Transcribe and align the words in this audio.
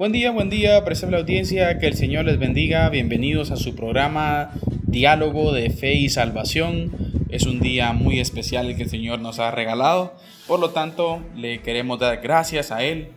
Buen 0.00 0.12
día, 0.12 0.30
buen 0.30 0.48
día, 0.48 0.78
apreciable 0.78 1.18
audiencia, 1.18 1.78
que 1.78 1.86
el 1.86 1.92
Señor 1.92 2.24
les 2.24 2.38
bendiga. 2.38 2.88
Bienvenidos 2.88 3.50
a 3.50 3.56
su 3.56 3.76
programa 3.76 4.50
Diálogo 4.86 5.52
de 5.52 5.68
Fe 5.68 5.92
y 5.92 6.08
Salvación. 6.08 6.90
Es 7.28 7.44
un 7.44 7.60
día 7.60 7.92
muy 7.92 8.18
especial 8.18 8.74
que 8.76 8.84
el 8.84 8.88
Señor 8.88 9.20
nos 9.20 9.40
ha 9.40 9.50
regalado. 9.50 10.14
Por 10.46 10.58
lo 10.58 10.70
tanto, 10.70 11.20
le 11.36 11.60
queremos 11.60 11.98
dar 11.98 12.22
gracias 12.22 12.72
a 12.72 12.82
Él 12.82 13.08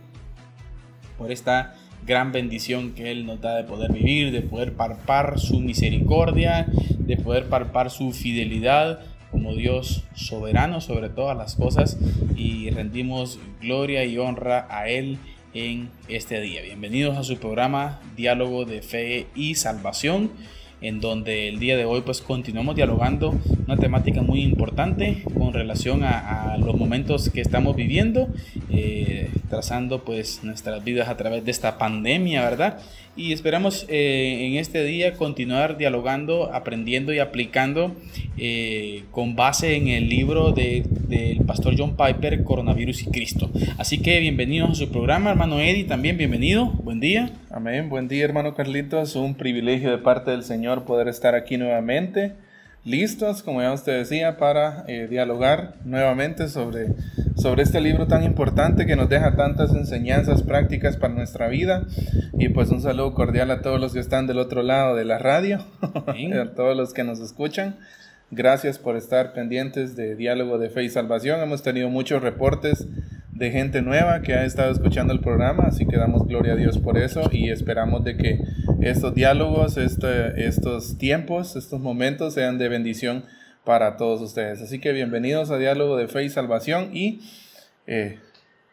por 1.16 1.32
esta 1.32 1.74
gran 2.06 2.32
bendición 2.32 2.92
que 2.92 3.10
Él 3.10 3.24
nos 3.24 3.40
da 3.40 3.56
de 3.56 3.64
poder 3.64 3.90
vivir, 3.90 4.30
de 4.30 4.42
poder 4.42 4.74
parpar 4.74 5.40
su 5.40 5.60
misericordia, 5.60 6.66
de 6.98 7.16
poder 7.16 7.48
parpar 7.48 7.88
su 7.90 8.12
fidelidad 8.12 9.00
como 9.30 9.54
Dios 9.54 10.04
soberano 10.14 10.82
sobre 10.82 11.08
todas 11.08 11.34
las 11.34 11.56
cosas 11.56 11.96
y 12.36 12.68
rendimos 12.68 13.40
gloria 13.62 14.04
y 14.04 14.18
honra 14.18 14.66
a 14.68 14.90
Él 14.90 15.18
en 15.54 15.88
este 16.08 16.40
día. 16.40 16.62
Bienvenidos 16.62 17.16
a 17.16 17.22
su 17.22 17.36
programa 17.38 18.00
Diálogo 18.16 18.64
de 18.64 18.82
Fe 18.82 19.28
y 19.36 19.54
Salvación, 19.54 20.32
en 20.84 21.00
donde 21.00 21.48
el 21.48 21.58
día 21.58 21.78
de 21.78 21.86
hoy 21.86 22.02
pues 22.02 22.20
continuamos 22.20 22.76
dialogando 22.76 23.34
una 23.66 23.78
temática 23.78 24.20
muy 24.20 24.42
importante 24.42 25.22
con 25.34 25.54
relación 25.54 26.04
a, 26.04 26.58
los 26.58 26.76
momentos 26.76 27.30
que 27.30 27.40
estamos 27.40 27.74
viviendo, 27.74 28.28
eh, 28.70 29.30
trazando 29.48 30.04
pues 30.04 30.44
nuestras 30.44 30.84
vidas 30.84 31.08
a 31.08 31.16
través 31.16 31.44
de 31.44 31.50
esta 31.50 31.78
pandemia, 31.78 32.42
¿verdad? 32.42 32.80
y 33.16 33.32
esperamos 33.32 33.86
eh, 33.88 34.46
en 34.46 34.56
este 34.56 34.84
día 34.84 35.14
continuar 35.14 35.76
dialogando, 35.76 36.52
aprendiendo 36.52 37.12
y 37.12 37.20
aplicando 37.20 37.94
eh, 38.36 39.04
con 39.12 39.36
base 39.36 39.76
en 39.76 39.88
el 39.88 40.08
libro 40.08 40.52
del 40.52 41.40
pastor 41.46 41.74
John 41.78 41.96
Piper, 41.96 42.42
Coronavirus 42.42 43.02
y 43.02 43.06
Cristo. 43.06 43.50
Así 43.78 43.98
que 43.98 44.18
bienvenidos 44.18 44.70
a 44.70 44.74
su 44.74 44.88
programa, 44.90 45.30
hermano 45.30 45.60
Eddie, 45.60 45.84
también 45.84 46.16
bienvenido, 46.16 46.66
buen 46.66 46.98
día. 46.98 47.30
Amén, 47.50 47.88
buen 47.88 48.08
día 48.08 48.24
hermano 48.24 48.54
Carlitos, 48.54 49.14
un 49.14 49.36
privilegio 49.36 49.90
de 49.92 49.98
parte 49.98 50.32
del 50.32 50.42
Señor 50.42 50.73
poder 50.82 51.08
estar 51.08 51.34
aquí 51.34 51.56
nuevamente 51.56 52.34
listos, 52.84 53.42
como 53.42 53.62
ya 53.62 53.72
usted 53.72 53.98
decía, 53.98 54.36
para 54.36 54.84
eh, 54.88 55.06
dialogar 55.08 55.76
nuevamente 55.84 56.48
sobre, 56.48 56.88
sobre 57.36 57.62
este 57.62 57.80
libro 57.80 58.06
tan 58.06 58.22
importante 58.22 58.86
que 58.86 58.96
nos 58.96 59.08
deja 59.08 59.36
tantas 59.36 59.74
enseñanzas 59.74 60.42
prácticas 60.42 60.96
para 60.96 61.14
nuestra 61.14 61.48
vida. 61.48 61.86
Y 62.38 62.50
pues 62.50 62.70
un 62.70 62.82
saludo 62.82 63.14
cordial 63.14 63.50
a 63.50 63.62
todos 63.62 63.80
los 63.80 63.94
que 63.94 64.00
están 64.00 64.26
del 64.26 64.38
otro 64.38 64.62
lado 64.62 64.94
de 64.94 65.04
la 65.04 65.18
radio, 65.18 65.64
a 65.82 66.54
todos 66.54 66.76
los 66.76 66.92
que 66.92 67.04
nos 67.04 67.20
escuchan. 67.20 67.76
Gracias 68.30 68.78
por 68.78 68.96
estar 68.96 69.32
pendientes 69.32 69.96
de 69.96 70.16
Diálogo 70.16 70.58
de 70.58 70.68
Fe 70.68 70.84
y 70.84 70.88
Salvación. 70.88 71.40
Hemos 71.40 71.62
tenido 71.62 71.88
muchos 71.88 72.22
reportes 72.22 72.86
de 73.30 73.50
gente 73.50 73.82
nueva 73.82 74.22
que 74.22 74.34
ha 74.34 74.44
estado 74.44 74.70
escuchando 74.70 75.12
el 75.12 75.20
programa, 75.20 75.64
así 75.66 75.86
que 75.86 75.96
damos 75.96 76.26
gloria 76.26 76.52
a 76.52 76.56
Dios 76.56 76.78
por 76.78 76.98
eso 76.98 77.28
y 77.32 77.50
esperamos 77.50 78.04
de 78.04 78.16
que 78.16 78.38
estos 78.84 79.14
diálogos, 79.14 79.78
este, 79.78 80.46
estos 80.46 80.98
tiempos, 80.98 81.56
estos 81.56 81.80
momentos 81.80 82.34
sean 82.34 82.58
de 82.58 82.68
bendición 82.68 83.24
para 83.64 83.96
todos 83.96 84.20
ustedes. 84.20 84.60
Así 84.60 84.78
que 84.78 84.92
bienvenidos 84.92 85.50
a 85.50 85.56
Diálogo 85.56 85.96
de 85.96 86.06
Fe 86.06 86.24
y 86.24 86.28
Salvación 86.28 86.90
y 86.94 87.20
eh, 87.86 88.18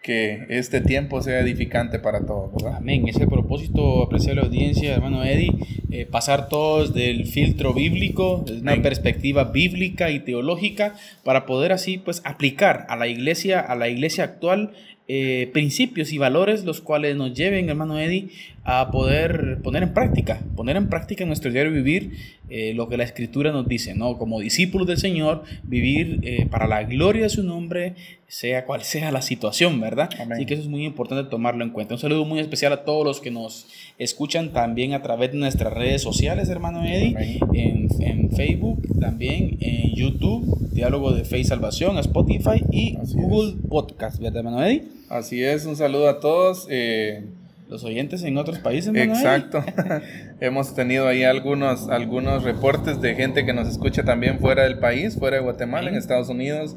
que 0.04 0.48
este 0.50 0.82
tiempo 0.82 1.22
sea 1.22 1.40
edificante 1.40 1.98
para 1.98 2.26
todos. 2.26 2.52
¿verdad? 2.54 2.80
Amén. 2.80 3.08
Ese 3.08 3.26
propósito, 3.26 4.04
apreciar 4.04 4.36
la 4.36 4.42
audiencia, 4.42 4.94
hermano 4.94 5.24
Eddie, 5.24 5.54
eh, 5.92 6.06
pasar 6.06 6.50
todos 6.50 6.94
del 6.94 7.26
filtro 7.26 7.74
bíblico, 7.74 8.44
desde 8.46 8.62
una 8.62 8.82
perspectiva 8.82 9.46
bíblica 9.46 10.12
y 10.12 10.20
teológica, 10.20 10.96
para 11.24 11.46
poder 11.46 11.72
así 11.72 11.98
pues 11.98 12.22
aplicar 12.26 12.86
a 12.90 12.98
la 12.98 13.08
iglesia, 13.08 13.62
a 13.62 13.76
la 13.76 13.88
iglesia 13.88 14.26
actual, 14.26 14.74
eh, 15.14 15.50
principios 15.52 16.14
y 16.14 16.18
valores 16.18 16.64
los 16.64 16.80
cuales 16.80 17.16
nos 17.18 17.34
lleven, 17.34 17.70
hermano 17.70 18.00
Eddie, 18.00 18.30
a 18.64 18.92
poder 18.92 19.60
poner 19.64 19.82
en 19.82 19.94
práctica, 19.94 20.40
poner 20.56 20.78
en 20.78 20.88
práctica 20.88 21.24
en 21.24 21.30
nuestro 21.30 21.52
diario 21.52 21.72
vivir 21.72 22.12
eh, 22.50 22.74
lo 22.76 22.88
que 22.90 22.98
la 22.98 23.04
escritura 23.04 23.52
nos 23.52 23.68
dice, 23.68 23.96
¿no? 23.96 24.18
Como 24.18 24.40
discípulos 24.40 24.88
del 24.88 24.98
Señor, 24.98 25.44
vivir 25.64 26.20
eh, 26.24 26.46
para 26.50 26.68
la 26.68 26.84
gloria 26.84 27.24
de 27.24 27.30
su 27.30 27.44
nombre, 27.44 27.96
sea 28.28 28.66
cual 28.66 28.84
sea 28.84 29.12
la 29.12 29.24
situación, 29.24 29.82
¿verdad? 29.82 30.10
Así 30.32 30.46
que 30.46 30.54
eso 30.54 30.64
es 30.64 30.70
muy 30.70 30.86
importante 30.86 31.30
tomarlo 31.30 31.64
en 31.64 31.72
cuenta. 31.72 31.96
Un 31.96 32.00
saludo 32.00 32.24
muy 32.24 32.40
especial 32.40 32.72
a 32.74 32.84
todos 32.84 33.04
los 33.04 33.20
que 33.20 33.32
nos 33.32 33.68
escuchan 33.98 34.54
también 34.54 34.94
a 34.94 35.02
través 35.02 35.32
de 35.32 35.40
nuestras 35.40 35.74
redes 35.74 36.02
sociales, 36.02 36.48
hermano 36.50 36.86
Eddie, 36.86 37.40
en, 37.54 37.88
en, 38.00 38.32
Facebook, 38.32 38.82
también 39.00 39.58
en 39.60 39.94
YouTube, 39.96 40.70
Diálogo 40.72 41.12
de 41.14 41.26
Fe 41.26 41.40
y 41.40 41.44
Salvación, 41.44 41.98
Spotify 41.98 42.64
y 42.72 42.96
Google 43.14 43.56
Podcast, 43.68 44.20
¿verdad, 44.20 44.38
hermano 44.38 44.64
Eddie? 44.64 44.84
Así 45.10 45.44
es, 45.44 45.66
un 45.66 45.76
saludo 45.76 46.08
a 46.08 46.20
todos. 46.20 46.68
Eh, 46.70 47.26
los 47.72 47.86
oyentes 47.86 48.22
en 48.24 48.38
otros 48.38 48.60
países. 48.60 48.94
Exacto. 48.94 49.64
Hemos 50.42 50.76
tenido 50.76 51.08
ahí 51.08 51.24
algunos, 51.24 51.88
algunos 51.88 52.44
reportes 52.44 53.00
de 53.00 53.16
gente 53.16 53.46
que 53.46 53.54
nos 53.54 53.70
escucha 53.70 54.04
también 54.04 54.40
fuera 54.40 54.64
del 54.64 54.78
país, 54.80 55.18
fuera 55.18 55.38
de 55.38 55.44
Guatemala, 55.44 55.90
en 55.90 55.96
Estados 55.96 56.28
Unidos, 56.28 56.76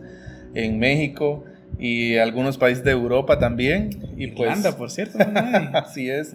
en 0.54 0.78
México 0.78 1.44
y 1.81 2.16
algunos 2.19 2.59
países 2.59 2.84
de 2.84 2.93
Europa 2.93 3.41
también. 3.41 3.91
Y 4.16 4.28
pues, 4.28 4.65
por 4.78 4.88
cierto. 4.88 5.19
así 5.75 6.09
es. 6.09 6.33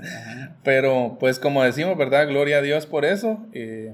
Pero 0.61 1.15
pues 1.21 1.39
como 1.39 1.63
decimos, 1.63 1.97
¿verdad? 1.97 2.27
Gloria 2.27 2.57
a 2.57 2.61
Dios 2.61 2.85
por 2.85 3.05
eso. 3.05 3.39
Eh, 3.53 3.93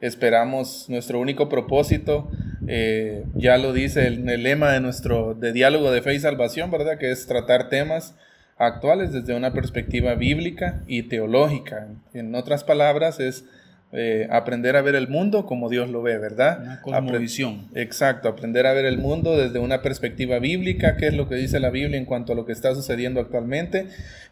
esperamos 0.00 0.86
nuestro 0.88 1.20
único 1.20 1.50
propósito. 1.50 2.30
Eh, 2.66 3.24
ya 3.34 3.58
lo 3.58 3.74
dice 3.74 4.06
el, 4.06 4.26
el, 4.26 4.42
lema 4.42 4.72
de 4.72 4.80
nuestro 4.80 5.34
de 5.34 5.52
diálogo 5.52 5.90
de 5.90 6.00
fe 6.00 6.14
y 6.14 6.20
salvación, 6.20 6.70
¿verdad? 6.70 6.96
Que 6.96 7.10
es 7.10 7.26
tratar 7.26 7.68
temas 7.68 8.14
actuales 8.58 9.12
desde 9.12 9.34
una 9.34 9.52
perspectiva 9.52 10.14
bíblica 10.14 10.82
y 10.86 11.04
teológica. 11.04 11.86
En 12.12 12.34
otras 12.34 12.64
palabras, 12.64 13.20
es 13.20 13.44
eh, 13.92 14.28
aprender 14.30 14.76
a 14.76 14.82
ver 14.82 14.96
el 14.96 15.08
mundo 15.08 15.46
como 15.46 15.70
Dios 15.70 15.88
lo 15.88 16.02
ve, 16.02 16.18
¿verdad? 16.18 16.80
Una 16.84 17.00
visión. 17.18 17.68
Exacto, 17.74 18.28
aprender 18.28 18.66
a 18.66 18.74
ver 18.74 18.84
el 18.84 18.98
mundo 18.98 19.36
desde 19.36 19.60
una 19.60 19.80
perspectiva 19.80 20.38
bíblica, 20.40 20.96
qué 20.96 21.06
es 21.06 21.14
lo 21.14 21.28
que 21.28 21.36
dice 21.36 21.58
la 21.60 21.70
Biblia 21.70 21.96
en 21.96 22.04
cuanto 22.04 22.32
a 22.32 22.36
lo 22.36 22.44
que 22.44 22.52
está 22.52 22.74
sucediendo 22.74 23.20
actualmente. 23.20 23.86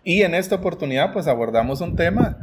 Y 0.05 0.23
en 0.23 0.35
esta 0.35 0.57
oportunidad, 0.57 1.13
pues 1.13 1.27
abordamos 1.27 1.81
un 1.81 1.97
tema. 1.97 2.37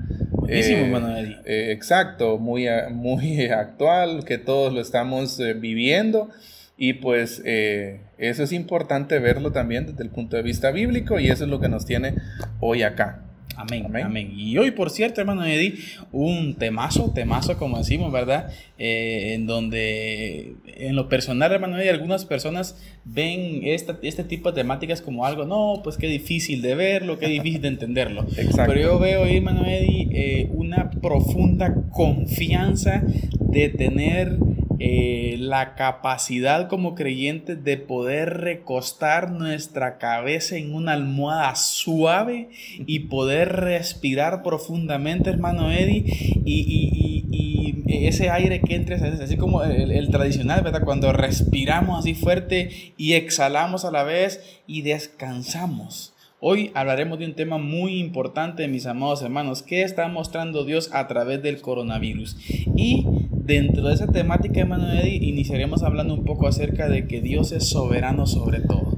Eh, 0.49 1.37
eh, 1.45 1.71
exacto, 1.71 2.37
muy, 2.37 2.67
muy 2.91 3.45
actual, 3.51 4.23
que 4.25 4.37
todos 4.37 4.73
lo 4.73 4.81
estamos 4.81 5.39
viviendo 5.59 6.29
y 6.77 6.93
pues 6.93 7.41
eh, 7.45 8.01
eso 8.17 8.43
es 8.43 8.51
importante 8.51 9.19
verlo 9.19 9.51
también 9.51 9.85
desde 9.85 10.03
el 10.03 10.09
punto 10.09 10.35
de 10.35 10.43
vista 10.43 10.71
bíblico 10.71 11.19
y 11.19 11.29
eso 11.29 11.43
es 11.43 11.49
lo 11.49 11.59
que 11.59 11.69
nos 11.69 11.85
tiene 11.85 12.15
hoy 12.59 12.83
acá. 12.83 13.21
Amén, 13.55 13.85
amén, 14.03 14.33
Y 14.35 14.57
hoy, 14.57 14.71
por 14.71 14.89
cierto, 14.89 15.21
hermano 15.21 15.45
Eddie, 15.45 15.75
un 16.11 16.55
temazo, 16.55 17.11
temazo, 17.13 17.57
como 17.57 17.77
decimos, 17.77 18.11
¿verdad? 18.11 18.51
Eh, 18.77 19.33
en 19.33 19.45
donde, 19.45 20.55
en 20.65 20.95
lo 20.95 21.07
personal, 21.07 21.51
hermano 21.51 21.77
Eddie, 21.77 21.91
algunas 21.91 22.25
personas 22.25 22.77
ven 23.05 23.61
esta, 23.63 23.97
este 24.01 24.23
tipo 24.23 24.51
de 24.51 24.61
temáticas 24.61 25.01
como 25.01 25.25
algo, 25.25 25.45
no, 25.45 25.81
pues 25.83 25.97
qué 25.97 26.07
difícil 26.07 26.61
de 26.61 26.75
verlo, 26.75 27.19
qué 27.19 27.27
difícil 27.27 27.61
de 27.61 27.67
entenderlo. 27.67 28.25
Pero 28.55 28.79
yo 28.79 28.99
veo 28.99 29.23
ahí, 29.25 29.37
hermano 29.37 29.65
Eddie, 29.65 30.09
eh, 30.11 30.49
una 30.51 30.89
profunda 30.89 31.75
confianza 31.91 33.03
de 33.39 33.69
tener 33.69 34.37
eh, 34.79 35.37
la 35.39 35.75
capacidad 35.75 36.67
como 36.67 36.95
creyentes 36.95 37.63
de 37.63 37.77
poder 37.77 38.41
recostar 38.41 39.31
nuestra 39.31 39.97
cabeza 39.97 40.57
en 40.57 40.73
una 40.73 40.93
almohada 40.93 41.55
suave 41.55 42.49
y 42.85 42.99
poder 43.01 43.42
respirar 43.45 44.43
profundamente, 44.43 45.29
hermano 45.29 45.71
Eddie, 45.71 46.05
y, 46.45 47.83
ese 48.07 48.29
aire 48.29 48.59
que 48.59 48.75
entra, 48.75 48.97
así 48.97 49.37
como 49.37 49.63
el, 49.63 50.09
tradicional, 50.09 50.61
¿verdad? 50.61 50.83
Cuando 50.83 51.13
respiramos 51.13 51.99
así 51.99 52.15
fuerte 52.15 52.93
y 52.97 53.13
exhalamos 53.13 53.85
a 53.85 53.91
la 53.91 54.03
vez 54.03 54.41
y 54.67 54.81
descansamos. 54.81 56.13
Hoy 56.45 56.71
hablaremos 56.73 57.19
de 57.19 57.25
un 57.25 57.35
tema 57.35 57.57
muy 57.57 57.99
importante, 57.99 58.67
mis 58.67 58.85
amados 58.85 59.21
hermanos, 59.21 59.63
¿qué 59.63 59.83
está 59.83 60.09
mostrando 60.09 60.65
Dios 60.65 60.89
a 60.91 61.07
través 61.07 61.41
del 61.41 61.61
coronavirus? 61.61 62.35
Y 62.75 63.05
dentro 63.31 63.87
de 63.87 63.93
esa 63.93 64.07
temática, 64.07 64.59
hermano 64.59 64.91
Eddie, 64.91 65.25
iniciaremos 65.25 65.83
hablando 65.83 66.13
un 66.13 66.25
poco 66.25 66.47
acerca 66.47 66.89
de 66.89 67.07
que 67.07 67.21
Dios 67.21 67.53
es 67.53 67.69
soberano 67.69 68.27
sobre 68.27 68.59
todo. 68.59 68.92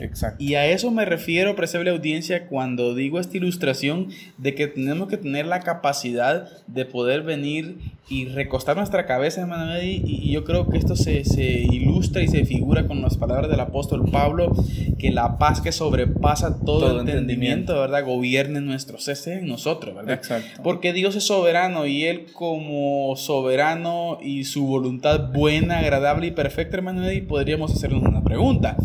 Exacto. 0.00 0.42
Y 0.42 0.54
a 0.54 0.66
eso 0.66 0.90
me 0.90 1.04
refiero, 1.04 1.50
apreciable 1.50 1.90
audiencia, 1.90 2.46
cuando 2.46 2.94
digo 2.94 3.20
esta 3.20 3.36
ilustración 3.36 4.08
de 4.38 4.54
que 4.54 4.66
tenemos 4.66 5.08
que 5.08 5.16
tener 5.16 5.46
la 5.46 5.60
capacidad 5.60 6.48
de 6.66 6.84
poder 6.84 7.22
venir 7.22 7.78
y 8.08 8.26
recostar 8.26 8.76
nuestra 8.76 9.04
cabeza, 9.04 9.40
hermano 9.40 9.74
Eddie, 9.74 10.00
y 10.04 10.30
yo 10.30 10.44
creo 10.44 10.68
que 10.68 10.78
esto 10.78 10.94
se, 10.94 11.24
se, 11.24 11.42
ilustra 11.42 12.22
y 12.22 12.28
se 12.28 12.44
figura 12.44 12.86
con 12.86 13.02
las 13.02 13.16
palabras 13.16 13.50
del 13.50 13.58
apóstol 13.58 14.08
Pablo, 14.12 14.52
que 14.96 15.10
la 15.10 15.38
paz 15.38 15.60
que 15.60 15.72
sobrepasa 15.72 16.60
todo, 16.64 17.00
entendimiento, 17.00 17.78
¿verdad? 17.80 18.04
Gobierne 18.04 18.60
nuestro 18.60 18.98
cese 18.98 19.40
en 19.40 19.48
nosotros, 19.48 19.96
¿verdad? 19.96 20.14
Exacto. 20.14 20.62
Porque 20.62 20.92
Dios 20.92 21.16
es 21.16 21.24
soberano 21.24 21.86
y 21.86 22.04
Él 22.04 22.26
como 22.32 23.16
soberano 23.16 24.18
y 24.22 24.44
su 24.44 24.66
voluntad 24.66 25.32
buena, 25.32 25.80
agradable 25.80 26.28
y 26.28 26.30
perfecta, 26.30 26.76
hermano 26.76 27.04
Eddie, 27.04 27.22
podríamos 27.22 27.72
hacernos 27.72 28.02
una 28.02 28.22
pregunta. 28.22 28.76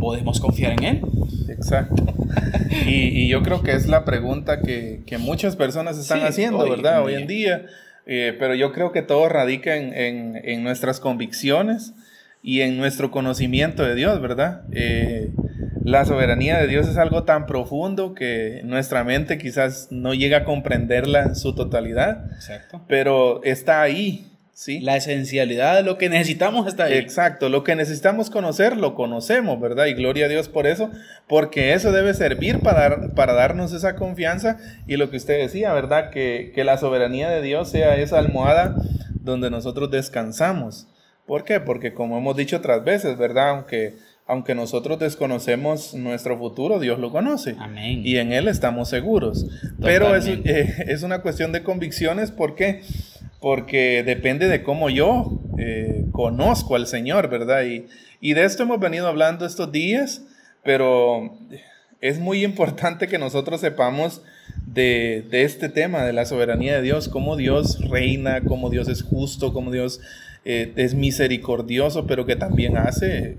¿Podemos 0.00 0.40
confiar 0.40 0.72
en 0.72 0.84
Él? 0.84 1.00
Exacto. 1.48 2.04
y, 2.86 3.22
y, 3.22 3.28
yo 3.28 3.42
creo 3.42 3.62
que 3.62 3.72
es 3.72 3.86
la 3.86 4.04
pregunta 4.04 4.60
que, 4.60 5.02
que 5.06 5.18
muchas 5.18 5.56
personas 5.56 5.98
están 5.98 6.20
sí, 6.20 6.24
haciendo, 6.26 6.58
hoy 6.58 6.70
¿verdad? 6.70 7.02
Hoy 7.04 7.14
en 7.14 7.26
día. 7.26 7.66
Eh, 8.06 8.34
pero 8.38 8.54
yo 8.54 8.72
creo 8.72 8.92
que 8.92 9.02
todo 9.02 9.28
radica 9.28 9.76
en, 9.76 9.94
en, 9.94 10.40
en, 10.42 10.64
nuestras 10.64 10.98
convicciones 11.00 11.92
y 12.42 12.62
en 12.62 12.76
nuestro 12.78 13.10
conocimiento 13.10 13.84
de 13.84 13.94
Dios, 13.94 14.20
¿verdad? 14.20 14.62
Eh, 14.72 15.30
la 15.84 16.04
soberanía 16.04 16.58
de 16.58 16.66
Dios 16.66 16.88
es 16.88 16.96
algo 16.96 17.24
tan 17.24 17.46
profundo 17.46 18.14
que 18.14 18.62
nuestra 18.64 19.04
mente 19.04 19.38
quizás 19.38 19.88
no 19.90 20.14
llega 20.14 20.38
a 20.38 20.44
comprenderla 20.44 21.22
en 21.22 21.36
su 21.36 21.54
totalidad. 21.54 22.30
Exacto. 22.32 22.84
Pero 22.88 23.42
está 23.44 23.82
ahí, 23.82 24.26
¿sí? 24.52 24.80
La 24.80 24.96
esencialidad 24.96 25.76
de 25.76 25.82
lo 25.82 25.98
que 25.98 26.08
necesitamos 26.08 26.66
está 26.66 26.84
ahí. 26.84 26.94
Exacto, 26.94 27.48
lo 27.48 27.64
que 27.64 27.76
necesitamos 27.76 28.30
conocer, 28.30 28.76
lo 28.76 28.94
conocemos, 28.94 29.60
¿verdad? 29.60 29.86
Y 29.86 29.94
gloria 29.94 30.26
a 30.26 30.28
Dios 30.28 30.48
por 30.48 30.66
eso, 30.66 30.90
porque 31.28 31.72
eso 31.72 31.92
debe 31.92 32.14
servir 32.14 32.60
para, 32.60 33.14
para 33.14 33.32
darnos 33.32 33.72
esa 33.72 33.96
confianza 33.96 34.58
y 34.86 34.96
lo 34.96 35.10
que 35.10 35.16
usted 35.16 35.38
decía, 35.38 35.72
¿verdad? 35.72 36.10
Que, 36.10 36.52
que 36.54 36.64
la 36.64 36.78
soberanía 36.78 37.28
de 37.28 37.42
Dios 37.42 37.70
sea 37.70 37.96
esa 37.96 38.18
almohada 38.18 38.76
donde 39.22 39.50
nosotros 39.50 39.90
descansamos. 39.90 40.86
¿Por 41.26 41.44
qué? 41.44 41.60
Porque 41.60 41.94
como 41.94 42.18
hemos 42.18 42.36
dicho 42.36 42.56
otras 42.56 42.82
veces, 42.84 43.16
¿verdad? 43.16 43.50
Aunque, 43.50 43.94
aunque 44.26 44.54
nosotros 44.54 44.98
desconocemos 44.98 45.94
nuestro 45.94 46.36
futuro, 46.36 46.80
Dios 46.80 46.98
lo 46.98 47.12
conoce. 47.12 47.54
Amén. 47.58 48.02
Y 48.04 48.16
en 48.16 48.32
Él 48.32 48.48
estamos 48.48 48.88
seguros. 48.88 49.44
Totalmente. 49.44 49.80
Pero 49.80 50.16
es, 50.16 50.26
eh, 50.26 50.84
es 50.88 51.02
una 51.02 51.22
cuestión 51.22 51.52
de 51.52 51.62
convicciones, 51.62 52.32
¿por 52.32 52.56
qué? 52.56 52.82
Porque 53.40 54.02
depende 54.04 54.48
de 54.48 54.62
cómo 54.62 54.90
yo 54.90 55.40
eh, 55.58 56.04
conozco 56.12 56.76
al 56.76 56.86
Señor, 56.86 57.28
¿verdad? 57.28 57.64
Y, 57.64 58.34
de 58.34 58.44
esto 58.44 58.64
hemos 58.64 58.78
venido 58.78 59.08
hablando 59.08 59.46
estos 59.46 59.72
días, 59.72 60.22
pero 60.62 61.38
es 62.02 62.18
muy 62.18 62.44
importante 62.44 63.08
que 63.08 63.18
nosotros 63.18 63.62
sepamos 63.62 64.22
de, 64.66 65.24
de, 65.30 65.42
este 65.42 65.70
tema, 65.70 66.04
de 66.04 66.12
la 66.12 66.26
soberanía 66.26 66.76
de 66.76 66.82
Dios, 66.82 67.08
cómo 67.08 67.36
Dios 67.36 67.88
reina, 67.88 68.42
cómo 68.42 68.68
Dios 68.68 68.88
es 68.88 69.02
justo, 69.02 69.54
cómo 69.54 69.70
Dios 69.70 70.00
eh, 70.44 70.72
es 70.76 70.94
misericordioso, 70.94 72.06
pero 72.06 72.26
que 72.26 72.36
también 72.36 72.76
hace 72.76 73.36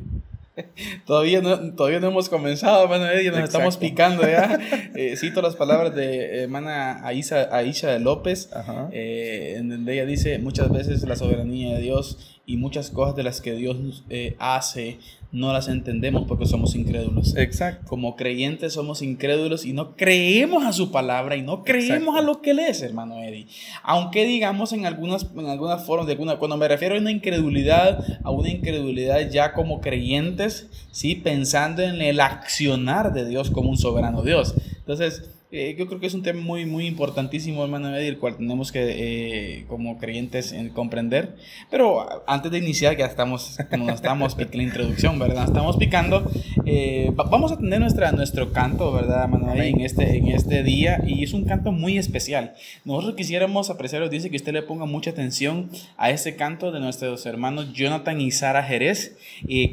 Todavía 1.05 1.41
no, 1.41 1.73
todavía 1.73 1.99
no 1.99 2.07
hemos 2.07 2.29
comenzado, 2.29 2.83
hermano 2.83 3.05
Eddie, 3.09 3.29
nos 3.29 3.39
Exacto. 3.39 3.57
estamos 3.57 3.77
picando 3.77 4.23
ya. 4.23 4.59
Eh, 4.93 5.15
cito 5.15 5.41
las 5.41 5.55
palabras 5.55 5.95
de 5.95 6.43
hermana 6.43 7.05
Aisha, 7.05 7.47
Aisha 7.55 7.97
López, 7.99 8.49
eh, 8.91 9.55
en 9.57 9.69
donde 9.69 9.93
ella 9.93 10.05
dice, 10.05 10.37
muchas 10.37 10.69
veces 10.69 11.03
la 11.03 11.15
soberanía 11.15 11.75
de 11.75 11.81
Dios 11.81 12.39
y 12.45 12.57
muchas 12.57 12.89
cosas 12.89 13.15
de 13.15 13.23
las 13.23 13.39
que 13.41 13.53
Dios 13.53 14.03
eh, 14.09 14.35
hace 14.39 14.99
no 15.31 15.53
las 15.53 15.67
entendemos 15.69 16.25
porque 16.27 16.45
somos 16.45 16.75
incrédulos. 16.75 17.35
Exacto. 17.37 17.87
Como 17.87 18.15
creyentes 18.15 18.73
somos 18.73 19.01
incrédulos 19.01 19.65
y 19.65 19.73
no 19.73 19.95
creemos 19.95 20.65
a 20.65 20.73
su 20.73 20.91
palabra 20.91 21.37
y 21.37 21.41
no 21.41 21.63
creemos 21.63 22.15
Exacto. 22.15 22.17
a 22.17 22.21
lo 22.21 22.41
que 22.41 22.53
lees, 22.53 22.81
hermano 22.81 23.21
Eddie. 23.23 23.47
Aunque 23.83 24.25
digamos 24.25 24.73
en 24.73 24.85
algunas, 24.85 25.27
en 25.35 25.47
algunas 25.47 25.85
formas, 25.85 26.07
de 26.07 26.13
alguna, 26.13 26.37
cuando 26.37 26.57
me 26.57 26.67
refiero 26.67 26.95
a 26.95 26.99
una 26.99 27.11
incredulidad, 27.11 28.03
a 28.23 28.31
una 28.31 28.49
incredulidad 28.49 29.29
ya 29.29 29.53
como 29.53 29.79
creyentes, 29.79 30.69
¿sí? 30.91 31.15
pensando 31.15 31.81
en 31.81 32.01
el 32.01 32.19
accionar 32.19 33.13
de 33.13 33.25
Dios 33.25 33.51
como 33.51 33.69
un 33.69 33.77
soberano 33.77 34.23
Dios. 34.23 34.53
Entonces, 34.79 35.29
eh, 35.51 35.75
yo 35.77 35.85
creo 35.87 35.99
que 35.99 36.07
es 36.07 36.13
un 36.13 36.23
tema 36.23 36.41
muy, 36.41 36.65
muy 36.65 36.87
importantísimo, 36.87 37.61
hermano 37.61 37.93
Eddie, 37.93 38.07
el 38.07 38.19
cual 38.19 38.37
tenemos 38.37 38.71
que, 38.71 38.85
eh, 38.87 39.65
como 39.67 39.97
creyentes, 39.97 40.53
en 40.53 40.69
comprender. 40.69 41.35
Pero 41.69 42.23
antes 42.25 42.51
de 42.53 42.59
iniciar, 42.59 42.95
ya 42.95 43.05
estamos, 43.05 43.57
como 43.69 43.89
estamos 43.89 44.37
en 44.39 44.49
la 44.53 44.63
introducción, 44.63 45.19
¿verdad? 45.19 45.43
Estamos 45.43 45.75
picando. 45.75 46.29
Eh, 46.65 47.11
vamos 47.13 47.51
a 47.51 47.57
tener 47.57 47.81
nuestra, 47.81 48.13
nuestro 48.13 48.53
canto, 48.53 48.93
¿verdad, 48.93 49.23
hermano 49.23 49.53
Eddie, 49.53 49.71
en 49.71 49.81
este, 49.81 50.17
en 50.17 50.27
este 50.29 50.63
día? 50.63 51.03
Y 51.05 51.25
es 51.25 51.33
un 51.33 51.43
canto 51.43 51.73
muy 51.73 51.97
especial. 51.97 52.53
Nosotros 52.85 53.15
quisiéramos 53.15 53.69
apreciar, 53.69 54.09
dice 54.09 54.29
que 54.29 54.37
usted 54.37 54.53
le 54.53 54.61
ponga 54.61 54.85
mucha 54.85 55.11
atención 55.11 55.69
a 55.97 56.11
ese 56.11 56.37
canto 56.37 56.71
de 56.71 56.79
nuestros 56.79 57.25
hermanos 57.25 57.73
Jonathan 57.73 58.21
y 58.21 58.31
Sara 58.31 58.63
Jerez, 58.63 59.17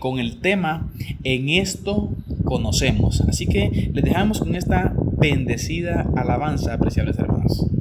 con 0.01 0.19
el 0.19 0.41
tema 0.41 0.91
En 1.23 1.49
esto 1.49 2.11
conocemos. 2.45 3.21
Así 3.29 3.47
que 3.47 3.91
les 3.93 4.05
dejamos 4.05 4.41
con 4.41 4.57
esta 4.57 4.93
bendecida 5.19 6.07
alabanza, 6.17 6.75
apreciables 6.75 7.19
hermanos. 7.19 7.78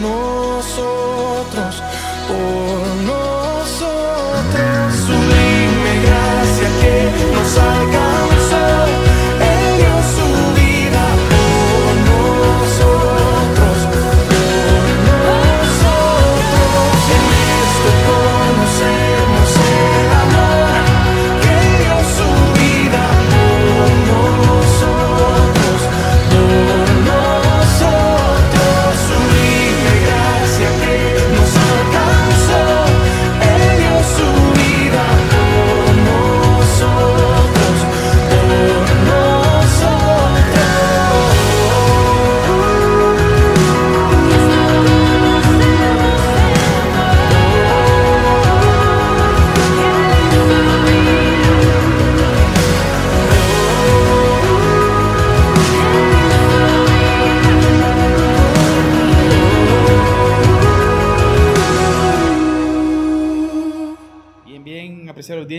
nosotros. 0.00 1.82
Oh. 2.30 2.73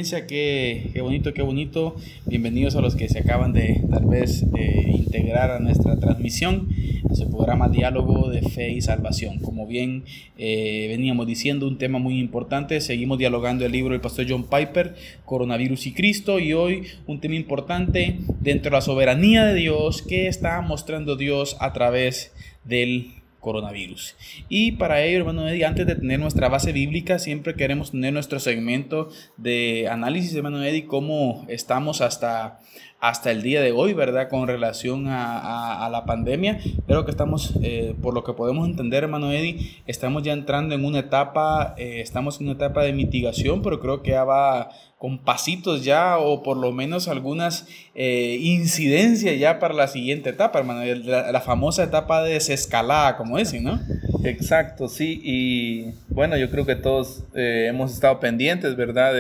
Audiencia, 0.06 0.28
qué, 0.28 0.92
qué, 0.94 1.02
bonito, 1.02 1.34
qué 1.34 1.42
bonito. 1.42 1.96
Bienvenidos 2.28 2.76
a 2.76 2.82
los 2.82 2.96
que 2.96 3.10
se 3.10 3.20
acaban 3.20 3.54
de 3.54 3.82
tal 3.90 4.06
vez 4.06 4.46
eh, 4.56 4.92
integrar 4.94 5.50
a 5.50 5.60
nuestra 5.60 5.98
transmisión, 5.98 6.70
a 7.10 7.16
su 7.16 7.28
programa 7.32 7.70
Diálogo 7.70 8.30
de 8.30 8.44
Fe 8.44 8.72
y 8.72 8.82
Salvación. 8.82 9.40
Como 9.40 9.66
bien 9.66 10.04
eh, 10.38 10.86
veníamos 10.90 11.26
diciendo, 11.26 11.68
un 11.68 11.80
tema 11.80 11.98
muy 11.98 12.20
importante. 12.20 12.82
Seguimos 12.82 13.18
dialogando 13.18 13.66
el 13.66 13.72
libro 13.72 13.94
del 13.94 14.02
pastor 14.02 14.28
John 14.30 14.44
Piper, 14.48 14.94
Coronavirus 15.26 15.88
y 15.88 15.94
Cristo, 15.94 16.38
y 16.38 16.54
hoy 16.54 16.84
un 17.08 17.20
tema 17.20 17.34
importante 17.34 18.20
dentro 18.42 18.70
de 18.70 18.78
la 18.78 18.82
soberanía 18.82 19.46
de 19.46 19.56
Dios 19.56 20.04
que 20.04 20.28
está 20.28 20.62
mostrando 20.62 21.16
Dios 21.16 21.58
a 21.60 21.74
través 21.74 22.32
del 22.64 23.08
coronavirus. 23.46 24.16
Y 24.50 24.74
para 24.74 25.04
ello, 25.04 25.20
hermano 25.20 25.48
Eddie, 25.48 25.66
antes 25.66 25.86
de 25.86 25.96
tener 25.96 26.20
nuestra 26.20 26.50
base 26.50 26.74
bíblica, 26.74 27.20
siempre 27.20 27.54
queremos 27.54 27.92
tener 27.92 28.12
nuestro 28.12 28.40
segmento 28.40 29.10
de 29.38 29.88
análisis, 29.88 30.34
hermano 30.34 30.64
Eddie, 30.64 30.88
cómo 30.88 31.46
estamos 31.48 32.02
hasta, 32.02 32.60
hasta 33.00 33.30
el 33.30 33.44
día 33.44 33.62
de 33.62 33.72
hoy, 33.72 33.94
¿verdad? 33.94 34.30
Con 34.30 34.48
relación 34.48 35.08
a, 35.08 35.86
a, 35.86 35.90
la 35.90 36.06
pandemia. 36.06 36.60
Creo 36.88 37.06
que 37.06 37.12
estamos, 37.12 37.54
eh, 37.62 37.94
por 38.02 38.14
lo 38.14 38.24
que 38.24 38.34
podemos 38.34 38.68
entender, 38.68 39.04
hermano 39.04 39.32
Eddie, 39.32 39.84
estamos 39.86 40.24
ya 40.24 40.34
entrando 40.34 40.74
en 40.74 40.86
una 40.86 41.00
etapa, 41.00 41.76
eh, 41.78 42.02
estamos 42.02 42.40
en 42.40 42.48
una 42.48 42.56
etapa 42.56 42.84
de 42.84 42.94
mitigación, 42.94 43.62
pero 43.62 43.80
creo 43.80 44.02
que 44.02 44.12
ya 44.12 44.24
va 44.24 44.70
con 44.98 45.20
pasitos 45.20 45.84
ya 45.84 46.18
o 46.18 46.42
por 46.42 46.58
lo 46.58 46.72
menos 46.72 47.08
algunas 47.08 47.68
eh, 47.94 48.40
incidencias 48.42 49.38
ya 49.38 49.60
para 49.60 49.74
la 49.74 49.88
siguiente 49.88 50.32
etapa, 50.32 50.58
hermano, 50.58 50.84
la, 51.04 51.32
la, 51.32 51.42
famosa 51.42 51.84
etapa 51.84 52.24
de 52.24 52.34
desescalada, 52.34 53.18
como 53.18 53.38
dicen, 53.38 53.66
¿no? 53.66 53.80
Exacto, 54.24 54.88
sí, 54.88 55.22
y 55.24 55.92
bueno, 56.10 56.38
yo 56.38 56.50
creo 56.50 56.66
que 56.66 56.76
todos 56.76 57.24
hemos 57.36 57.94
estado 57.94 58.20
pendientes, 58.20 58.76
¿verdad? 58.76 59.14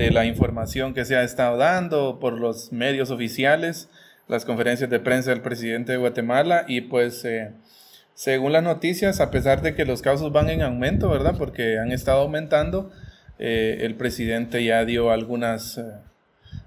De, 0.00 0.10
la 0.10 0.24
información 0.24 0.94
que 0.94 1.04
se 1.04 1.16
ha 1.16 1.22
estado 1.22 1.56
dando 1.56 2.18
por 2.20 2.38
los 2.38 2.72
medios 2.72 3.10
oficiales, 3.10 3.88
las 4.28 4.44
conferencias 4.44 4.88
de 4.90 5.00
prensa 5.00 5.30
del 5.30 5.42
presidente 5.42 5.92
de 5.92 5.98
Guatemala 5.98 6.64
y 6.66 6.82
pues... 6.82 7.24
Eh, 7.24 7.52
según 8.20 8.52
las 8.52 8.62
noticias, 8.62 9.18
a 9.18 9.30
pesar 9.30 9.62
de 9.62 9.74
que 9.74 9.86
los 9.86 10.02
casos 10.02 10.30
van 10.30 10.50
en 10.50 10.60
aumento, 10.60 11.08
¿verdad? 11.08 11.36
Porque 11.38 11.78
han 11.78 11.90
estado 11.90 12.20
aumentando, 12.20 12.90
eh, 13.38 13.78
el 13.80 13.94
presidente 13.94 14.62
ya 14.62 14.84
dio 14.84 15.10
algunas, 15.10 15.78
eh, 15.78 15.84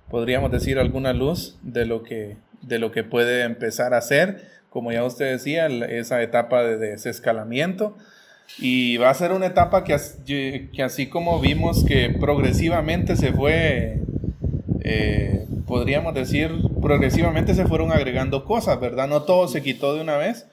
podríamos 0.09 0.49
decir, 0.49 0.79
alguna 0.79 1.13
luz 1.13 1.59
de 1.61 1.85
lo, 1.85 2.01
que, 2.01 2.37
de 2.63 2.79
lo 2.79 2.91
que 2.91 3.03
puede 3.03 3.43
empezar 3.43 3.93
a 3.93 3.99
hacer, 3.99 4.47
como 4.71 4.91
ya 4.91 5.03
usted 5.03 5.29
decía, 5.29 5.67
esa 5.67 6.23
etapa 6.23 6.63
de 6.63 6.79
desescalamiento. 6.79 7.95
Y 8.59 8.97
va 8.97 9.09
a 9.09 9.13
ser 9.13 9.31
una 9.31 9.47
etapa 9.47 9.83
que, 9.83 9.97
que 10.71 10.83
así 10.83 11.07
como 11.07 11.39
vimos 11.39 11.83
que 11.83 12.09
progresivamente 12.09 13.15
se 13.15 13.33
fue, 13.33 13.99
eh, 14.81 15.47
podríamos 15.65 16.13
decir, 16.13 16.51
progresivamente 16.81 17.55
se 17.55 17.65
fueron 17.65 17.91
agregando 17.91 18.45
cosas, 18.45 18.79
¿verdad? 18.79 19.07
No 19.07 19.23
todo 19.23 19.47
se 19.47 19.63
quitó 19.63 19.95
de 19.95 20.01
una 20.01 20.17
vez, 20.17 20.45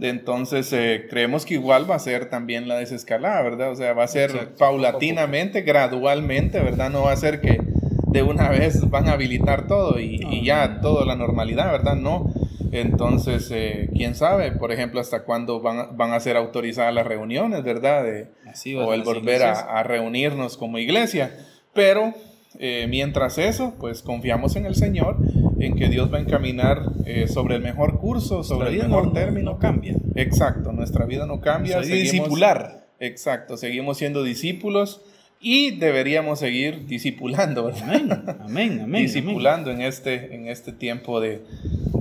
entonces, 0.00 0.72
eh, 0.72 1.06
creemos 1.10 1.44
que 1.44 1.54
igual 1.54 1.90
va 1.90 1.96
a 1.96 1.98
ser 1.98 2.30
también 2.30 2.68
la 2.68 2.76
desescalada, 2.76 3.42
¿verdad? 3.42 3.72
O 3.72 3.74
sea, 3.74 3.94
va 3.94 4.04
a 4.04 4.08
ser 4.08 4.54
paulatinamente, 4.56 5.62
gradualmente, 5.62 6.60
¿verdad? 6.60 6.90
No 6.90 7.02
va 7.02 7.12
a 7.12 7.16
ser 7.16 7.40
que 7.40 7.60
de 8.06 8.22
una 8.22 8.48
vez 8.48 8.88
van 8.90 9.08
a 9.08 9.12
habilitar 9.12 9.66
todo 9.66 9.98
y, 9.98 10.20
y 10.30 10.44
ya 10.44 10.80
todo 10.80 11.04
la 11.04 11.16
normalidad, 11.16 11.72
¿verdad? 11.72 11.96
No. 11.96 12.32
Entonces, 12.72 13.50
eh, 13.50 13.88
quién 13.94 14.14
sabe, 14.14 14.52
por 14.52 14.72
ejemplo, 14.72 15.00
hasta 15.00 15.24
cuándo 15.24 15.60
van, 15.60 15.96
van 15.96 16.12
a 16.12 16.20
ser 16.20 16.36
autorizadas 16.36 16.94
las 16.94 17.06
reuniones, 17.06 17.62
¿verdad? 17.64 18.04
De, 18.04 18.28
o 18.76 18.92
el 18.92 19.02
volver 19.02 19.42
a, 19.42 19.52
a, 19.52 19.82
reunirnos 19.82 20.56
como 20.56 20.78
iglesia. 20.78 21.34
Pero 21.72 22.14
eh, 22.58 22.86
mientras 22.88 23.38
eso, 23.38 23.74
pues 23.78 24.02
confiamos 24.02 24.56
en 24.56 24.66
el 24.66 24.74
Señor, 24.74 25.16
en 25.58 25.76
que 25.76 25.88
Dios 25.88 26.12
va 26.12 26.18
a 26.18 26.20
encaminar 26.20 26.82
eh, 27.04 27.28
sobre 27.28 27.56
el 27.56 27.62
mejor 27.62 27.98
curso, 27.98 28.42
sobre 28.42 28.70
el 28.70 28.78
mejor 28.78 29.06
no, 29.06 29.12
término. 29.12 29.52
No 29.52 29.58
cambia. 29.58 29.96
Exacto, 30.14 30.72
nuestra 30.72 31.04
vida 31.04 31.26
no 31.26 31.40
cambia. 31.40 31.82
Seguimos, 31.82 32.12
discipular. 32.12 32.86
Exacto, 33.00 33.56
seguimos 33.56 33.98
siendo 33.98 34.22
discípulos 34.22 35.02
y 35.40 35.72
deberíamos 35.72 36.40
seguir 36.40 36.86
discipulando, 36.86 37.64
¿verdad? 37.64 37.82
Amén, 37.84 38.12
amén, 38.40 38.80
amén. 38.82 39.02
discipulando 39.02 39.70
amén. 39.70 39.82
En, 39.82 39.88
este, 39.88 40.34
en 40.34 40.48
este 40.48 40.72
tiempo 40.72 41.20
de, 41.20 41.42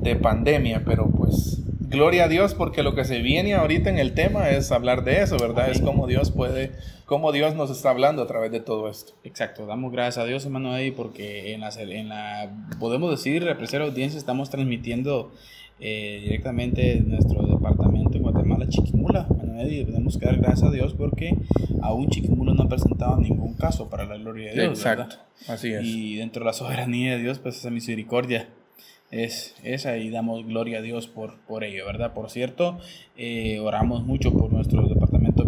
de 0.01 0.15
pandemia, 0.15 0.83
pero 0.85 1.09
pues 1.09 1.61
gloria 1.79 2.25
a 2.25 2.27
Dios 2.27 2.53
porque 2.53 2.83
lo 2.83 2.95
que 2.95 3.05
se 3.05 3.21
viene 3.21 3.53
ahorita 3.53 3.89
en 3.89 3.99
el 3.99 4.13
tema 4.13 4.49
es 4.49 4.71
hablar 4.71 5.03
de 5.03 5.21
eso, 5.21 5.37
¿verdad? 5.37 5.65
Amén. 5.65 5.75
Es 5.75 5.81
como 5.81 6.07
Dios 6.07 6.31
puede, 6.31 6.71
cómo 7.05 7.31
Dios 7.31 7.55
nos 7.55 7.69
está 7.69 7.91
hablando 7.91 8.23
a 8.23 8.27
través 8.27 8.51
de 8.51 8.59
todo 8.59 8.89
esto. 8.89 9.13
Exacto, 9.23 9.65
damos 9.65 9.91
gracias 9.91 10.23
a 10.23 10.27
Dios, 10.27 10.43
hermano 10.45 10.75
Eddie, 10.75 10.91
porque 10.91 11.53
en 11.53 11.61
la, 11.61 11.69
en 11.69 12.09
la 12.09 12.51
podemos 12.79 13.11
decir, 13.11 13.47
apreciar 13.47 13.83
audiencia, 13.83 14.17
estamos 14.17 14.49
transmitiendo 14.49 15.31
eh, 15.79 16.21
directamente 16.23 16.99
nuestro 17.05 17.45
departamento 17.45 17.96
Chiquimula, 18.69 19.27
hermano 19.29 19.59
Eddie, 19.61 19.85
tenemos 19.85 20.17
que 20.17 20.25
dar 20.25 20.37
gracias 20.37 20.63
a 20.63 20.71
Dios 20.71 20.93
porque 20.93 21.35
aún 21.81 22.09
Chiquimula 22.09 22.53
no 22.53 22.63
ha 22.63 22.69
presentado 22.69 23.17
ningún 23.17 23.53
caso 23.53 23.89
para 23.89 24.05
la 24.05 24.17
gloria 24.17 24.49
de 24.49 24.61
Dios. 24.61 24.77
Exacto, 24.77 25.03
¿verdad? 25.03 25.53
así 25.53 25.73
es. 25.73 25.83
Y 25.85 26.15
dentro 26.17 26.41
de 26.41 26.45
la 26.47 26.53
soberanía 26.53 27.15
de 27.15 27.23
Dios, 27.23 27.39
pues 27.39 27.57
esa 27.57 27.69
misericordia 27.69 28.47
es 29.09 29.55
esa 29.63 29.97
y 29.97 30.09
damos 30.09 30.45
gloria 30.45 30.79
a 30.79 30.81
Dios 30.81 31.07
por, 31.07 31.39
por 31.47 31.63
ello, 31.63 31.85
¿verdad? 31.85 32.13
Por 32.13 32.29
cierto, 32.29 32.77
eh, 33.15 33.59
oramos 33.59 34.03
mucho 34.05 34.33
por 34.33 34.51
nuestros 34.51 34.89
departamentos 34.89 35.06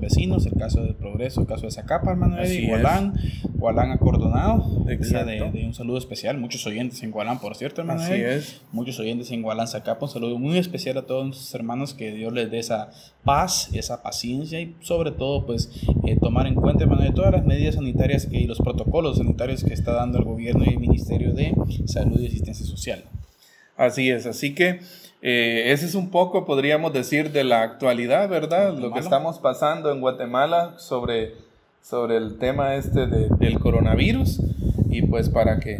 vecinos, 0.09 0.45
el 0.45 0.53
caso 0.57 0.83
de 0.83 0.93
Progreso, 0.93 1.41
el 1.41 1.47
caso 1.47 1.65
de 1.65 1.71
Zacapa, 1.71 2.11
hermano 2.11 2.39
Eddie, 2.39 2.67
Gualán, 2.67 3.13
Gualán 3.53 3.91
acordonado, 3.91 4.83
de, 4.85 4.97
de, 4.97 5.65
un 5.65 5.73
saludo 5.73 5.97
especial, 5.97 6.37
muchos 6.37 6.65
oyentes 6.65 7.01
en 7.03 7.11
Gualán, 7.11 7.39
por 7.39 7.55
cierto, 7.55 7.81
hermano 7.81 8.01
Así 8.01 8.13
Eddie, 8.13 8.35
es. 8.37 8.61
muchos 8.71 8.99
oyentes 8.99 9.29
en 9.31 9.41
Gualán, 9.41 9.67
Zacapa, 9.67 10.05
un 10.05 10.11
saludo 10.11 10.39
muy 10.39 10.57
especial 10.57 10.97
a 10.97 11.03
todos 11.03 11.25
nuestros 11.25 11.53
hermanos, 11.53 11.93
que 11.93 12.11
Dios 12.11 12.33
les 12.33 12.49
dé 12.49 12.59
esa 12.59 12.89
paz, 13.23 13.69
esa 13.73 14.01
paciencia 14.01 14.59
y 14.59 14.75
sobre 14.81 15.11
todo, 15.11 15.45
pues, 15.45 15.69
eh, 16.07 16.17
tomar 16.19 16.47
en 16.47 16.55
cuenta, 16.55 16.83
hermano, 16.83 17.03
de 17.03 17.11
todas 17.11 17.31
las 17.31 17.45
medidas 17.45 17.75
sanitarias 17.75 18.25
que, 18.25 18.37
y 18.37 18.47
los 18.47 18.57
protocolos 18.59 19.17
sanitarios 19.17 19.63
que 19.63 19.73
está 19.73 19.93
dando 19.93 20.17
el 20.17 20.25
gobierno 20.25 20.63
y 20.65 20.69
el 20.69 20.79
Ministerio 20.79 21.33
de 21.33 21.53
Salud 21.85 22.19
y 22.19 22.27
Asistencia 22.27 22.65
Social. 22.65 23.03
Así 23.77 24.09
es, 24.09 24.25
así 24.25 24.53
que 24.53 24.79
eh, 25.21 25.71
ese 25.71 25.85
es 25.85 25.95
un 25.95 26.11
poco, 26.11 26.45
podríamos 26.45 26.93
decir, 26.93 27.31
de 27.31 27.43
la 27.43 27.61
actualidad, 27.61 28.29
¿verdad? 28.29 28.71
Guatemala. 28.71 28.87
Lo 28.87 28.93
que 28.93 28.99
estamos 28.99 29.39
pasando 29.39 29.91
en 29.91 30.01
Guatemala 30.01 30.75
sobre, 30.77 31.33
sobre 31.81 32.17
el 32.17 32.37
tema 32.37 32.75
este 32.75 33.07
de, 33.07 33.27
del 33.37 33.59
coronavirus 33.59 34.41
y 34.89 35.01
pues 35.03 35.29
para 35.29 35.59
que 35.59 35.79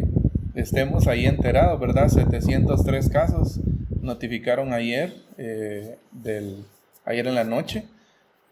estemos 0.54 1.06
ahí 1.06 1.26
enterados, 1.26 1.80
¿verdad? 1.80 2.08
703 2.08 3.08
casos 3.08 3.60
notificaron 4.02 4.72
ayer, 4.72 5.14
eh, 5.38 5.96
del, 6.12 6.64
ayer 7.04 7.26
en 7.26 7.34
la 7.34 7.44
noche, 7.44 7.84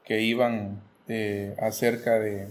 que 0.05 0.23
iban 0.23 0.81
eh, 1.09 1.55
acerca 1.61 2.19
de, 2.19 2.49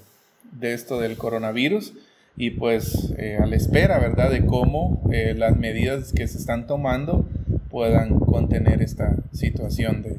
de 0.52 0.74
esto 0.74 1.00
del 1.00 1.18
coronavirus 1.18 1.94
y 2.36 2.52
pues 2.52 3.14
eh, 3.18 3.38
a 3.42 3.46
la 3.48 3.56
espera, 3.56 3.98
¿verdad?, 4.00 4.30
de 4.30 4.46
cómo 4.46 5.02
las 5.36 5.58
medidas 5.58 6.14
que 6.14 6.28
se 6.28 6.38
están 6.38 6.68
tomando 6.68 7.26
puedan 7.70 8.20
contener 8.20 8.82
esta 8.82 9.16
situación 9.32 10.04
de 10.04 10.18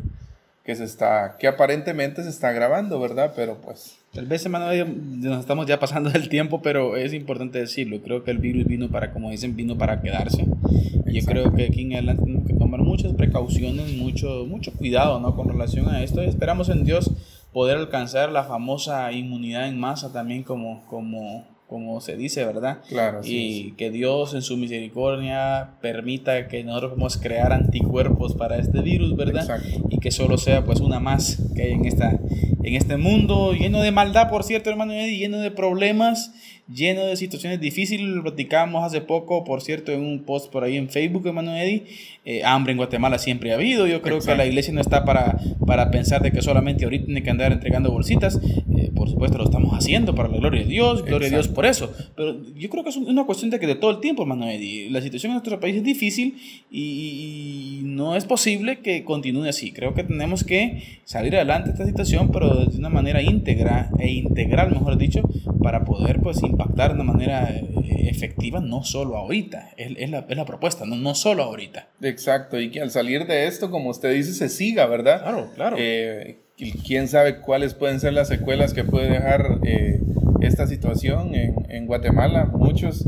que 0.64 0.75
se 0.76 0.85
está, 0.85 1.37
que 1.38 1.49
aparentemente 1.49 2.23
se 2.23 2.28
está 2.28 2.50
agravando, 2.50 3.00
¿verdad? 3.00 3.33
Pero 3.35 3.59
pues... 3.62 3.97
Tal 4.12 4.26
vez, 4.26 4.45
hermano, 4.45 4.67
nos 4.85 5.40
estamos 5.40 5.67
ya 5.67 5.81
pasando 5.81 6.11
del 6.11 6.28
tiempo, 6.28 6.61
pero 6.61 6.97
es 6.97 7.14
importante 7.14 7.59
decirlo. 7.59 8.02
Creo 8.02 8.23
que 8.23 8.31
el 8.31 8.38
virus 8.38 8.67
vino 8.67 8.90
para, 8.90 9.12
como 9.12 9.31
dicen, 9.31 9.57
vino 9.57 9.78
para 9.78 10.02
quedarse. 10.02 10.43
Exacto. 10.43 11.11
Yo 11.11 11.25
creo 11.25 11.55
que 11.55 11.64
aquí 11.64 11.83
en 11.83 11.95
adelante 11.95 12.25
tenemos 12.25 12.47
que 12.47 12.55
tomar 12.55 12.81
muchas 12.81 13.14
precauciones, 13.14 13.97
mucho, 13.97 14.45
mucho 14.47 14.73
cuidado, 14.73 15.21
¿no? 15.21 15.35
Con 15.35 15.49
relación 15.49 15.88
a 15.88 16.02
esto. 16.02 16.21
Esperamos 16.21 16.69
en 16.69 16.85
Dios 16.85 17.11
poder 17.52 17.78
alcanzar 17.78 18.31
la 18.31 18.45
famosa 18.45 19.11
inmunidad 19.12 19.69
en 19.69 19.81
masa 19.81 20.12
también 20.12 20.43
como, 20.43 20.85
como 20.87 21.47
como 21.68 22.00
se 22.00 22.16
dice, 22.16 22.46
¿verdad? 22.46 22.78
Claro. 22.88 23.20
Y 23.22 23.72
que 23.72 23.90
Dios 23.90 24.32
en 24.32 24.40
su 24.40 24.56
misericordia 24.56 25.75
permita 25.82 26.48
que 26.48 26.64
nosotros 26.64 26.92
podamos 26.92 27.18
crear 27.18 27.52
anticuerpos 27.52 28.34
para 28.34 28.56
este 28.56 28.80
virus, 28.80 29.14
¿verdad? 29.16 29.42
Exacto. 29.42 29.87
Y 29.90 29.98
que 29.98 30.10
solo 30.10 30.38
sea 30.38 30.64
pues 30.64 30.80
una 30.80 30.98
más 30.98 31.38
que 31.54 31.64
hay 31.64 31.72
en, 31.72 31.84
esta, 31.84 32.18
en 32.62 32.75
este 32.75 32.96
mundo 32.96 33.52
lleno 33.52 33.82
de 33.82 33.92
maldad, 33.92 34.30
por 34.30 34.44
cierto, 34.44 34.70
hermano, 34.70 34.94
lleno 34.94 35.40
de 35.40 35.50
problemas, 35.50 36.32
lleno 36.72 37.04
de 37.04 37.16
situaciones 37.16 37.60
difíciles. 37.60 38.06
Lo 38.06 38.22
platicábamos 38.22 38.82
hace 38.82 39.02
poco, 39.02 39.44
por 39.44 39.60
cierto, 39.60 39.92
en 39.92 40.00
un 40.00 40.25
post 40.25 40.50
por 40.50 40.64
ahí 40.64 40.78
en 40.78 40.88
Facebook, 40.88 41.26
hermano 41.26 41.54
Eddie. 41.54 41.84
Eh, 42.30 42.43
hambre 42.45 42.73
en 42.73 42.76
Guatemala 42.76 43.19
siempre 43.19 43.52
ha 43.52 43.54
habido. 43.54 43.86
Yo 43.86 44.02
creo 44.02 44.19
que 44.21 44.34
la 44.36 44.45
iglesia 44.45 44.71
no 44.75 44.82
está 44.82 45.06
para, 45.06 45.38
para 45.64 45.91
pensar 45.91 46.21
de 46.21 46.30
que 46.30 46.43
solamente 46.43 46.84
ahorita 46.84 47.06
tiene 47.06 47.23
que 47.23 47.30
andar 47.30 47.52
entregando 47.52 47.91
bolsitas. 47.91 48.38
Eh, 48.76 48.91
por 48.95 49.08
supuesto, 49.08 49.38
lo 49.38 49.45
estamos 49.45 49.73
haciendo 49.73 50.14
para 50.14 50.28
la 50.28 50.36
gloria 50.36 50.60
de 50.60 50.69
Dios. 50.69 51.06
Gloria 51.06 51.28
a 51.28 51.30
Dios 51.30 51.49
por 51.49 51.64
eso. 51.64 51.91
Pero 52.17 52.36
yo 52.54 52.69
creo 52.69 52.84
que 52.84 52.91
es 52.91 52.99
una 52.99 53.25
cuestión 53.25 53.50
de 53.50 53.58
que 53.58 53.67
de 53.67 53.76
todo 53.76 53.93
el 53.93 54.00
tiempo, 54.00 54.26
Eddie. 54.45 54.91
La 54.91 55.00
situación 55.00 55.30
en 55.30 55.36
nuestro 55.36 55.58
país 55.58 55.76
es 55.76 55.84
difícil 55.84 56.36
y, 56.71 57.80
no 57.84 58.14
es 58.14 58.26
posible 58.26 58.80
que 58.80 59.04
continúe 59.04 59.45
así. 59.45 59.73
Creo 59.73 59.95
que 59.95 60.04
tenemos 60.04 60.45
que 60.45 61.00
salir 61.04 61.34
adelante 61.34 61.69
de 61.69 61.73
esta 61.73 61.86
situación, 61.86 62.30
pero 62.30 62.67
de 62.67 62.76
una 62.76 62.91
manera 62.91 63.23
íntegra 63.23 63.91
e 63.99 64.10
integral, 64.10 64.71
mejor 64.71 64.99
dicho, 64.99 65.23
para 65.62 65.86
poder 65.86 66.21
pues 66.21 66.43
impactar 66.43 66.91
de 66.95 67.00
una 67.00 67.10
manera 67.12 67.49
eh, 67.50 68.08
efectiva, 68.10 68.60
no 68.60 68.84
solo 68.84 69.17
ahorita. 69.17 69.71
Es, 69.76 69.93
es, 69.97 70.10
la, 70.10 70.26
es 70.28 70.36
la, 70.36 70.45
propuesta, 70.45 70.84
no, 70.84 70.97
no 70.97 71.14
solo 71.14 71.43
ahorita. 71.43 71.88
Exacto, 72.02 72.18
y 72.52 72.71
que 72.71 72.81
al 72.81 72.91
salir 72.91 73.26
de 73.26 73.47
esto, 73.47 73.71
como 73.71 73.91
usted 73.91 74.13
dice, 74.13 74.33
se 74.33 74.49
siga, 74.49 74.87
¿verdad? 74.87 75.23
Claro, 75.23 75.50
claro. 75.54 75.76
Eh, 75.78 76.39
quién 76.85 77.09
sabe 77.09 77.39
cuáles 77.39 77.75
pueden 77.75 78.00
ser 78.00 78.13
las 78.13 78.28
secuelas 78.28 78.75
que 78.75 78.85
puede 78.85 79.11
dejar 79.11 79.59
eh, 79.65 80.00
esta 80.41 80.67
situación 80.67 81.35
en, 81.35 81.54
en 81.69 81.87
Guatemala. 81.87 82.47
Muchos 82.47 83.07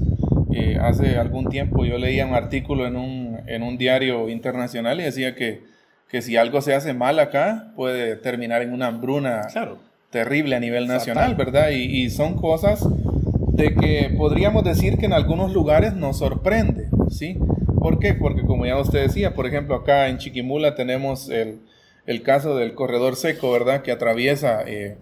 eh, 0.53 0.79
hace 0.81 1.17
algún 1.17 1.49
tiempo 1.49 1.85
yo 1.85 1.97
leía 1.97 2.27
un 2.27 2.35
artículo 2.35 2.87
en 2.87 2.97
un, 2.97 3.39
en 3.47 3.63
un 3.63 3.79
diario 3.79 4.29
internacional 4.29 5.01
y 5.01 5.05
decía 5.05 5.35
que, 5.35 5.63
que, 6.09 6.23
si 6.23 6.37
algo 6.37 6.61
se 6.61 6.75
hace 6.75 6.93
mal 6.93 7.19
acá, 7.21 7.73
puede 7.77 8.17
terminar 8.17 8.63
en 8.63 8.73
una 8.73 8.89
hambruna 8.89 9.43
terrible 10.11 10.57
a 10.57 10.61
nivel 10.61 10.89
nacional, 10.89 11.37
¿verdad? 11.37 11.71
Y, 11.71 12.03
y, 12.03 12.11
son 12.11 12.35
cosas 12.35 12.85
de 13.53 13.75
que 13.75 14.13
podríamos 14.17 14.65
decir 14.65 14.99
que 14.99 15.07
en 15.07 15.13
algunos 15.13 15.53
lugares 15.53 15.95
nos 15.95 16.19
sorprende, 16.19 16.89
¿sí? 17.11 17.39
¿Por 17.81 17.99
qué? 17.99 18.15
Porque 18.15 18.43
como 18.43 18.67
ya 18.67 18.79
usted 18.79 19.03
decía, 19.03 19.35
por 19.35 19.47
ejemplo, 19.47 19.75
acá 19.75 20.09
en 20.09 20.19
Chiquimula 20.19 20.75
tenemos 20.75 21.29
el, 21.31 21.59
el 22.07 22.23
caso 22.23 22.57
del 22.57 22.75
corredor 22.75 23.17
seco, 23.17 23.51
¿verdad? 23.51 23.83
Que 23.83 23.91
atraviesa... 23.91 24.63
Eh, 24.67 24.97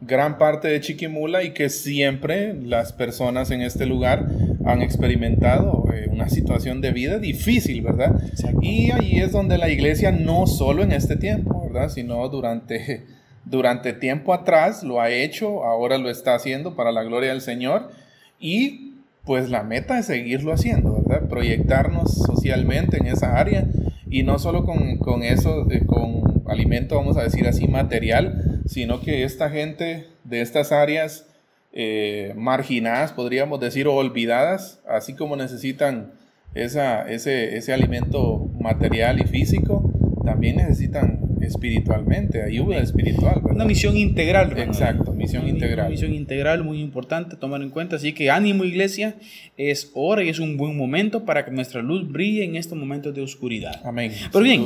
gran 0.00 0.38
parte 0.38 0.68
de 0.68 0.80
Chiquimula 0.80 1.42
y 1.44 1.50
que 1.50 1.68
siempre 1.68 2.54
las 2.54 2.92
personas 2.92 3.50
en 3.50 3.60
este 3.60 3.86
lugar 3.86 4.26
han 4.64 4.82
experimentado 4.82 5.84
eh, 5.92 6.08
una 6.10 6.28
situación 6.28 6.80
de 6.80 6.92
vida 6.92 7.18
difícil, 7.18 7.82
¿verdad? 7.82 8.18
Y 8.62 8.90
ahí 8.92 9.18
es 9.18 9.32
donde 9.32 9.58
la 9.58 9.68
iglesia 9.68 10.10
no 10.10 10.46
solo 10.46 10.82
en 10.82 10.92
este 10.92 11.16
tiempo, 11.16 11.68
¿verdad? 11.70 11.90
Sino 11.90 12.26
durante, 12.28 13.04
durante 13.44 13.92
tiempo 13.92 14.32
atrás 14.32 14.82
lo 14.82 15.00
ha 15.00 15.10
hecho, 15.10 15.64
ahora 15.64 15.98
lo 15.98 16.08
está 16.08 16.34
haciendo 16.34 16.74
para 16.74 16.92
la 16.92 17.02
gloria 17.02 17.30
del 17.30 17.42
Señor 17.42 17.90
y 18.38 18.94
pues 19.24 19.50
la 19.50 19.62
meta 19.62 19.98
es 19.98 20.06
seguirlo 20.06 20.52
haciendo, 20.52 20.94
¿verdad? 20.94 20.99
Proyectarnos 21.30 22.12
socialmente 22.12 22.98
en 22.98 23.06
esa 23.06 23.38
área 23.38 23.66
y 24.10 24.24
no 24.24 24.38
solo 24.38 24.64
con, 24.64 24.98
con 24.98 25.22
eso, 25.22 25.66
con 25.86 26.42
alimento, 26.48 26.96
vamos 26.96 27.16
a 27.16 27.22
decir 27.22 27.46
así, 27.46 27.68
material, 27.68 28.60
sino 28.66 29.00
que 29.00 29.22
esta 29.22 29.48
gente 29.48 30.06
de 30.24 30.40
estas 30.40 30.72
áreas 30.72 31.26
eh, 31.72 32.34
marginadas, 32.36 33.12
podríamos 33.12 33.60
decir, 33.60 33.86
o 33.86 33.94
olvidadas, 33.94 34.80
así 34.88 35.14
como 35.14 35.36
necesitan 35.36 36.12
esa, 36.54 37.08
ese, 37.08 37.56
ese 37.56 37.72
alimento 37.72 38.50
material 38.60 39.20
y 39.20 39.24
físico, 39.24 39.92
también 40.24 40.56
necesitan 40.56 41.20
espiritualmente, 41.40 42.42
ayuda 42.42 42.78
espiritual. 42.78 43.40
Una 43.44 43.64
misión 43.64 43.96
integral. 43.96 44.58
Exacto, 44.58 45.09
misión 45.38 45.48
integral. 45.48 45.86
Una 45.86 45.90
misión 45.90 46.14
integral 46.14 46.64
muy 46.64 46.80
importante 46.80 47.36
tomar 47.36 47.62
en 47.62 47.70
cuenta. 47.70 47.96
Así 47.96 48.12
que 48.12 48.30
ánimo 48.30 48.64
iglesia, 48.64 49.16
es 49.56 49.90
hora 49.94 50.24
y 50.24 50.28
es 50.28 50.38
un 50.38 50.56
buen 50.56 50.76
momento 50.76 51.24
para 51.24 51.44
que 51.44 51.50
nuestra 51.50 51.82
luz 51.82 52.10
brille 52.10 52.44
en 52.44 52.56
estos 52.56 52.76
momentos 52.78 53.14
de 53.14 53.22
oscuridad. 53.22 53.80
Amén. 53.84 54.12
Pero 54.32 54.44
bien, 54.44 54.64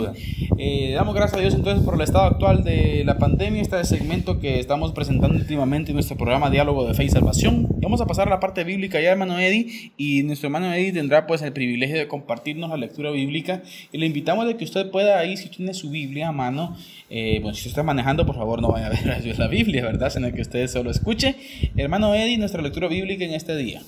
eh, 0.58 0.92
damos 0.94 1.14
gracias 1.14 1.38
a 1.38 1.40
Dios 1.40 1.54
entonces 1.54 1.84
por 1.84 1.94
el 1.94 2.00
estado 2.00 2.24
actual 2.24 2.64
de 2.64 3.02
la 3.04 3.18
pandemia, 3.18 3.60
este 3.60 3.82
segmento 3.84 4.40
que 4.40 4.60
estamos 4.60 4.92
presentando 4.92 5.36
últimamente 5.36 5.90
en 5.90 5.96
nuestro 5.96 6.16
programa 6.16 6.50
Diálogo 6.50 6.86
de 6.86 6.94
Fe 6.94 7.04
y 7.04 7.08
Salvación. 7.08 7.68
Vamos 7.80 8.00
a 8.00 8.06
pasar 8.06 8.28
a 8.28 8.30
la 8.30 8.40
parte 8.40 8.64
bíblica 8.64 9.00
ya, 9.00 9.12
hermano 9.12 9.38
Eddie, 9.38 9.92
y 9.96 10.22
nuestro 10.22 10.46
hermano 10.46 10.72
Eddie 10.72 10.92
tendrá 10.92 11.26
pues 11.26 11.42
el 11.42 11.52
privilegio 11.52 11.98
de 11.98 12.08
compartirnos 12.08 12.70
la 12.70 12.76
lectura 12.76 13.10
bíblica 13.10 13.62
y 13.92 13.98
le 13.98 14.06
invitamos 14.06 14.48
a 14.48 14.56
que 14.56 14.64
usted 14.64 14.90
pueda 14.90 15.18
ahí, 15.18 15.36
si 15.36 15.48
tiene 15.48 15.74
su 15.74 15.90
Biblia 15.90 16.28
a 16.28 16.32
mano, 16.32 16.76
eh, 17.10 17.38
bueno, 17.40 17.54
si 17.54 17.60
usted 17.60 17.70
está 17.70 17.82
manejando, 17.82 18.24
por 18.26 18.36
favor 18.36 18.62
no 18.62 18.68
vaya 18.68 18.86
a 18.86 18.90
ver 18.90 19.38
la 19.38 19.48
Biblia, 19.48 19.82
¿verdad? 19.82 20.12
En 20.16 20.24
el 20.24 20.34
que 20.34 20.42
usted 20.42 20.53
solo 20.68 20.90
escuche. 20.90 21.34
Hermano 21.76 22.14
Eddie, 22.14 22.38
nuestra 22.38 22.62
lectura 22.62 22.88
bíblica 22.88 23.24
en 23.24 23.34
este 23.34 23.56
día. 23.56 23.82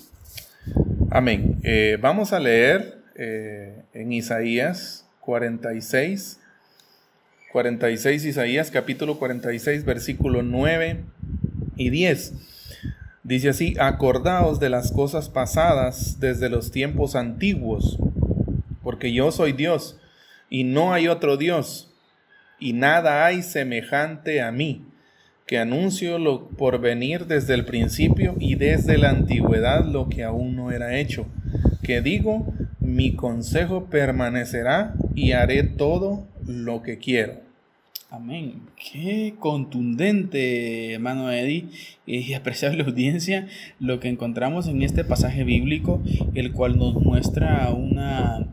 Amén. 1.11 1.61
Eh, 1.63 1.97
vamos 2.01 2.33
a 2.33 2.41
leer 2.41 2.99
eh, 3.15 3.83
en 3.95 4.13
Isaías 4.13 5.07
46, 5.21 6.41
46 7.53 8.25
Isaías 8.25 8.71
capítulo 8.71 9.19
46 9.19 9.85
versículo 9.85 10.43
9 10.43 11.05
y 11.77 11.91
10. 11.91 12.35
Dice 13.23 13.49
así, 13.49 13.75
acordaos 13.79 14.61
de 14.61 14.69
las 14.69 14.93
cosas 14.93 15.29
pasadas 15.29 16.19
desde 16.21 16.49
los 16.49 16.71
tiempos 16.73 17.15
antiguos, 17.17 17.99
porque 18.83 19.13
yo 19.13 19.31
soy 19.31 19.53
Dios 19.53 19.99
y 20.51 20.65
no 20.65 20.93
hay 20.93 21.09
otro 21.09 21.37
Dios 21.37 21.93
y 22.59 22.73
nada 22.73 23.25
hay 23.25 23.43
semejante 23.43 24.43
a 24.43 24.51
mí, 24.51 24.85
que 25.47 25.59
anuncio 25.59 26.19
lo 26.19 26.49
por 26.49 26.81
venir 26.81 27.27
desde 27.27 27.55
el 27.55 27.65
principio 27.65 28.35
y 28.41 28.57
desde 28.57 28.99
la 28.99 29.11
antigüedad 29.11 29.85
lo 29.85 30.09
que 30.09 30.25
aún 30.25 30.57
no 30.57 30.73
era 30.73 30.99
hecho, 30.99 31.27
que 31.83 32.01
digo, 32.01 32.53
mi 32.81 33.15
consejo 33.15 33.85
permanecerá 33.87 34.95
y 35.15 35.33
haré 35.33 35.63
todo 35.63 36.27
lo 36.47 36.83
que 36.83 36.99
quiero. 36.99 37.47
Amén. 38.11 38.63
Qué 38.77 39.35
contundente, 39.39 40.95
hermano 40.95 41.31
Eddie, 41.31 41.67
y 42.07 42.35
apreciable 42.35 42.83
audiencia, 42.87 43.47
lo 43.79 44.01
que 44.01 44.09
encontramos 44.09 44.69
en 44.69 44.83
este 44.83 45.05
pasaje 45.05 45.45
bíblico, 45.45 46.03
el 46.35 46.53
cual 46.53 46.79
nos 46.79 46.95
muestra 46.95 47.71
una 47.73 48.47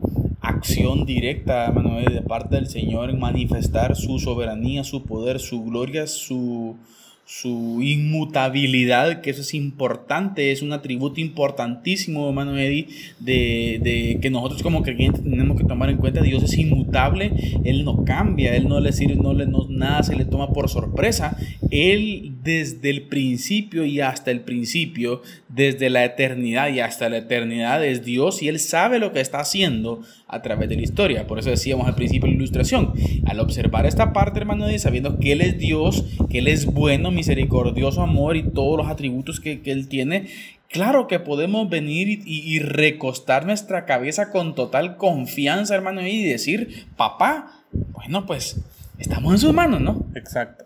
acción 0.64 1.04
directa, 1.04 1.70
Manuel, 1.72 2.14
de 2.14 2.22
parte 2.22 2.56
del 2.56 2.68
Señor 2.68 3.10
en 3.10 3.18
manifestar 3.18 3.94
su 3.94 4.18
soberanía, 4.18 4.82
su 4.82 5.02
poder, 5.02 5.38
su 5.38 5.62
gloria, 5.62 6.06
su, 6.06 6.78
su 7.26 7.82
inmutabilidad, 7.82 9.20
que 9.20 9.28
eso 9.28 9.42
es 9.42 9.52
importante, 9.52 10.52
es 10.52 10.62
un 10.62 10.72
atributo 10.72 11.20
importantísimo, 11.20 12.28
hermano 12.28 12.56
Eddie, 12.56 12.88
de, 13.20 13.78
de, 13.82 14.18
que 14.22 14.30
nosotros 14.30 14.62
como 14.62 14.82
creyentes 14.82 15.22
tenemos 15.22 15.58
que 15.58 15.64
tomar 15.66 15.90
en 15.90 15.98
cuenta. 15.98 16.22
Dios 16.22 16.42
es 16.42 16.56
inmutable, 16.56 17.32
Él 17.62 17.84
no 17.84 18.02
cambia, 18.04 18.56
Él 18.56 18.66
no 18.66 18.80
le 18.80 18.92
sirve, 18.92 19.16
no 19.16 19.34
le, 19.34 19.46
no, 19.46 19.66
nada 19.68 20.02
se 20.02 20.16
le 20.16 20.24
toma 20.24 20.54
por 20.54 20.70
sorpresa. 20.70 21.36
Él 21.70 22.32
desde 22.42 22.88
el 22.88 23.02
principio 23.02 23.84
y 23.84 24.00
hasta 24.00 24.30
el 24.30 24.40
principio, 24.40 25.20
desde 25.48 25.88
la 25.90 26.04
eternidad 26.04 26.68
y 26.72 26.80
hasta 26.80 27.08
la 27.08 27.18
eternidad 27.18 27.84
es 27.84 28.04
Dios 28.04 28.42
y 28.42 28.48
Él 28.48 28.58
sabe 28.58 28.98
lo 28.98 29.12
que 29.12 29.20
está 29.20 29.40
haciendo 29.40 30.02
a 30.34 30.42
través 30.42 30.68
de 30.68 30.76
la 30.76 30.82
historia. 30.82 31.26
Por 31.26 31.38
eso 31.38 31.50
decíamos 31.50 31.86
al 31.86 31.94
principio 31.94 32.28
la 32.28 32.34
ilustración. 32.34 32.92
Al 33.26 33.38
observar 33.40 33.86
esta 33.86 34.12
parte, 34.12 34.40
hermano, 34.40 34.66
Eddie, 34.66 34.80
sabiendo 34.80 35.18
que 35.18 35.32
Él 35.32 35.40
es 35.40 35.58
Dios, 35.58 36.04
que 36.28 36.38
Él 36.38 36.48
es 36.48 36.66
bueno, 36.66 37.10
misericordioso 37.10 38.02
amor 38.02 38.36
y 38.36 38.42
todos 38.42 38.76
los 38.76 38.88
atributos 38.88 39.38
que, 39.40 39.60
Él 39.64 39.88
tiene, 39.88 40.26
claro 40.68 41.06
que 41.06 41.20
podemos 41.20 41.70
venir 41.70 42.22
y, 42.24 42.58
recostar 42.58 43.46
nuestra 43.46 43.84
cabeza 43.84 44.30
con 44.30 44.54
total 44.54 44.96
confianza, 44.96 45.74
hermano, 45.74 46.06
y 46.06 46.24
decir, 46.24 46.86
papá, 46.96 47.62
bueno, 47.92 48.26
pues 48.26 48.60
estamos 48.98 49.32
en 49.32 49.38
sus 49.38 49.54
manos, 49.54 49.80
¿no? 49.80 50.04
Exacto. 50.14 50.64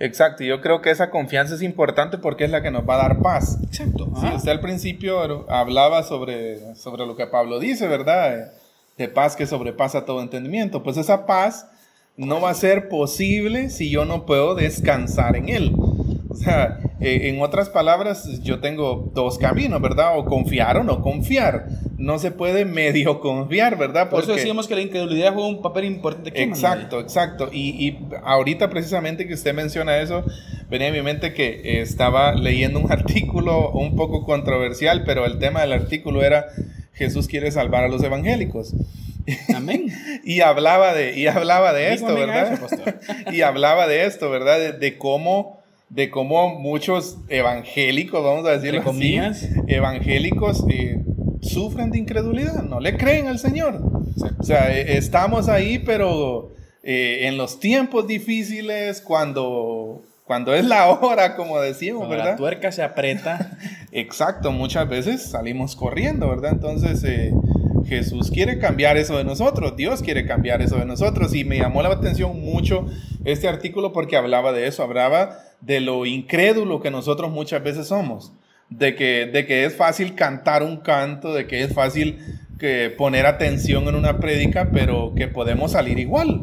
Exacto, 0.00 0.42
yo 0.42 0.60
creo 0.60 0.82
que 0.82 0.90
esa 0.90 1.10
confianza 1.10 1.54
es 1.54 1.62
importante 1.62 2.18
porque 2.18 2.44
es 2.44 2.50
la 2.50 2.62
que 2.62 2.70
nos 2.70 2.88
va 2.88 2.94
a 2.96 3.08
dar 3.08 3.22
paz. 3.22 3.58
Exacto. 3.62 4.12
Sí, 4.20 4.26
usted 4.34 4.50
al 4.50 4.60
principio 4.60 5.48
hablaba 5.48 6.02
sobre, 6.02 6.74
sobre 6.74 7.06
lo 7.06 7.16
que 7.16 7.26
Pablo 7.26 7.60
dice, 7.60 7.86
¿verdad? 7.86 8.52
De 8.96 9.08
paz 9.08 9.36
que 9.36 9.46
sobrepasa 9.46 10.04
todo 10.04 10.22
entendimiento. 10.22 10.82
Pues 10.82 10.96
esa 10.96 11.26
paz 11.26 11.66
no 12.16 12.40
va 12.40 12.50
a 12.50 12.54
ser 12.54 12.88
posible 12.88 13.70
si 13.70 13.90
yo 13.90 14.04
no 14.04 14.24
puedo 14.26 14.54
descansar 14.54 15.36
en 15.36 15.48
Él. 15.48 15.74
O 16.34 16.36
sea, 16.36 16.80
eh, 17.00 17.28
en 17.28 17.40
otras 17.40 17.68
palabras, 17.68 18.40
yo 18.42 18.58
tengo 18.58 19.10
dos 19.14 19.38
caminos, 19.38 19.80
¿verdad? 19.80 20.18
O 20.18 20.24
confiar 20.24 20.76
o 20.78 20.82
no 20.84 21.00
confiar. 21.00 21.66
No 21.96 22.18
se 22.18 22.32
puede 22.32 22.64
medio 22.64 23.20
confiar, 23.20 23.78
¿verdad? 23.78 24.10
Porque... 24.10 24.26
Por 24.26 24.34
eso 24.34 24.40
decíamos 24.40 24.66
que 24.66 24.74
la 24.74 24.80
incredulidad 24.80 25.32
juega 25.32 25.48
un 25.48 25.62
papel 25.62 25.84
importante. 25.84 26.30
Aquí, 26.30 26.42
exacto, 26.42 26.98
exacto. 27.00 27.50
Y, 27.52 27.86
y, 27.86 28.08
ahorita 28.24 28.68
precisamente 28.68 29.28
que 29.28 29.34
usted 29.34 29.54
menciona 29.54 29.98
eso, 29.98 30.24
venía 30.68 30.88
a 30.88 30.92
mi 30.92 31.02
mente 31.02 31.34
que 31.34 31.80
estaba 31.80 32.34
leyendo 32.34 32.80
un 32.80 32.90
artículo 32.92 33.70
un 33.70 33.94
poco 33.94 34.24
controversial, 34.24 35.04
pero 35.04 35.24
el 35.26 35.38
tema 35.38 35.60
del 35.60 35.72
artículo 35.72 36.24
era 36.24 36.46
Jesús 36.94 37.26
quiere 37.28 37.50
salvar 37.50 37.84
a 37.84 37.88
los 37.88 38.02
evangélicos. 38.02 38.74
Amén. 39.54 39.92
y 40.24 40.40
hablaba 40.40 40.94
de, 40.94 41.18
y 41.18 41.26
hablaba 41.26 41.72
de 41.72 41.92
esto, 41.92 42.14
¿verdad? 42.14 42.60
y 43.32 43.40
hablaba 43.42 43.86
de 43.86 44.06
esto, 44.06 44.30
¿verdad? 44.30 44.74
De, 44.74 44.98
cómo, 44.98 45.60
de 45.88 46.10
cómo 46.10 46.58
muchos 46.58 47.18
evangélicos, 47.28 48.22
vamos 48.22 48.46
a 48.46 48.58
decirlo 48.58 48.82
así, 48.88 49.18
evangélicos 49.66 50.64
eh, 50.70 50.98
sufren 51.40 51.90
de 51.90 51.98
incredulidad, 51.98 52.62
no 52.62 52.80
le 52.80 52.96
creen 52.96 53.28
al 53.28 53.38
Señor. 53.38 53.80
O 54.38 54.42
sea, 54.42 54.74
eh, 54.74 54.96
estamos 54.96 55.48
ahí, 55.48 55.78
pero 55.78 56.52
eh, 56.82 57.26
en 57.26 57.36
los 57.36 57.60
tiempos 57.60 58.06
difíciles, 58.06 59.00
cuando, 59.00 60.02
cuando 60.24 60.54
es 60.54 60.64
la 60.64 60.88
hora, 60.88 61.36
como 61.36 61.60
decimos, 61.60 62.00
Cuando 62.00 62.16
¿verdad? 62.16 62.32
la 62.32 62.36
tuerca 62.36 62.72
se 62.72 62.82
aprieta, 62.82 63.58
Exacto, 63.92 64.52
muchas 64.52 64.88
veces 64.88 65.22
salimos 65.22 65.76
corriendo, 65.76 66.28
¿verdad? 66.28 66.52
Entonces 66.52 67.04
eh, 67.04 67.32
Jesús 67.86 68.30
quiere 68.30 68.58
cambiar 68.58 68.96
eso 68.96 69.18
de 69.18 69.24
nosotros, 69.24 69.76
Dios 69.76 70.02
quiere 70.02 70.26
cambiar 70.26 70.62
eso 70.62 70.76
de 70.76 70.86
nosotros 70.86 71.34
y 71.34 71.44
me 71.44 71.58
llamó 71.58 71.82
la 71.82 71.90
atención 71.90 72.40
mucho 72.40 72.86
este 73.24 73.48
artículo 73.48 73.92
porque 73.92 74.16
hablaba 74.16 74.52
de 74.52 74.66
eso, 74.66 74.82
hablaba 74.82 75.38
de 75.60 75.80
lo 75.80 76.06
incrédulo 76.06 76.80
que 76.80 76.90
nosotros 76.90 77.30
muchas 77.30 77.62
veces 77.62 77.88
somos, 77.88 78.32
de 78.70 78.94
que, 78.94 79.26
de 79.26 79.46
que 79.46 79.64
es 79.64 79.76
fácil 79.76 80.14
cantar 80.14 80.62
un 80.62 80.78
canto, 80.78 81.34
de 81.34 81.46
que 81.46 81.62
es 81.62 81.74
fácil 81.74 82.18
que 82.58 82.88
poner 82.90 83.26
atención 83.26 83.86
en 83.88 83.94
una 83.94 84.18
prédica, 84.18 84.70
pero 84.72 85.12
que 85.14 85.28
podemos 85.28 85.72
salir 85.72 85.98
igual. 85.98 86.40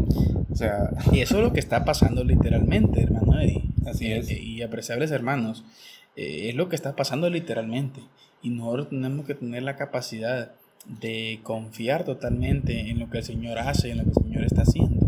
O 0.51 0.55
sea, 0.55 0.89
y 1.11 1.19
eso 1.21 1.37
es 1.37 1.43
lo 1.43 1.53
que 1.53 1.59
está 1.59 1.85
pasando 1.85 2.23
literalmente, 2.23 3.01
hermano 3.03 3.39
Eddie. 3.39 3.63
Así 3.85 4.07
Eh, 4.07 4.17
es. 4.17 4.29
eh, 4.29 4.39
Y 4.41 4.61
apreciables 4.61 5.11
hermanos, 5.11 5.63
eh, 6.15 6.49
es 6.49 6.55
lo 6.55 6.67
que 6.69 6.75
está 6.75 6.95
pasando 6.95 7.29
literalmente. 7.29 8.01
Y 8.43 8.49
nosotros 8.49 8.89
tenemos 8.89 9.25
que 9.25 9.35
tener 9.35 9.63
la 9.63 9.75
capacidad 9.75 10.51
de 10.99 11.39
confiar 11.43 12.03
totalmente 12.03 12.89
en 12.89 12.99
lo 12.99 13.09
que 13.09 13.19
el 13.19 13.23
Señor 13.23 13.59
hace, 13.59 13.91
en 13.91 13.99
lo 13.99 14.03
que 14.05 14.09
el 14.09 14.23
Señor 14.25 14.43
está 14.43 14.63
haciendo. 14.63 15.07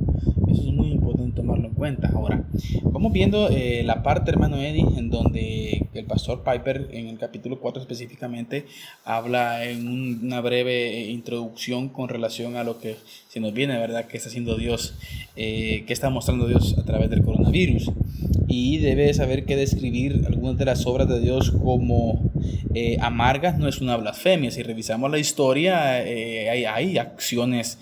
Eso 0.54 0.70
es 0.70 0.74
muy 0.74 0.92
importante 0.92 1.36
tomarlo 1.36 1.68
en 1.68 1.74
cuenta. 1.74 2.10
Ahora, 2.14 2.44
vamos 2.84 3.12
viendo 3.12 3.50
eh, 3.50 3.82
la 3.84 4.04
parte, 4.04 4.32
hermano 4.32 4.58
Eddie, 4.62 4.86
en 4.98 5.10
donde 5.10 5.88
el 5.94 6.06
pastor 6.06 6.44
Piper, 6.44 6.90
en 6.94 7.08
el 7.08 7.18
capítulo 7.18 7.60
4 7.60 7.82
específicamente, 7.82 8.66
habla 9.04 9.66
en 9.66 9.88
un- 9.88 10.20
una 10.24 10.42
breve 10.42 10.98
eh, 11.02 11.12
introducción 11.12 11.90
con 11.90 12.10
relación 12.10 12.56
a 12.56 12.64
lo 12.64 12.80
que 12.80 12.96
se 13.28 13.40
nos 13.40 13.54
viene, 13.54 13.78
¿verdad? 13.78 14.06
Que 14.06 14.18
está 14.18 14.30
haciendo 14.30 14.56
Dios, 14.58 14.96
eh, 15.36 15.84
que 15.88 15.94
está 15.94 16.10
mostrando 16.10 16.48
Dios 16.48 16.76
a 16.78 16.84
través 16.84 17.10
del 17.10 17.24
coronavirus. 17.24 17.92
Y 18.48 18.78
debe 18.78 19.12
saber 19.16 19.46
que 19.46 19.56
describir 19.56 20.26
algunas 20.28 20.58
de 20.58 20.66
las 20.66 20.86
obras 20.86 21.08
de 21.10 21.20
Dios 21.20 21.50
como 21.52 22.32
eh, 22.76 22.98
amargas 23.02 23.58
no 23.58 23.68
es 23.68 23.82
una 23.82 23.98
blasfemia. 23.98 24.52
Si 24.52 24.62
revisamos 24.62 25.10
la 25.10 25.18
historia, 25.18 26.06
eh, 26.08 26.50
hay, 26.50 26.66
hay 26.66 26.98
acciones 26.98 27.80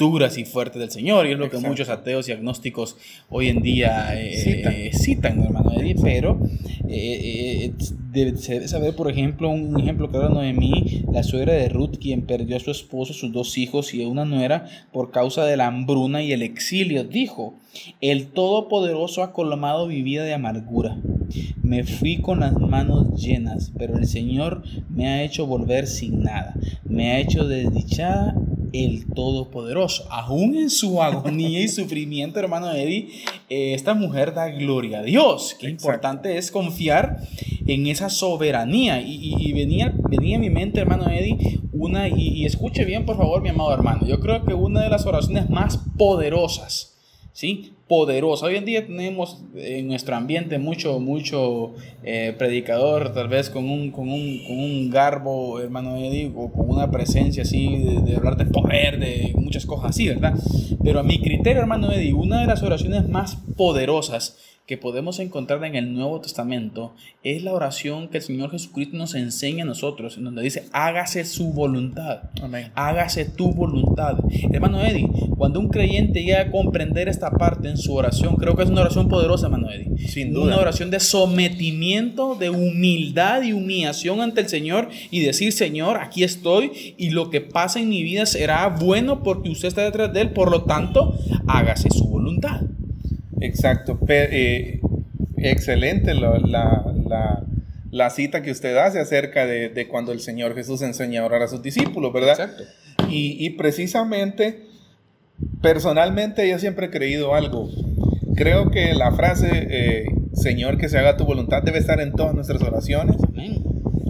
duras 0.00 0.38
y 0.38 0.46
fuertes 0.46 0.80
del 0.80 0.90
Señor, 0.90 1.26
y 1.26 1.32
es 1.32 1.38
lo 1.38 1.50
que 1.50 1.58
muchos 1.58 1.90
ateos 1.90 2.26
y 2.28 2.32
agnósticos 2.32 2.96
hoy 3.28 3.48
en 3.48 3.60
día 3.60 4.18
eh, 4.18 4.32
Citan. 4.34 4.72
eh, 4.72 4.90
citan, 4.94 5.42
hermano 5.42 5.72
Eddie, 5.78 5.94
pero 6.02 6.40
eh, 6.88 7.68
eh, 7.68 7.72
debe, 8.10 8.38
se 8.38 8.54
debe 8.54 8.66
saber, 8.68 8.96
por 8.96 9.10
ejemplo, 9.10 9.50
un 9.50 9.78
ejemplo 9.78 10.10
claro 10.10 10.28
de 10.28 10.34
Noemí, 10.34 11.04
la 11.12 11.22
suegra 11.22 11.52
de 11.52 11.68
Ruth, 11.68 11.98
quien 12.00 12.22
perdió 12.22 12.56
a 12.56 12.60
su 12.60 12.70
esposo, 12.70 13.12
sus 13.12 13.30
dos 13.30 13.58
hijos 13.58 13.92
y 13.92 14.02
una 14.04 14.24
nuera 14.24 14.66
por 14.90 15.10
causa 15.10 15.44
de 15.44 15.58
la 15.58 15.66
hambruna 15.66 16.22
y 16.22 16.32
el 16.32 16.40
exilio, 16.42 17.04
dijo, 17.04 17.54
el 18.00 18.28
Todopoderoso 18.28 19.22
ha 19.22 19.32
colmado 19.34 19.86
mi 19.86 20.00
vida 20.02 20.24
de 20.24 20.32
amargura. 20.32 20.96
Me 21.62 21.84
fui 21.84 22.16
con 22.16 22.40
las 22.40 22.54
manos 22.54 23.22
llenas, 23.22 23.70
pero 23.78 23.96
el 23.98 24.06
Señor 24.06 24.64
me 24.88 25.06
ha 25.06 25.22
hecho 25.22 25.46
volver 25.46 25.86
sin 25.86 26.22
nada. 26.22 26.54
Me 26.84 27.12
ha 27.12 27.20
hecho 27.20 27.46
desdichada 27.46 28.34
el 28.72 29.06
Todopoderoso. 29.14 30.04
Aún 30.10 30.56
en 30.56 30.70
su 30.70 31.02
agonía 31.02 31.60
y 31.60 31.68
sufrimiento, 31.68 32.38
hermano 32.38 32.72
Eddie, 32.72 33.08
eh, 33.48 33.74
esta 33.74 33.94
mujer 33.94 34.34
da 34.34 34.48
gloria 34.48 35.00
a 35.00 35.02
Dios. 35.02 35.56
Qué 35.58 35.66
Exacto. 35.68 35.86
importante 35.88 36.36
es 36.38 36.50
confiar 36.50 37.18
en 37.66 37.86
esa 37.86 38.08
soberanía. 38.08 39.00
Y, 39.00 39.14
y- 39.14 39.34
y 39.48 39.52
venía, 39.52 39.92
venía 40.08 40.36
a 40.36 40.40
mi 40.40 40.50
mente, 40.50 40.80
hermano 40.80 41.08
Eddie, 41.10 41.60
una, 41.72 42.08
y, 42.08 42.14
y 42.28 42.44
escuche 42.46 42.84
bien, 42.84 43.04
por 43.06 43.16
favor, 43.16 43.42
mi 43.42 43.48
amado 43.48 43.72
hermano. 43.72 44.06
Yo 44.06 44.20
creo 44.20 44.44
que 44.44 44.54
una 44.54 44.82
de 44.82 44.90
las 44.90 45.06
oraciones 45.06 45.48
más 45.50 45.78
poderosas 45.96 46.89
¿sí? 47.40 47.72
Poderosa. 47.88 48.44
Hoy 48.44 48.56
en 48.56 48.66
día 48.66 48.86
tenemos 48.86 49.42
en 49.54 49.88
nuestro 49.88 50.14
ambiente 50.14 50.58
mucho, 50.58 51.00
mucho 51.00 51.72
eh, 52.04 52.34
predicador, 52.36 53.14
tal 53.14 53.28
vez 53.28 53.48
con 53.48 53.70
un, 53.70 53.90
con, 53.90 54.10
un, 54.10 54.44
con 54.46 54.58
un 54.58 54.90
garbo, 54.90 55.58
hermano 55.58 55.96
Eddie, 55.96 56.30
o 56.36 56.52
con 56.52 56.68
una 56.68 56.90
presencia 56.90 57.44
así 57.44 57.78
de, 57.78 58.02
de 58.02 58.16
hablar 58.16 58.36
de 58.36 58.44
poder, 58.44 59.00
de 59.00 59.32
muchas 59.36 59.64
cosas 59.64 59.92
así, 59.92 60.06
¿verdad? 60.06 60.34
Pero 60.84 61.00
a 61.00 61.02
mi 61.02 61.22
criterio, 61.22 61.62
hermano 61.62 61.90
Eddie, 61.90 62.12
una 62.12 62.42
de 62.42 62.46
las 62.46 62.62
oraciones 62.62 63.08
más 63.08 63.36
poderosas 63.56 64.36
que 64.70 64.78
podemos 64.78 65.18
encontrar 65.18 65.64
en 65.64 65.74
el 65.74 65.92
Nuevo 65.92 66.20
Testamento 66.20 66.94
es 67.24 67.42
la 67.42 67.52
oración 67.52 68.06
que 68.06 68.18
el 68.18 68.22
Señor 68.22 68.52
Jesucristo 68.52 68.96
nos 68.96 69.16
enseña 69.16 69.64
a 69.64 69.66
nosotros, 69.66 70.16
en 70.16 70.22
donde 70.22 70.42
dice, 70.42 70.68
hágase 70.70 71.24
su 71.24 71.52
voluntad 71.52 72.30
amén. 72.40 72.70
hágase 72.76 73.24
tu 73.24 73.52
voluntad. 73.52 74.18
Hermano 74.52 74.80
Eddie, 74.80 75.08
cuando 75.36 75.58
un 75.58 75.70
creyente 75.70 76.22
llega 76.22 76.42
a 76.42 76.50
comprender 76.52 77.08
esta 77.08 77.32
parte 77.32 77.68
en 77.68 77.78
su 77.78 77.96
oración, 77.96 78.36
creo 78.36 78.54
que 78.54 78.62
es 78.62 78.70
una 78.70 78.82
oración 78.82 79.08
poderosa, 79.08 79.46
hermano 79.46 79.72
Eddie. 79.72 80.06
Sin 80.06 80.32
duda. 80.32 80.44
Una 80.44 80.58
oración 80.58 80.92
de 80.92 81.00
sometimiento, 81.00 82.36
de 82.36 82.50
humildad 82.50 83.42
y 83.42 83.52
humillación 83.52 84.20
ante 84.20 84.42
el 84.42 84.48
Señor 84.48 84.88
y 85.10 85.18
decir, 85.18 85.52
Señor, 85.52 85.96
aquí 85.96 86.22
estoy 86.22 86.94
y 86.96 87.10
lo 87.10 87.30
que 87.30 87.40
pasa 87.40 87.80
en 87.80 87.88
mi 87.88 88.04
vida 88.04 88.24
será 88.24 88.68
bueno 88.68 89.24
porque 89.24 89.50
usted 89.50 89.66
está 89.66 89.82
detrás 89.82 90.12
de 90.12 90.20
él, 90.20 90.30
por 90.30 90.48
lo 90.48 90.62
tanto, 90.62 91.18
hágase 91.48 91.90
su 91.90 92.04
voluntad. 92.04 92.60
Exacto. 93.40 93.98
Eh, 94.08 94.80
excelente 95.36 96.14
la, 96.14 96.38
la- 96.38 96.84
la- 97.08 97.44
la 97.90 98.10
cita 98.10 98.40
que 98.42 98.52
usted 98.52 98.76
hace 98.76 99.00
acerca 99.00 99.46
de, 99.46 99.68
de 99.68 99.88
cuando 99.88 100.12
el 100.12 100.20
Señor 100.20 100.54
Jesús 100.54 100.80
enseña 100.82 101.22
a 101.22 101.24
orar 101.24 101.42
a 101.42 101.48
sus 101.48 101.60
discípulos, 101.60 102.12
¿verdad? 102.12 102.38
Exacto. 102.40 102.62
Y, 103.08 103.44
y 103.44 103.50
precisamente, 103.50 104.60
personalmente 105.60 106.48
yo 106.48 106.58
siempre 106.58 106.86
he 106.86 106.90
creído 106.90 107.34
algo. 107.34 107.68
Creo 108.36 108.70
que 108.70 108.94
la 108.94 109.10
frase, 109.12 109.48
eh, 109.52 110.04
Señor, 110.34 110.78
que 110.78 110.88
se 110.88 110.98
haga 110.98 111.16
tu 111.16 111.24
voluntad, 111.24 111.62
debe 111.62 111.78
estar 111.78 112.00
en 112.00 112.12
todas 112.12 112.34
nuestras 112.34 112.62
oraciones. 112.62 113.16
Amén. 113.26 113.62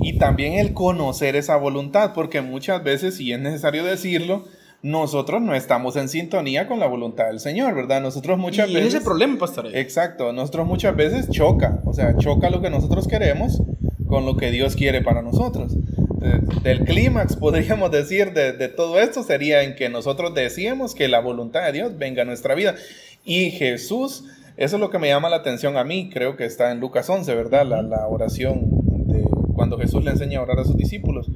Y 0.02 0.18
también 0.18 0.54
el 0.54 0.72
conocer 0.74 1.36
esa 1.36 1.56
voluntad, 1.56 2.12
porque 2.14 2.40
muchas 2.42 2.82
veces, 2.84 3.20
y 3.20 3.32
es 3.32 3.40
necesario 3.40 3.82
decirlo, 3.84 4.44
nosotros 4.82 5.42
no 5.42 5.54
estamos 5.54 5.96
en 5.96 6.08
sintonía 6.08 6.66
con 6.66 6.80
la 6.80 6.86
voluntad 6.86 7.26
del 7.26 7.40
Señor, 7.40 7.74
¿verdad? 7.74 8.00
Nosotros 8.00 8.38
muchas 8.38 8.68
y 8.70 8.74
veces... 8.74 8.88
ese 8.88 8.96
es 8.96 9.02
el 9.02 9.06
problema, 9.06 9.38
pastor. 9.38 9.66
Exacto, 9.74 10.32
nosotros 10.32 10.66
muchas 10.66 10.96
veces 10.96 11.28
choca, 11.28 11.80
o 11.84 11.92
sea, 11.92 12.16
choca 12.16 12.50
lo 12.50 12.60
que 12.62 12.70
nosotros 12.70 13.06
queremos 13.06 13.62
con 14.06 14.26
lo 14.26 14.36
que 14.36 14.50
Dios 14.50 14.76
quiere 14.76 15.02
para 15.02 15.22
nosotros. 15.22 15.76
Eh, 16.22 16.40
Del 16.62 16.84
clímax, 16.84 17.36
podríamos 17.40 17.90
decir, 17.90 18.32
de, 18.32 18.52
de 18.52 18.68
todo 18.68 19.00
esto 19.00 19.22
sería 19.22 19.62
en 19.62 19.74
que 19.74 19.88
nosotros 19.88 20.34
decíamos 20.34 20.94
que 20.94 21.08
la 21.08 21.20
voluntad 21.20 21.64
de 21.66 21.72
Dios 21.72 21.98
venga 21.98 22.22
a 22.22 22.24
nuestra 22.24 22.54
vida. 22.54 22.74
Y 23.24 23.50
Jesús, 23.50 24.24
eso 24.56 24.76
es 24.76 24.80
lo 24.80 24.90
que 24.90 24.98
me 24.98 25.08
llama 25.08 25.28
la 25.28 25.36
atención 25.36 25.76
a 25.76 25.84
mí, 25.84 26.10
creo 26.10 26.36
que 26.36 26.44
está 26.44 26.72
en 26.72 26.80
Lucas 26.80 27.08
11, 27.08 27.34
¿verdad? 27.34 27.66
La, 27.66 27.82
la 27.82 28.06
oración 28.08 28.68
de 29.06 29.24
cuando 29.54 29.78
Jesús 29.78 30.02
le 30.02 30.10
enseña 30.10 30.38
a 30.38 30.42
orar 30.42 30.58
a 30.58 30.64
sus 30.64 30.76
discípulos, 30.76 31.30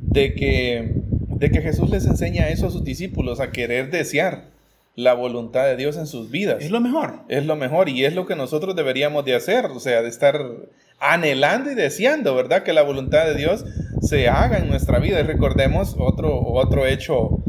de 0.00 0.34
que, 0.34 0.94
de 1.40 1.50
que 1.50 1.62
Jesús 1.62 1.90
les 1.90 2.06
enseña 2.06 2.48
eso 2.50 2.66
a 2.66 2.70
sus 2.70 2.84
discípulos, 2.84 3.40
a 3.40 3.50
querer 3.50 3.90
desear 3.90 4.50
la 4.94 5.14
voluntad 5.14 5.64
de 5.64 5.76
Dios 5.76 5.96
en 5.96 6.06
sus 6.06 6.30
vidas 6.30 6.62
Es 6.62 6.70
lo 6.70 6.80
mejor. 6.80 7.20
es 7.28 7.46
lo 7.46 7.56
mejor 7.56 7.88
y 7.88 8.04
es 8.04 8.14
lo 8.14 8.26
que 8.26 8.36
nosotros 8.36 8.76
deberíamos 8.76 9.24
de 9.24 9.34
hacer, 9.34 9.66
o 9.66 9.80
sea, 9.80 10.02
de 10.02 10.08
estar 10.08 10.38
anhelando 11.00 11.72
y 11.72 11.74
deseando, 11.74 12.34
¿verdad? 12.34 12.62
Que 12.62 12.74
la 12.74 12.82
voluntad 12.82 13.24
de 13.24 13.34
Dios 13.34 13.64
se 14.02 14.28
haga 14.28 14.58
en 14.58 14.68
nuestra 14.68 14.98
vida. 14.98 15.20
Y 15.20 15.22
recordemos 15.22 15.96
otro, 15.98 16.38
otro 16.42 16.86
hecho 16.86 17.42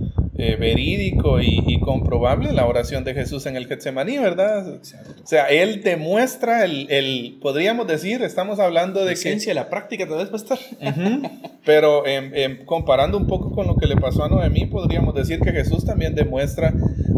eh, 0.44 0.56
verídico 0.56 1.40
y, 1.40 1.64
y 1.68 1.80
comprobable, 1.80 2.52
la 2.52 2.66
oración 2.66 3.04
de 3.04 3.14
Jesús 3.14 3.46
en 3.46 3.56
el 3.56 3.68
Getsemaní, 3.68 4.18
¿verdad? 4.18 4.68
O 4.68 5.28
sea, 5.28 5.46
Él 5.46 5.84
demuestra 5.84 6.66
el, 6.66 6.90
el- 6.90 7.38
podríamos 7.42 7.86
decir, 7.86 8.24
estamos 8.24 8.58
hablando 8.60 9.02
De 9.02 9.06
de 9.10 9.14
que... 9.14 9.20
esencia, 9.20 9.54
la 9.54 9.70
práctica, 9.70 10.08
tal 10.08 10.18
vez, 10.18 10.30
pastor. 10.30 10.58
Ujú. 10.82 11.30
Pero 11.64 12.08
em, 12.08 12.32
em, 12.34 12.66
comparando 12.66 13.18
un 13.20 13.28
poco 13.28 13.52
con 13.52 13.68
lo 13.68 13.76
que 13.78 13.86
le 13.86 13.96
pasó 13.96 14.24
a 14.24 14.30
Noemí, 14.30 14.66
podríamos 14.66 15.14
decir 15.14 15.40
que 15.42 15.52
Jesús 15.52 15.86
también 15.86 16.16
demuestra 16.16 16.74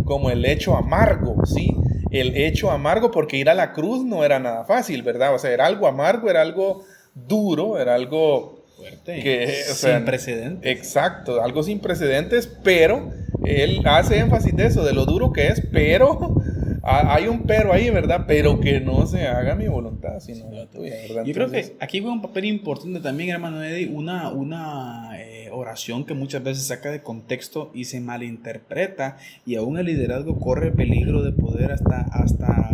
como 0.05 0.29
el 0.29 0.43
hecho 0.43 0.75
amargo, 0.75 1.45
¿sí? 1.45 1.73
El 2.11 2.35
hecho 2.35 2.71
amargo 2.71 3.09
porque 3.09 3.37
ir 3.37 3.49
a 3.49 3.53
la 3.53 3.71
cruz 3.71 4.03
no 4.03 4.25
era 4.25 4.37
nada 4.39 4.65
fácil, 4.65 5.01
¿verdad? 5.01 5.33
O 5.33 5.39
sea, 5.39 5.51
era 5.51 5.65
algo 5.65 5.87
amargo, 5.87 6.29
era 6.29 6.41
algo 6.41 6.83
duro, 7.15 7.79
era 7.79 7.95
algo 7.95 8.62
Fuerte. 8.89 9.19
que, 9.21 9.61
o 9.71 9.73
sea, 9.75 9.97
Sin 9.97 10.05
precedentes. 10.05 10.71
Exacto, 10.77 11.41
algo 11.43 11.63
sin 11.63 11.79
precedentes, 11.79 12.47
pero 12.63 13.11
él 13.45 13.81
hace 13.85 14.19
énfasis 14.19 14.55
de 14.55 14.65
eso, 14.67 14.83
de 14.83 14.93
lo 14.93 15.05
duro 15.05 15.31
que 15.33 15.47
es, 15.47 15.61
pero 15.71 16.35
ha- 16.83 17.13
hay 17.15 17.27
un 17.27 17.43
pero 17.43 17.73
ahí, 17.73 17.89
¿verdad? 17.89 18.25
Pero 18.27 18.59
que 18.59 18.79
no 18.79 19.05
se 19.07 19.27
haga 19.27 19.55
mi 19.55 19.67
voluntad, 19.67 20.19
sino 20.19 20.51
la 20.51 20.65
tuya, 20.67 20.93
¿verdad? 21.07 21.23
Yo 21.25 21.33
creo 21.33 21.49
que 21.51 21.75
aquí 21.79 21.99
juega 21.99 22.13
un 22.13 22.21
papel 22.21 22.45
importante 22.45 22.99
también, 22.99 23.29
hermano 23.31 23.63
Eddie, 23.63 23.87
una, 23.89 24.29
una 24.29 25.09
eh, 25.19 25.49
oración 25.51 26.05
que 26.05 26.13
muchas 26.13 26.43
veces 26.43 26.65
saca 26.67 26.89
de 26.91 27.01
contexto 27.01 27.71
y 27.73 27.85
se 27.85 27.99
malinterpreta 27.99 29.17
y 29.45 29.55
aún 29.55 29.77
el 29.77 29.85
liderazgo 29.87 30.39
corre 30.39 30.71
peligro 30.71 31.21
de 31.23 31.31
poder 31.31 31.71
hasta, 31.71 32.01
hasta 32.11 32.69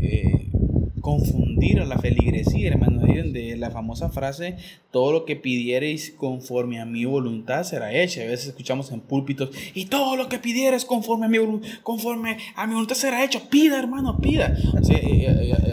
eh, 0.00 0.47
confundir 1.08 1.80
a 1.80 1.86
la 1.86 1.96
feligresía, 1.96 2.68
hermano, 2.68 2.98
de 3.22 3.56
la 3.56 3.70
famosa 3.70 4.10
frase, 4.10 4.56
todo 4.90 5.12
lo 5.12 5.24
que 5.24 5.36
pidiereis 5.36 6.14
conforme 6.16 6.80
a 6.80 6.84
mi 6.84 7.04
voluntad 7.04 7.64
será 7.64 7.92
hecho. 7.92 8.20
A 8.20 8.24
veces 8.24 8.48
escuchamos 8.48 8.92
en 8.92 9.00
púlpitos, 9.00 9.50
y 9.74 9.86
todo 9.86 10.16
lo 10.16 10.28
que 10.28 10.38
pidieres 10.38 10.84
conforme 10.84 11.26
a 11.26 11.28
mi, 11.28 11.38
conforme 11.82 12.38
a 12.56 12.66
mi 12.66 12.74
voluntad 12.74 12.94
será 12.94 13.24
hecho. 13.24 13.40
Pida, 13.48 13.78
hermano, 13.78 14.18
pida. 14.18 14.56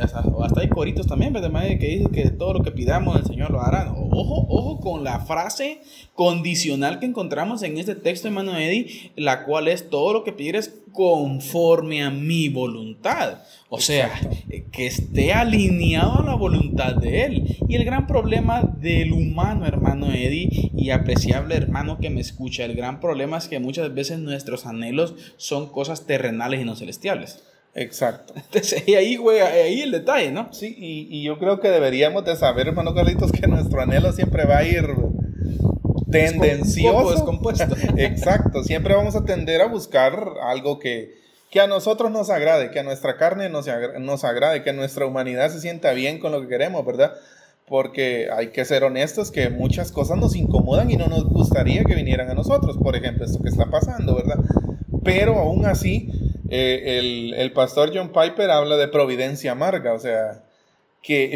hasta, 0.01 0.61
hay 0.61 0.69
coritos 0.69 1.07
también, 1.07 1.33
¿verdad? 1.33 1.51
Que 1.79 1.87
dicen 1.87 2.11
que 2.11 2.29
todo 2.29 2.53
lo 2.53 2.63
que 2.63 2.71
pidamos 2.71 3.19
el 3.19 3.25
Señor 3.25 3.51
lo 3.51 3.61
hará. 3.61 3.93
Ojo, 3.93 4.45
ojo 4.49 4.79
con 4.79 5.03
la 5.03 5.19
frase 5.19 5.81
condicional 6.13 6.99
que 6.99 7.05
encontramos 7.05 7.63
en 7.63 7.77
este 7.77 7.95
texto, 7.95 8.27
hermano 8.27 8.57
Eddie, 8.57 9.11
la 9.15 9.45
cual 9.45 9.67
es 9.67 9.89
todo 9.89 10.13
lo 10.13 10.23
que 10.23 10.31
pidieres 10.31 10.73
conforme 10.93 12.03
a 12.03 12.09
mi 12.09 12.49
voluntad. 12.49 13.39
O 13.69 13.79
sea, 13.79 14.11
que 14.71 14.85
esté 14.85 15.33
alineado 15.33 16.19
a 16.19 16.25
la 16.25 16.35
voluntad 16.35 16.95
de 16.95 17.23
Él. 17.23 17.57
Y 17.67 17.75
el 17.75 17.85
gran 17.85 18.07
problema 18.07 18.61
del 18.61 19.11
humano, 19.11 19.65
hermano 19.65 20.11
Eddie, 20.11 20.71
y 20.75 20.91
apreciable 20.91 21.55
hermano 21.55 21.97
que 21.97 22.09
me 22.09 22.21
escucha, 22.21 22.65
el 22.65 22.75
gran 22.75 22.99
problema 22.99 23.37
es 23.37 23.47
que 23.47 23.59
muchas 23.59 23.93
veces 23.93 24.19
nuestros 24.19 24.65
anhelos 24.65 25.15
son 25.37 25.69
cosas 25.69 26.05
terrenales 26.05 26.61
y 26.61 26.65
no 26.65 26.75
celestiales. 26.75 27.43
Exacto. 27.73 28.33
Entonces, 28.37 28.83
y 28.87 28.95
ahí 28.95 29.15
juega, 29.15 29.47
ahí 29.47 29.81
el 29.81 29.91
detalle, 29.91 30.31
¿no? 30.31 30.53
Sí, 30.53 30.73
y, 30.77 31.07
y, 31.09 31.23
yo 31.23 31.39
creo 31.39 31.59
que 31.59 31.69
deberíamos 31.69 32.23
de 32.23 32.35
saber, 32.35 32.67
hermano 32.67 32.93
Carlitos, 32.93 33.31
que 33.31 33.47
nuestro 33.47 33.81
anhelo 33.81 34.13
siempre 34.13 34.45
va 34.45 34.59
a 34.59 34.63
ir 34.63 34.85
tendencioso. 36.09 37.11
Descompuesto. 37.11 37.75
Exacto, 37.97 38.63
siempre 38.63 38.95
vamos 38.95 39.15
a 39.15 39.25
tender 39.25 39.61
a 39.61 39.67
buscar 39.67 40.17
algo 40.43 40.79
que, 40.79 41.24
que 41.55 41.61
a 41.61 41.67
nosotros 41.67 42.11
nos 42.11 42.29
agrade, 42.29 42.69
que 42.69 42.81
a 42.81 42.83
nuestra 42.83 43.15
carne 43.15 43.47
nos, 43.47 43.65
nos 44.01 44.25
agrade, 44.25 44.61
que 44.61 44.73
nuestra 44.73 45.05
humanidad 45.05 45.49
se 45.51 45.61
sienta 45.61 45.93
bien 45.93 46.19
con 46.19 46.33
lo 46.33 46.41
que 46.41 46.49
queremos, 46.49 46.85
¿verdad? 46.85 47.13
Porque 47.65 48.27
hay 48.29 48.47
que 48.49 48.65
ser 48.65 48.83
honestos 48.83 49.31
que 49.31 49.49
muchas 49.49 49.93
cosas 49.93 50.17
nos 50.17 50.35
incomodan 50.35 50.91
y 50.91 50.97
no 50.97 51.07
nos 51.07 51.23
gustaría 51.23 51.85
que 51.85 51.95
vinieran 51.95 52.29
a 52.29 52.33
nosotros, 52.33 52.75
por 52.77 52.97
ejemplo, 52.97 53.23
esto 53.23 53.41
que 53.41 53.47
está 53.47 53.67
pasando, 53.67 54.17
¿verdad? 54.17 54.35
Pero 55.05 55.37
aún 55.37 55.65
así, 55.65 56.09
eh, 56.49 56.99
el, 56.99 57.33
el 57.35 57.53
pastor 57.53 57.91
John 57.95 58.09
Piper 58.09 58.51
habla 58.51 58.75
de 58.75 58.89
providencia 58.89 59.53
amarga, 59.53 59.93
o 59.93 59.99
sea, 59.99 60.43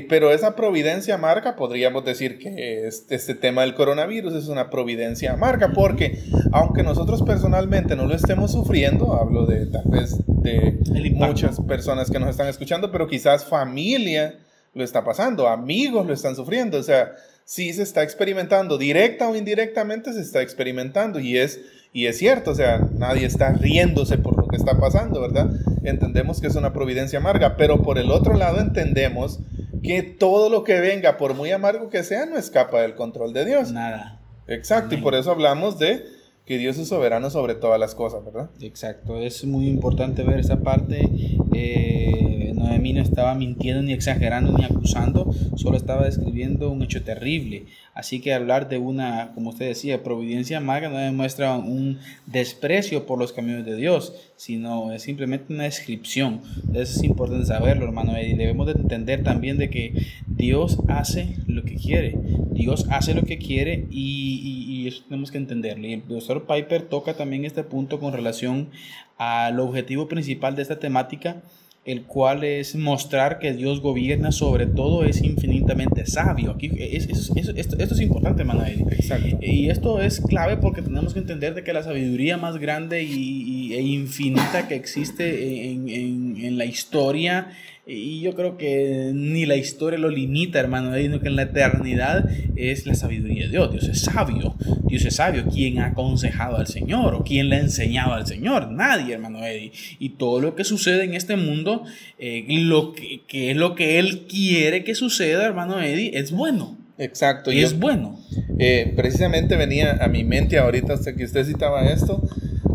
pero 0.07 0.31
esa 0.31 0.55
providencia 0.55 1.15
amarga, 1.15 1.55
podríamos 1.55 2.03
decir 2.03 2.39
que 2.39 2.87
este, 2.87 3.13
este, 3.13 3.35
tema 3.35 3.61
del 3.61 3.75
coronavirus 3.75 4.33
es 4.33 4.47
una 4.47 4.71
providencia 4.71 5.33
amarga, 5.33 5.73
porque 5.73 6.19
aunque 6.51 6.81
nosotros 6.81 7.21
personalmente 7.21 7.95
no 7.95 8.07
lo 8.07 8.15
estemos 8.15 8.51
sufriendo, 8.51 9.13
hablo 9.13 9.45
de 9.45 9.67
tal 9.67 9.83
vez 9.85 10.17
de 10.27 10.79
muchas 11.13 11.59
personas 11.61 12.09
que 12.09 12.19
nos 12.19 12.29
están 12.29 12.47
escuchando, 12.47 12.91
pero 12.91 13.07
quizás 13.07 13.45
familia 13.45 14.39
lo 14.73 14.83
está 14.83 15.03
pasando, 15.03 15.47
amigos 15.47 16.07
lo 16.07 16.13
están 16.13 16.35
sufriendo, 16.35 16.79
o 16.79 16.83
sea, 16.83 17.13
sí 17.45 17.71
se 17.73 17.83
está 17.83 18.01
experimentando, 18.01 18.77
directa 18.77 19.27
o 19.27 19.35
indirectamente 19.35 20.13
se 20.13 20.21
está 20.21 20.41
experimentando 20.41 21.19
y 21.19 21.37
es, 21.37 21.59
y 21.93 22.07
es 22.07 22.17
cierto, 22.17 22.51
o 22.51 22.55
sea, 22.55 22.79
nadie 22.97 23.27
está 23.27 23.51
riéndose 23.51 24.17
por 24.17 24.37
lo 24.37 24.47
que 24.47 24.55
está 24.55 24.79
pasando, 24.79 25.21
¿verdad? 25.21 25.51
Entendemos 25.83 26.41
que 26.41 26.47
es 26.47 26.55
una 26.55 26.73
providencia 26.73 27.19
amarga, 27.19 27.55
pero 27.55 27.81
por 27.83 27.97
el 27.99 28.11
otro 28.11 28.35
lado 28.35 28.59
entendemos 28.59 29.39
que 29.83 30.03
todo 30.03 30.49
lo 30.49 30.63
que 30.63 30.79
venga, 30.79 31.17
por 31.17 31.33
muy 31.33 31.51
amargo 31.51 31.89
que 31.89 32.03
sea, 32.03 32.25
no 32.25 32.37
escapa 32.37 32.81
del 32.81 32.95
control 32.95 33.33
de 33.33 33.45
Dios. 33.45 33.71
Nada. 33.71 34.19
Exacto, 34.47 34.95
y 34.95 34.97
por 34.97 35.15
eso 35.15 35.31
hablamos 35.31 35.77
de 35.77 36.03
que 36.45 36.57
Dios 36.57 36.79
es 36.79 36.87
soberano 36.87 37.29
sobre 37.29 37.53
todas 37.53 37.79
las 37.79 37.93
cosas, 37.93 38.25
¿verdad? 38.25 38.49
Exacto, 38.59 39.17
es 39.17 39.45
muy 39.45 39.67
importante 39.67 40.23
ver 40.23 40.39
esa 40.39 40.61
parte. 40.61 41.07
Eh, 41.53 42.38
Noemí 42.59 42.93
no 42.93 43.01
estaba 43.01 43.33
mintiendo, 43.35 43.81
ni 43.81 43.93
exagerando, 43.93 44.51
ni 44.57 44.65
acusando, 44.65 45.33
solo 45.55 45.77
estaba 45.77 46.05
describiendo 46.05 46.69
un 46.69 46.83
hecho 46.83 47.03
terrible. 47.03 47.65
Así 47.93 48.19
que 48.19 48.33
hablar 48.33 48.69
de 48.69 48.77
una, 48.77 49.31
como 49.33 49.49
usted 49.49 49.67
decía, 49.67 50.03
providencia 50.03 50.57
amarga 50.57 50.89
no 50.89 50.97
demuestra 50.97 51.57
un 51.57 51.99
desprecio 52.25 53.05
por 53.05 53.17
los 53.17 53.33
caminos 53.33 53.65
de 53.65 53.75
Dios, 53.75 54.13
sino 54.35 54.91
es 54.91 55.03
simplemente 55.03 55.53
una 55.53 55.63
descripción. 55.63 56.41
Eso 56.73 56.99
es 56.99 57.03
importante 57.03 57.45
saberlo, 57.45 57.85
hermano. 57.85 58.13
Y 58.21 58.33
debemos 58.35 58.67
de 58.67 58.73
entender 58.73 59.23
también 59.23 59.57
de 59.57 59.69
que 59.69 60.05
Dios 60.27 60.79
hace 60.87 61.35
lo 61.47 61.63
que 61.63 61.75
quiere. 61.75 62.17
Dios 62.51 62.87
hace 62.89 63.13
lo 63.13 63.23
que 63.23 63.37
quiere 63.37 63.87
y, 63.89 64.87
eso 64.87 65.03
tenemos 65.07 65.31
que 65.31 65.37
entenderlo. 65.37 65.87
Y 65.87 65.93
el 65.93 66.01
profesor 66.01 66.45
Piper 66.45 66.83
toca 66.83 67.13
también 67.13 67.45
este 67.45 67.63
punto 67.63 67.99
con 67.99 68.13
relación 68.13 68.69
al 69.17 69.59
objetivo 69.59 70.07
principal 70.07 70.55
de 70.55 70.61
esta 70.61 70.79
temática 70.79 71.41
el 71.85 72.03
cual 72.03 72.43
es 72.43 72.75
mostrar 72.75 73.39
que 73.39 73.53
Dios 73.53 73.81
gobierna 73.81 74.31
sobre 74.31 74.67
todo, 74.67 75.05
es 75.05 75.23
infinitamente 75.23 76.05
sabio. 76.05 76.51
Aquí 76.51 76.71
esto, 76.77 77.35
es 77.77 78.01
importante, 78.01 78.43
Manuel. 78.43 78.85
Exacto. 78.91 79.37
Y 79.41 79.69
esto 79.69 80.01
es 80.01 80.21
clave 80.21 80.57
porque 80.57 80.81
tenemos 80.81 81.13
que 81.13 81.19
entender 81.19 81.55
de 81.55 81.63
que 81.63 81.73
la 81.73 81.83
sabiduría 81.83 82.37
más 82.37 82.57
grande 82.57 83.03
y, 83.03 83.73
e 83.73 83.81
infinita 83.81 84.67
que 84.67 84.75
existe 84.75 85.71
en, 85.71 85.89
en 85.89 86.57
la 86.57 86.65
historia 86.65 87.49
y 87.89 88.21
yo 88.21 88.35
creo 88.35 88.55
que 88.57 89.11
ni 89.13 89.45
la 89.45 89.55
historia 89.55 89.97
lo 89.97 90.09
limita, 90.09 90.59
hermano, 90.59 90.95
sino 90.95 91.19
que 91.19 91.27
en 91.27 91.35
la 91.35 91.43
eternidad 91.43 92.29
es 92.55 92.85
la 92.85 92.93
sabiduría 92.93 93.45
de 93.45 93.49
Dios. 93.49 93.71
Dios 93.71 93.87
es 93.87 94.01
sabio. 94.01 94.55
Dios 94.87 95.05
es 95.05 95.15
sabio. 95.15 95.45
¿Quién 95.51 95.79
ha 95.79 95.87
aconsejado 95.87 96.57
al 96.57 96.67
Señor? 96.67 97.15
¿O 97.15 97.23
quién 97.23 97.49
le 97.49 97.55
ha 97.55 97.59
enseñado 97.59 98.13
al 98.13 98.27
Señor? 98.27 98.71
Nadie, 98.71 99.15
hermano 99.15 99.43
Eddie. 99.43 99.71
Y 99.97 100.09
todo 100.09 100.39
lo 100.39 100.55
que 100.55 100.63
sucede 100.63 101.03
en 101.03 101.15
este 101.15 101.35
mundo, 101.35 101.83
eh, 102.19 102.45
lo 102.49 102.93
que, 102.93 103.51
es 103.51 103.57
lo 103.57 103.73
que 103.73 103.97
Él 103.97 104.27
quiere 104.29 104.83
que 104.83 104.93
suceda, 104.93 105.45
hermano 105.45 105.81
Eddie, 105.81 106.11
es 106.13 106.31
bueno. 106.31 106.77
Exacto. 106.99 107.51
Y 107.51 107.61
es 107.61 107.79
bueno. 107.79 108.19
Eh, 108.59 108.93
precisamente 108.95 109.55
venía 109.55 109.97
a 110.01 110.07
mi 110.09 110.23
mente 110.23 110.59
ahorita 110.59 110.93
hasta 110.93 111.15
que 111.15 111.23
usted 111.23 111.45
citaba 111.45 111.87
esto 111.87 112.21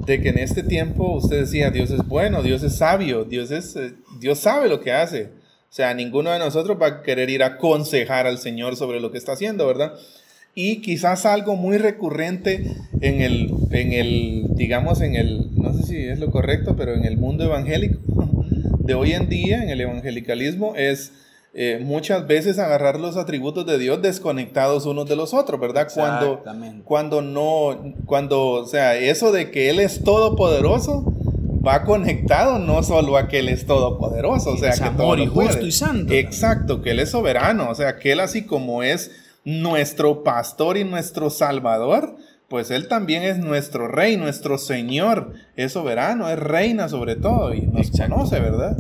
de 0.07 0.21
que 0.21 0.31
en 0.31 0.39
este 0.39 0.63
tiempo 0.63 1.17
usted 1.17 1.41
decía, 1.41 1.71
Dios 1.71 1.91
es 1.91 2.07
bueno, 2.07 2.43
Dios 2.43 2.63
es 2.63 2.77
sabio, 2.77 3.25
Dios, 3.25 3.51
es, 3.51 3.77
eh, 3.77 3.95
Dios 4.25 4.39
sabe 4.39 4.71
lo 4.71 4.81
que 4.81 4.91
hace. 4.91 5.25
O 5.25 5.77
sea, 5.77 5.93
ninguno 5.93 6.31
de 6.31 6.39
nosotros 6.39 6.79
va 6.81 6.87
a 6.87 7.03
querer 7.03 7.29
ir 7.29 7.43
a 7.43 7.59
aconsejar 7.59 8.27
al 8.27 8.39
Señor 8.39 8.75
sobre 8.75 8.99
lo 8.99 9.13
que 9.13 9.19
está 9.19 9.33
haciendo, 9.33 9.67
¿verdad? 9.67 9.93
Y 10.55 10.81
quizás 10.81 11.27
algo 11.27 11.57
muy 11.57 11.77
recurrente 11.77 12.65
en 13.03 13.21
el, 13.21 13.51
en 13.71 13.93
el, 13.93 14.47
digamos, 14.55 15.03
en 15.03 15.15
el, 15.15 15.55
no 15.55 15.75
sé 15.75 15.83
si 15.83 15.99
es 15.99 16.21
lo 16.21 16.31
correcto, 16.31 16.75
pero 16.75 16.95
en 16.95 17.05
el 17.05 17.19
mundo 17.19 17.45
evangélico 17.45 17.99
de 18.79 18.95
hoy 18.95 19.13
en 19.13 19.29
día, 19.29 19.63
en 19.63 19.69
el 19.69 19.83
evangelicalismo, 19.83 20.75
es 20.75 21.13
eh, 21.53 21.79
muchas 21.83 22.27
veces 22.27 22.59
agarrar 22.59 22.99
los 22.99 23.19
atributos 23.19 23.67
de 23.67 23.77
Dios 23.77 24.01
desconectados 24.01 24.87
unos 24.87 25.07
de 25.07 25.17
los 25.17 25.35
otros, 25.35 25.61
¿verdad? 25.61 25.89
Cuando, 25.93 26.43
cuando 26.85 27.21
no, 27.21 27.95
cuando, 28.07 28.53
o 28.53 28.67
sea, 28.67 28.97
eso 28.97 29.33
de 29.33 29.51
que 29.51 29.69
Él 29.69 29.81
es 29.81 30.03
todopoderoso 30.03 31.14
va 31.67 31.85
conectado 31.85 32.59
no 32.59 32.83
solo 32.83 33.17
a 33.17 33.29
que 33.29 33.39
Él 33.39 33.49
es 33.49 33.67
todopoderoso, 33.67 34.51
o 34.51 34.57
sea, 34.57 34.73
que 34.73 34.85
amor 34.85 35.19
y 35.21 35.27
justo 35.27 35.67
y 35.67 35.73
santo. 35.73 36.13
Exacto, 36.13 36.83
que 36.83 36.91
Él 36.91 37.01
es 37.01 37.11
soberano, 37.11 37.71
o 37.71 37.75
sea, 37.75 37.99
que 37.99 38.13
Él 38.13 38.21
así 38.21 38.45
como 38.45 38.83
es 38.83 39.11
nuestro 39.45 40.23
pastor 40.23 40.77
y 40.77 40.85
nuestro 40.85 41.31
salvador, 41.31 42.17
pues 42.49 42.71
Él 42.71 42.89
también 42.89 43.23
es 43.23 43.39
nuestro 43.39 43.89
rey, 43.89 44.17
nuestro 44.17 44.59
Señor, 44.59 45.33
es 45.57 45.73
soberano, 45.73 46.29
es 46.29 46.39
reina 46.39 46.89
sobre 46.89 47.17
todo 47.17 47.55
y 47.55 47.63
nos 47.63 47.91
conoce, 47.91 48.39
¿verdad? 48.41 48.77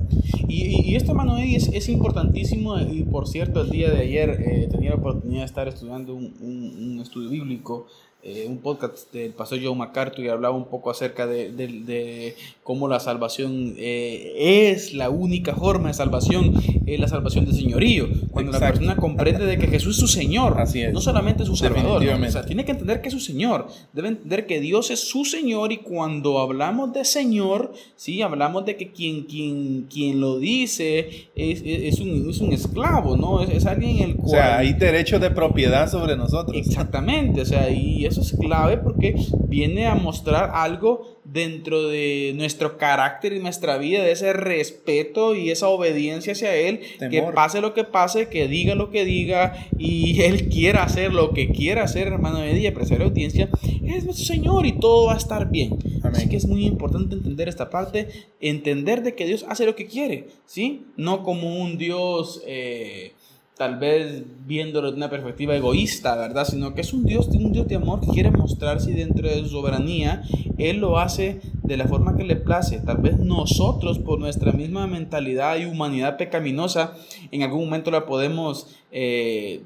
Y, 0.47 0.94
esto, 0.94 1.12
hermano, 1.12 1.38
es, 1.38 1.68
es 1.68 1.88
importantísimo 1.88 2.79
y 2.79 3.03
por 3.03 3.27
cierto, 3.27 3.62
el 3.62 3.70
día 3.70 3.90
de 3.90 4.03
ayer 4.03 4.31
eh, 4.31 4.68
tenía 4.70 4.90
la 4.90 4.97
oportunidad 4.97 5.40
de 5.40 5.47
estar 5.47 5.66
estudiando 5.66 6.14
un, 6.14 6.35
un 6.40 7.01
estudio 7.01 7.31
bíblico 7.31 7.87
eh, 8.27 8.47
un 8.49 8.57
podcast 8.57 9.13
del 9.13 9.33
pastor 9.33 9.63
Joe 9.63 9.75
MacArthur 9.75 10.25
y 10.25 10.29
hablaba 10.31 10.57
un 10.57 10.65
poco 10.65 10.91
acerca 10.91 11.27
de, 11.27 11.53
de, 11.53 12.35
cómo 12.63 12.89
la 12.89 12.99
salvación 12.99 13.75
eh, 13.77 14.71
es 14.73 14.95
la 14.95 15.11
única 15.11 15.55
forma 15.55 15.89
de 15.89 15.95
salvación, 15.95 16.55
es 16.87 16.99
la 16.99 17.07
salvación 17.07 17.45
del 17.45 17.55
señorío. 17.55 18.09
Cuando 18.31 18.53
la 18.53 18.61
persona 18.61 18.97
comprende 18.97 19.45
de 19.45 19.59
que 19.59 19.67
Jesús 19.67 19.97
es 19.97 20.01
su 20.01 20.09
Señor, 20.09 20.57
no 20.95 21.01
solamente 21.03 21.45
su 21.45 21.55
Salvador. 21.55 22.03
O 22.03 22.31
sea, 22.31 22.47
tiene 22.47 22.65
que 22.65 22.73
entender 22.73 23.03
que 23.03 23.09
es 23.09 23.15
su 23.15 23.21
Señor, 23.21 23.67
debe 23.93 24.09
entender 24.09 24.47
que 24.47 24.59
Dios 24.59 24.91
es 24.91 25.01
su 25.01 25.27
Señor 25.27 25.73
y 25.73 25.79
cuando 25.79 26.39
hablamos 26.39 26.95
de 26.95 27.05
Señor, 27.05 27.75
¿sí? 27.95 28.23
hablamos 28.23 28.65
de 28.65 28.77
que 28.77 28.91
quien, 28.91 29.25
quien, 29.25 29.83
quien 29.93 30.23
lo 30.23 30.39
dice 30.39 31.29
es, 31.37 31.61
es, 31.63 32.01
un, 32.01 32.31
es 32.31 32.41
un, 32.41 32.55
esclavo, 32.55 33.19
¿no? 33.19 33.43
Es, 33.43 33.67
alguien 33.67 33.99
el 33.99 34.17
cual... 34.17 34.27
O 34.27 34.31
sea, 34.31 34.59
hay 34.59 34.73
derecho 34.73 35.19
de 35.19 35.31
propiedad 35.31 35.91
sobre 35.91 36.17
nosotros. 36.17 36.57
Exactamente, 36.57 37.43
o 37.43 37.45
sea, 37.45 37.69
y 37.69 38.07
es 38.07 38.13
eso 38.14 38.35
es 38.35 38.40
clave 38.40 38.79
porque 38.79 39.14
viene 39.48 39.87
a 39.87 39.94
mostrar 39.94 40.50
algo 40.55 41.18
dentro 41.24 41.88
de 41.88 42.33
nuestro 42.37 42.77
carácter 42.79 43.33
y 43.33 43.40
nuestra 43.40 43.77
vida, 43.79 44.03
de 44.03 44.12
ese 44.12 44.33
respeto 44.33 45.35
y 45.35 45.50
esa 45.50 45.68
obediencia 45.68 46.33
hacia 46.33 46.55
Él, 46.55 46.81
que 47.11 47.22
pase 47.35 47.61
lo 47.61 47.74
que 47.74 47.85
pase, 47.85 48.29
que 48.29 48.46
diga 48.46 48.74
lo 48.74 48.90
que 48.90 49.05
diga 49.05 49.68
y 49.79 50.20
Él 50.22 50.48
quiera 50.48 50.85
hacer 50.85 51.12
lo 51.12 51.33
que 51.33 51.48
quiera 51.48 51.85
hacer, 51.85 52.09
hermano 52.09 52.38
de 52.38 52.55
día, 52.55 52.70
apreciar 52.70 53.00
la 53.00 53.07
audiencia, 53.07 53.48
es 53.85 54.05
nuestro 54.05 54.24
Señor 54.24 54.66
y 54.66 54.79
todo 54.79 55.07
va 55.07 55.14
a 55.14 55.18
estar 55.18 55.50
bien. 55.50 55.77
Así 56.03 56.22
Amén. 56.22 56.29
que 56.29 56.37
es 56.37 56.46
muy 56.46 56.66
importante 56.66 57.14
entender 57.14 57.48
esta 57.48 57.70
parte, 57.70 58.09
entender 58.40 59.03
de 59.03 59.14
que 59.14 59.27
Dios 59.27 59.44
hace 59.48 59.66
lo 59.66 59.74
que 59.74 59.87
quiere, 59.87 60.29
¿sí? 60.46 60.87
No 60.96 61.22
como 61.22 61.61
un 61.61 61.79
Dios... 61.79 62.42
eh, 62.46 63.12
tal 63.57 63.79
vez 63.79 64.25
viéndolo 64.47 64.90
de 64.90 64.97
una 64.97 65.11
perspectiva 65.11 65.55
egoísta, 65.55 66.17
¿verdad? 66.17 66.45
Sino 66.45 66.75
que 66.75 66.81
es 66.81 66.93
un 66.93 67.05
Dios, 67.05 67.29
un 67.29 67.53
Dios 67.53 67.69
de 67.69 67.77
amor 67.77 68.01
que 68.01 68.09
quiere 68.09 68.31
mostrarse 68.31 68.93
dentro 68.93 69.29
de 69.29 69.38
su 69.40 69.49
soberanía, 69.49 70.23
Él 70.59 70.79
lo 70.79 70.99
hace 70.99 71.40
de 71.62 71.77
la 71.77 71.87
forma 71.87 72.17
que 72.17 72.25
le 72.25 72.37
place. 72.37 72.81
Tal 72.81 72.99
vez 72.99 73.19
nosotros, 73.19 74.01
por 74.01 74.19
nuestra 74.19 74.53
misma 74.53 74.87
mentalidad 74.87 75.57
y 75.57 75.67
humanidad 75.67 76.17
pecaminosa, 76.17 76.95
en 77.31 77.43
algún 77.43 77.67
momento 77.67 77.90
la 77.90 78.07
podemos 78.07 78.67
eh, 78.90 79.62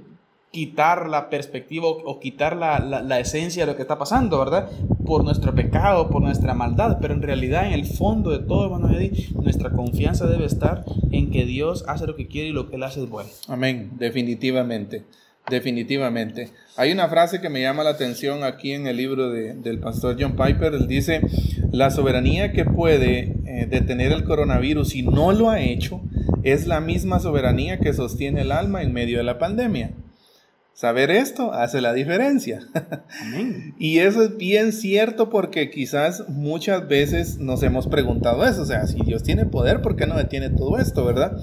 quitar 0.59 1.09
la 1.09 1.31
perspectiva 1.31 1.87
o, 1.87 2.03
o 2.11 2.19
quitar 2.19 2.57
la, 2.57 2.81
la- 2.81 3.01
la 3.01 3.21
esencia 3.21 3.65
de 3.65 3.71
lo 3.71 3.77
que 3.77 3.83
está 3.83 3.97
pasando, 3.97 4.39
¿verdad? 4.41 4.69
Por 5.07 5.23
nuestro 5.23 5.55
pecado, 5.55 6.11
por 6.11 6.21
nuestra 6.21 6.53
maldad, 6.53 6.99
pero 7.01 7.15
en 7.15 7.23
realidad 7.23 7.67
en 7.69 7.75
el 7.75 7.85
fondo 7.87 8.31
de 8.31 8.41
todo, 8.41 8.65
hermano 8.65 8.91
Eddie, 8.93 9.29
nuestra 9.41 9.71
confianza 9.71 10.27
debe 10.27 10.47
estar 10.47 10.85
en 11.13 11.31
que 11.31 11.45
Dios 11.45 11.85
hace 11.87 12.07
lo 12.09 12.17
que 12.17 12.27
quiere 12.27 12.49
y 12.49 12.53
lo 12.53 12.69
que 12.69 12.75
Él 12.75 12.83
hace 12.83 13.01
es 13.05 13.09
bueno. 13.09 13.31
Amén, 13.47 13.91
definitivamente, 13.99 15.05
definitivamente. 15.49 16.51
Hay 16.77 16.91
una 16.91 17.09
frase 17.09 17.41
que 17.41 17.49
me 17.51 17.61
llama 17.63 17.85
la 17.85 17.91
atención 17.91 18.43
aquí 18.43 18.73
en 18.73 18.87
el 18.89 18.97
libro 18.97 19.31
de- 19.31 19.55
del 19.55 19.79
pastor 19.79 20.17
John 20.19 20.33
Piper. 20.33 20.75
Él 20.75 20.89
dice, 20.89 21.21
la 21.73 21.91
soberanía 21.91 22.53
que 22.53 22.65
puede 22.65 23.35
eh, 23.47 23.67
detener 23.71 24.11
el 24.13 24.25
coronavirus 24.25 24.95
y 24.97 25.03
no 25.03 25.31
lo 25.33 25.51
ha 25.51 25.61
hecho 25.61 26.01
es 26.43 26.67
la 26.67 26.81
misma 26.81 27.19
soberanía 27.21 27.79
que 27.79 27.93
sostiene 27.93 28.43
el 28.43 28.53
alma 28.53 28.83
en 28.83 28.93
medio 28.93 29.19
de 29.19 29.25
la 29.25 29.39
pandemia. 29.39 29.91
Saber 30.79 31.11
esto 31.11 31.53
hace 31.53 31.81
la 31.81 31.93
diferencia. 31.93 32.61
Amén. 33.21 33.75
Y 33.81 33.99
eso 33.99 34.23
es 34.23 34.37
bien 34.37 34.73
cierto 34.73 35.29
porque 35.29 35.71
quizás 35.71 36.29
muchas 36.29 36.87
veces 36.87 37.39
nos 37.39 37.65
hemos 37.65 37.89
preguntado 37.89 38.47
eso, 38.47 38.63
o 38.63 38.65
sea, 38.65 38.87
si 38.87 39.01
Dios 39.01 39.25
tiene 39.25 39.45
poder, 39.45 39.83
¿por 39.83 39.97
qué 39.97 40.07
no 40.07 40.17
detiene 40.17 40.51
todo 40.51 40.79
esto, 40.79 41.05
verdad? 41.05 41.37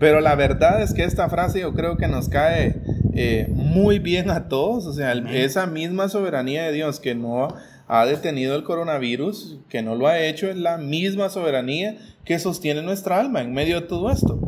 Pero 0.00 0.20
la 0.20 0.34
verdad 0.34 0.82
es 0.82 0.94
que 0.94 1.04
esta 1.04 1.28
frase 1.28 1.60
yo 1.60 1.74
creo 1.74 1.96
que 1.96 2.08
nos 2.08 2.28
cae 2.28 2.82
eh, 3.14 3.46
muy 3.54 4.00
bien 4.00 4.30
a 4.30 4.48
todos, 4.48 4.84
o 4.86 4.92
sea, 4.92 5.12
el- 5.12 5.28
esa 5.28 5.66
misma 5.68 6.08
soberanía 6.08 6.64
de 6.64 6.72
Dios 6.72 6.98
que 6.98 7.14
no 7.14 7.54
ha 7.86 8.04
detenido 8.06 8.56
el 8.56 8.64
coronavirus, 8.64 9.58
que 9.68 9.82
no 9.82 9.94
lo 9.94 10.08
ha 10.08 10.18
hecho, 10.18 10.50
es 10.50 10.56
la 10.56 10.76
misma 10.78 11.28
soberanía 11.28 11.98
que 12.24 12.40
sostiene 12.40 12.82
nuestra 12.82 13.20
alma 13.20 13.42
en 13.42 13.52
medio 13.54 13.80
de 13.80 13.86
todo 13.86 14.10
esto. 14.10 14.40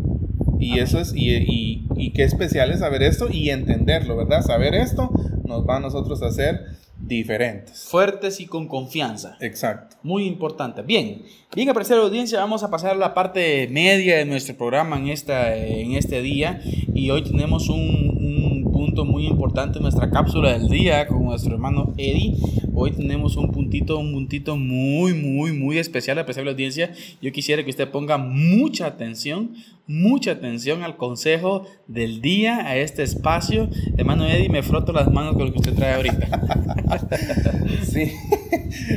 Y 0.65 0.79
eso 0.79 0.99
es, 0.99 1.13
y, 1.15 1.31
y, 1.35 1.87
y 1.97 2.13
qué 2.13 2.25
especial 2.25 2.71
es 2.71 2.81
saber 2.81 3.03
esto 3.03 3.29
y 3.31 3.51
entenderlo, 3.51 4.17
¿verdad? 4.17 4.43
Saber 4.43 4.75
esto 4.75 5.11
nos 5.45 5.67
va 5.67 5.77
a 5.77 5.81
nosotros 5.81 6.23
a 6.23 6.29
hacer 6.29 6.65
diferentes. 6.99 7.85
Fuertes 7.85 8.41
y 8.41 8.47
con 8.47 8.67
confianza. 8.67 9.37
Exacto. 9.41 9.97
Muy 10.03 10.27
importante. 10.27 10.83
Bien, 10.83 11.23
bien 11.55 11.69
apreciada 11.69 12.03
audiencia, 12.03 12.39
vamos 12.39 12.63
a 12.63 12.71
pasar 12.71 12.93
a 12.93 12.95
la 12.95 13.15
parte 13.15 13.69
media 13.71 14.17
de 14.17 14.25
nuestro 14.25 14.57
programa 14.57 14.97
en, 14.97 15.09
esta, 15.09 15.55
en 15.57 15.93
este 15.93 16.23
día 16.23 16.61
y 16.95 17.11
hoy 17.11 17.23
tenemos 17.23 17.69
un, 17.69 17.79
un 17.81 18.14
punto 18.95 19.11
muy 19.11 19.27
importante 19.27 19.79
en 19.79 19.83
nuestra 19.83 20.09
cápsula 20.09 20.53
del 20.53 20.69
día 20.69 21.09
con 21.09 21.25
nuestro 21.25 21.53
hermano 21.53 21.93
Eddie. 21.97 22.37
Hoy 22.75 22.93
tenemos 22.93 23.35
un 23.35 23.51
puntito, 23.51 23.99
un 23.99 24.13
puntito 24.13 24.57
muy, 24.57 25.15
muy, 25.15 25.53
muy 25.53 25.79
especial, 25.79 26.17
apreciable 26.21 26.53
audiencia. 26.53 26.93
Yo 27.21 27.33
quisiera 27.33 27.65
que 27.65 27.71
usted 27.71 27.89
ponga 27.89 28.19
mucha 28.19 28.87
atención, 28.87 29.57
mucha 29.89 30.31
atención 30.31 30.85
al 30.85 30.97
consejo 30.97 31.67
del 31.89 32.21
día, 32.21 32.69
a 32.69 32.77
este 32.77 33.03
espacio. 33.03 33.69
Hermano 33.97 34.29
Eddie, 34.29 34.49
me 34.49 34.63
froto 34.63 34.93
las 34.93 35.11
manos 35.11 35.35
con 35.35 35.47
lo 35.47 35.53
que 35.53 35.59
usted 35.59 35.75
trae 35.75 35.95
ahorita. 35.95 36.41
Sí. 37.83 38.13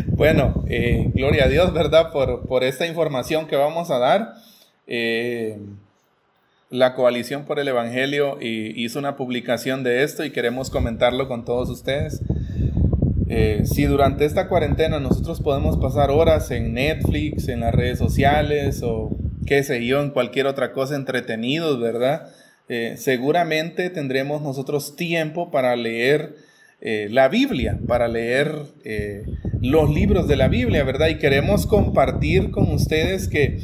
bueno, 0.08 0.64
eh, 0.68 1.12
gloria 1.14 1.46
a 1.46 1.48
Dios, 1.48 1.74
¿verdad? 1.74 2.12
Por, 2.12 2.48
por 2.48 2.64
esta 2.64 2.86
información 2.86 3.48
que 3.48 3.56
vamos 3.56 3.90
a 3.90 3.98
dar. 3.98 4.34
Eh, 4.86 5.58
la 6.70 6.94
Coalición 6.96 7.46
por 7.46 7.60
el 7.60 7.68
Evangelio 7.68 8.38
hizo 8.42 9.00
una 9.00 9.16
publicación 9.16 9.84
de 9.84 10.04
esto 10.04 10.26
y 10.26 10.32
queremos 10.32 10.70
comentarlo 10.70 11.28
con 11.28 11.46
todos 11.46 11.70
ustedes. 11.70 12.22
Eh, 13.30 13.64
si 13.66 13.84
durante 13.84 14.26
esta 14.26 14.48
cuarentena 14.48 15.00
nosotros 15.00 15.42
podemos 15.42 15.78
pasar 15.78 16.12
horas 16.12 16.50
en 16.52 16.74
Netflix, 16.74 17.50
en 17.50 17.60
las 17.60 17.76
redes 17.76 18.00
sociales 18.00 18.82
o 18.84 19.18
qué 19.46 19.64
sé 19.64 19.86
yo, 19.86 20.02
en 20.02 20.12
cualquier 20.12 20.46
otra 20.46 20.72
cosa 20.72 20.96
entretenidos, 20.96 21.80
¿verdad? 21.80 22.30
Eh, 22.70 22.96
seguramente 22.98 23.90
tendremos 23.90 24.42
nosotros 24.42 24.96
tiempo 24.96 25.52
para 25.52 25.76
leer 25.76 26.36
eh, 26.80 27.08
la 27.12 27.28
Biblia, 27.28 27.80
para 27.88 28.08
leer 28.08 28.54
los 29.62 29.90
libros 29.94 30.28
de 30.28 30.36
la 30.38 30.48
Biblia, 30.48 30.84
¿verdad? 30.84 31.10
Y 31.10 31.18
queremos 31.18 31.66
compartir 31.66 32.52
con 32.52 32.72
ustedes 32.72 33.28
que 33.28 33.60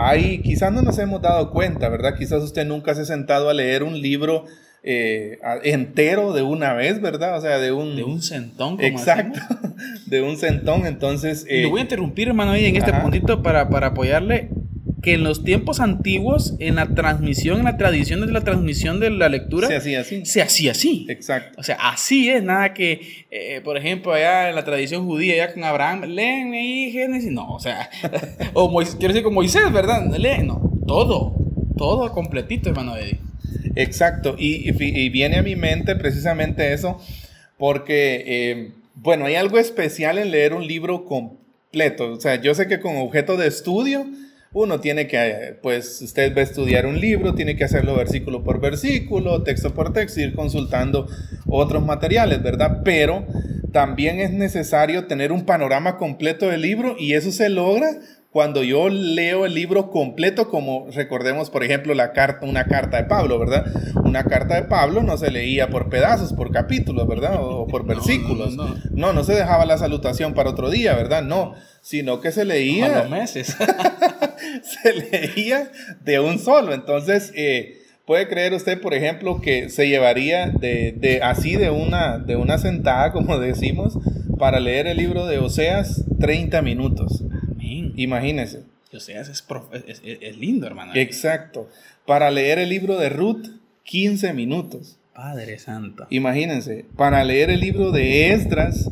hay, 0.00 0.40
quizás 0.42 0.72
no 0.72 0.82
nos 0.82 0.98
hemos 0.98 1.22
dado 1.22 1.50
cuenta, 1.50 1.88
¿verdad? 1.88 2.16
Quizás 2.16 2.42
usted 2.42 2.66
nunca 2.66 2.94
se 2.94 3.02
ha 3.02 3.04
sentado 3.04 3.48
a 3.48 3.54
leer 3.54 3.82
un 3.82 4.00
libro 4.00 4.44
eh, 4.82 5.38
entero 5.64 6.32
de 6.32 6.42
una 6.42 6.72
vez, 6.74 7.00
¿verdad? 7.00 7.36
O 7.36 7.40
sea, 7.40 7.58
de 7.58 7.72
un... 7.72 7.96
De 7.96 8.04
un 8.04 8.22
centón, 8.22 8.76
como 8.76 8.86
Exacto, 8.88 9.40
decimos. 9.48 10.06
de 10.06 10.22
un 10.22 10.36
centón, 10.36 10.86
entonces... 10.86 11.44
Eh, 11.48 11.62
lo 11.62 11.70
voy 11.70 11.80
a 11.80 11.82
interrumpir, 11.82 12.28
hermano, 12.28 12.52
ahí 12.52 12.66
en 12.66 12.76
este 12.76 12.90
Ajá. 12.90 13.02
puntito 13.02 13.42
para, 13.42 13.68
para 13.68 13.88
apoyarle 13.88 14.50
que 15.02 15.14
en 15.14 15.22
los 15.22 15.44
tiempos 15.44 15.80
antiguos, 15.80 16.54
en 16.58 16.74
la 16.74 16.94
transmisión, 16.94 17.58
en 17.58 17.64
la 17.64 17.76
tradición 17.76 18.20
de 18.20 18.32
la 18.32 18.40
transmisión 18.40 18.98
de 18.98 19.10
la 19.10 19.28
lectura, 19.28 19.68
se 19.68 19.76
hacía 19.76 20.00
así. 20.00 20.24
se 20.24 20.42
hacía 20.42 20.72
así. 20.72 21.06
Exacto. 21.08 21.60
O 21.60 21.62
sea, 21.62 21.76
así 21.76 22.28
es, 22.28 22.42
nada 22.42 22.74
que, 22.74 23.26
eh, 23.30 23.60
por 23.62 23.76
ejemplo, 23.76 24.12
allá 24.12 24.48
en 24.48 24.56
la 24.56 24.64
tradición 24.64 25.04
judía, 25.06 25.34
allá 25.34 25.54
con 25.54 25.62
Abraham, 25.64 26.02
leen 26.04 26.52
ahí 26.52 26.90
Génesis, 26.90 27.30
no, 27.30 27.48
o 27.54 27.60
sea, 27.60 27.88
o 28.54 28.68
Moisés, 28.68 28.96
quiero 28.96 29.14
decir 29.14 29.24
con 29.24 29.34
Moisés, 29.34 29.72
¿verdad? 29.72 30.04
Leen, 30.16 30.48
no, 30.48 30.60
todo, 30.86 31.34
todo 31.76 32.10
completito, 32.12 32.70
hermano 32.70 32.96
Eddie. 32.96 33.20
Exacto, 33.76 34.34
y, 34.36 34.68
y 34.68 35.08
viene 35.10 35.36
a 35.38 35.42
mi 35.42 35.54
mente 35.54 35.94
precisamente 35.94 36.72
eso, 36.72 37.00
porque, 37.56 38.24
eh, 38.26 38.72
bueno, 38.96 39.26
hay 39.26 39.36
algo 39.36 39.58
especial 39.58 40.18
en 40.18 40.32
leer 40.32 40.54
un 40.54 40.66
libro 40.66 41.04
completo. 41.04 42.12
O 42.12 42.20
sea, 42.20 42.40
yo 42.40 42.54
sé 42.54 42.66
que 42.66 42.80
con 42.80 42.96
objeto 42.96 43.36
de 43.36 43.46
estudio, 43.46 44.06
uno 44.62 44.80
tiene 44.80 45.06
que, 45.06 45.16
eh, 45.16 45.58
pues, 45.62 46.02
usted 46.02 46.34
va 46.36 46.40
a 46.40 46.44
estudiar 46.44 46.86
un 46.86 47.00
libro, 47.00 47.34
tiene 47.34 47.56
que 47.56 47.64
hacerlo 47.64 47.96
versículo 47.96 48.42
por 48.42 48.60
versículo, 48.60 49.42
texto 49.42 49.72
por 49.72 49.92
texto, 49.92 50.20
ir 50.20 50.34
consultando 50.34 51.06
otros 51.46 51.84
materiales, 51.84 52.42
¿verdad? 52.42 52.82
Pero 52.84 53.26
también 53.72 54.18
es 54.20 54.32
necesario 54.32 55.06
tener 55.06 55.30
un 55.30 55.44
panorama 55.44 55.96
completo 55.96 56.48
del 56.48 56.62
libro 56.62 56.96
y 56.98 57.12
eso 57.14 57.30
se 57.30 57.48
logra 57.48 57.88
cuando 58.30 58.62
yo 58.62 58.88
leo 58.90 59.46
el 59.46 59.54
libro 59.54 59.90
completo, 59.90 60.48
como 60.50 60.86
recordemos, 60.92 61.48
por 61.50 61.64
ejemplo, 61.64 61.94
la 61.94 62.12
carta, 62.12 62.44
una 62.46 62.64
carta 62.66 62.98
de 62.98 63.04
Pablo, 63.04 63.38
¿verdad? 63.38 63.64
Una 64.04 64.24
carta 64.24 64.56
de 64.56 64.62
Pablo 64.64 65.02
no 65.02 65.16
se 65.16 65.30
leía 65.30 65.70
por 65.70 65.88
pedazos, 65.88 66.34
por 66.34 66.52
capítulos, 66.52 67.08
¿verdad? 67.08 67.36
O 67.40 67.66
por 67.68 67.82
No, 67.82 67.88
versículos. 67.94 68.54
no, 68.54 68.66
No, 68.68 68.74
no. 68.90 69.12
no, 69.14 69.24
se 69.24 69.34
dejaba 69.34 69.64
la 69.64 69.78
salutación 69.78 70.34
para 70.34 70.50
otro 70.50 70.68
día, 70.70 70.94
¿verdad? 70.94 71.22
No, 71.22 71.54
sino 71.80 72.20
que 72.20 72.30
se 72.30 72.42
A 72.42 72.44
leía 72.44 72.98
los 73.02 73.10
meses. 73.10 73.56
se 74.62 74.92
leía 74.92 75.70
de 76.04 76.20
un 76.20 76.38
solo. 76.38 76.74
Entonces, 76.74 77.32
eh, 77.34 77.78
puede 78.06 78.28
creer 78.28 78.52
usted, 78.54 78.80
por 78.80 78.94
ejemplo, 78.94 79.40
que 79.40 79.70
se 79.70 79.88
llevaría 79.88 80.48
de, 80.48 80.92
de- 80.96 81.22
así 81.22 81.56
de 81.56 81.70
una, 81.70 82.18
de 82.18 82.36
una 82.36 82.58
sentada, 82.58 83.12
como 83.12 83.38
decimos, 83.40 83.98
para 84.38 84.60
leer 84.60 84.86
el 84.86 84.98
libro 84.98 85.26
de 85.26 85.38
Oseas 85.38 86.04
30 86.20 86.62
minutos. 86.62 87.24
Amén. 87.68 87.92
Imagínese. 87.96 88.62
O 88.94 89.00
sea, 89.00 89.20
es, 89.20 89.28
es- 89.86 90.02
es- 90.04 90.36
lindo, 90.38 90.66
hermano. 90.66 90.92
Exacto. 90.94 91.68
Para 92.06 92.30
leer 92.30 92.58
el 92.58 92.70
libro 92.70 92.96
de 92.98 93.08
Ruth, 93.10 93.46
15 93.84 94.32
minutos. 94.32 94.96
Padre 95.14 95.58
Santo. 95.58 96.06
Imagínense. 96.10 96.86
Para 96.96 97.22
leer 97.24 97.50
el 97.50 97.60
libro 97.60 97.90
de 97.90 98.32
Esdras, 98.32 98.88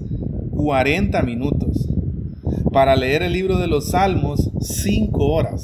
40 0.55 1.23
minutos. 1.23 1.89
Para 2.73 2.95
leer 2.97 3.23
el 3.23 3.33
libro 3.33 3.59
de 3.59 3.69
los 3.69 3.91
Salmos, 3.91 4.51
5 4.61 5.25
horas. 5.33 5.63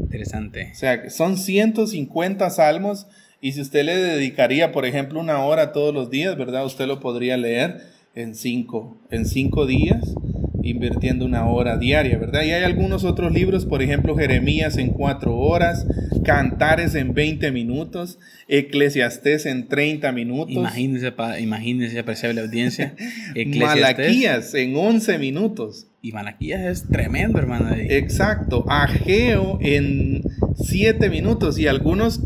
Interesante. 0.00 0.70
O 0.72 0.74
sea, 0.74 1.08
son 1.10 1.36
150 1.36 2.50
salmos 2.50 3.06
y 3.40 3.52
si 3.52 3.60
usted 3.60 3.84
le 3.84 3.94
dedicaría, 3.96 4.72
por 4.72 4.84
ejemplo, 4.86 5.20
una 5.20 5.44
hora 5.44 5.72
todos 5.72 5.94
los 5.94 6.10
días, 6.10 6.36
¿verdad? 6.36 6.64
Usted 6.64 6.86
lo 6.86 6.98
podría 6.98 7.36
leer 7.36 7.82
en 8.14 8.34
cinco, 8.34 8.96
en 9.10 9.26
cinco 9.26 9.66
días, 9.66 10.02
invirtiendo 10.70 11.24
una 11.24 11.46
hora 11.46 11.76
diaria, 11.78 12.18
¿verdad? 12.18 12.42
Y 12.42 12.50
hay 12.52 12.62
algunos 12.64 13.04
otros 13.04 13.32
libros, 13.32 13.64
por 13.66 13.82
ejemplo, 13.82 14.16
Jeremías 14.16 14.76
en 14.76 14.90
cuatro 14.90 15.36
horas, 15.36 15.86
Cantares 16.24 16.94
en 16.94 17.14
20 17.14 17.50
minutos, 17.52 18.18
Eclesiastés 18.48 19.46
en 19.46 19.68
30 19.68 20.12
minutos, 20.12 20.50
Imagínese, 20.54 21.12
pa- 21.12 21.38
imagínese, 21.40 21.98
apreciable 21.98 22.40
audiencia. 22.40 22.94
Malaquías 23.94 24.54
en 24.54 24.76
11 24.76 25.18
minutos. 25.18 25.86
Y 26.00 26.12
Malaquías 26.12 26.60
es 26.62 26.88
tremendo, 26.88 27.38
hermano. 27.38 27.74
Exacto, 27.76 28.64
Ageo 28.68 29.58
en 29.60 30.22
7 30.56 31.10
minutos 31.10 31.58
y 31.58 31.66
algunos, 31.66 32.20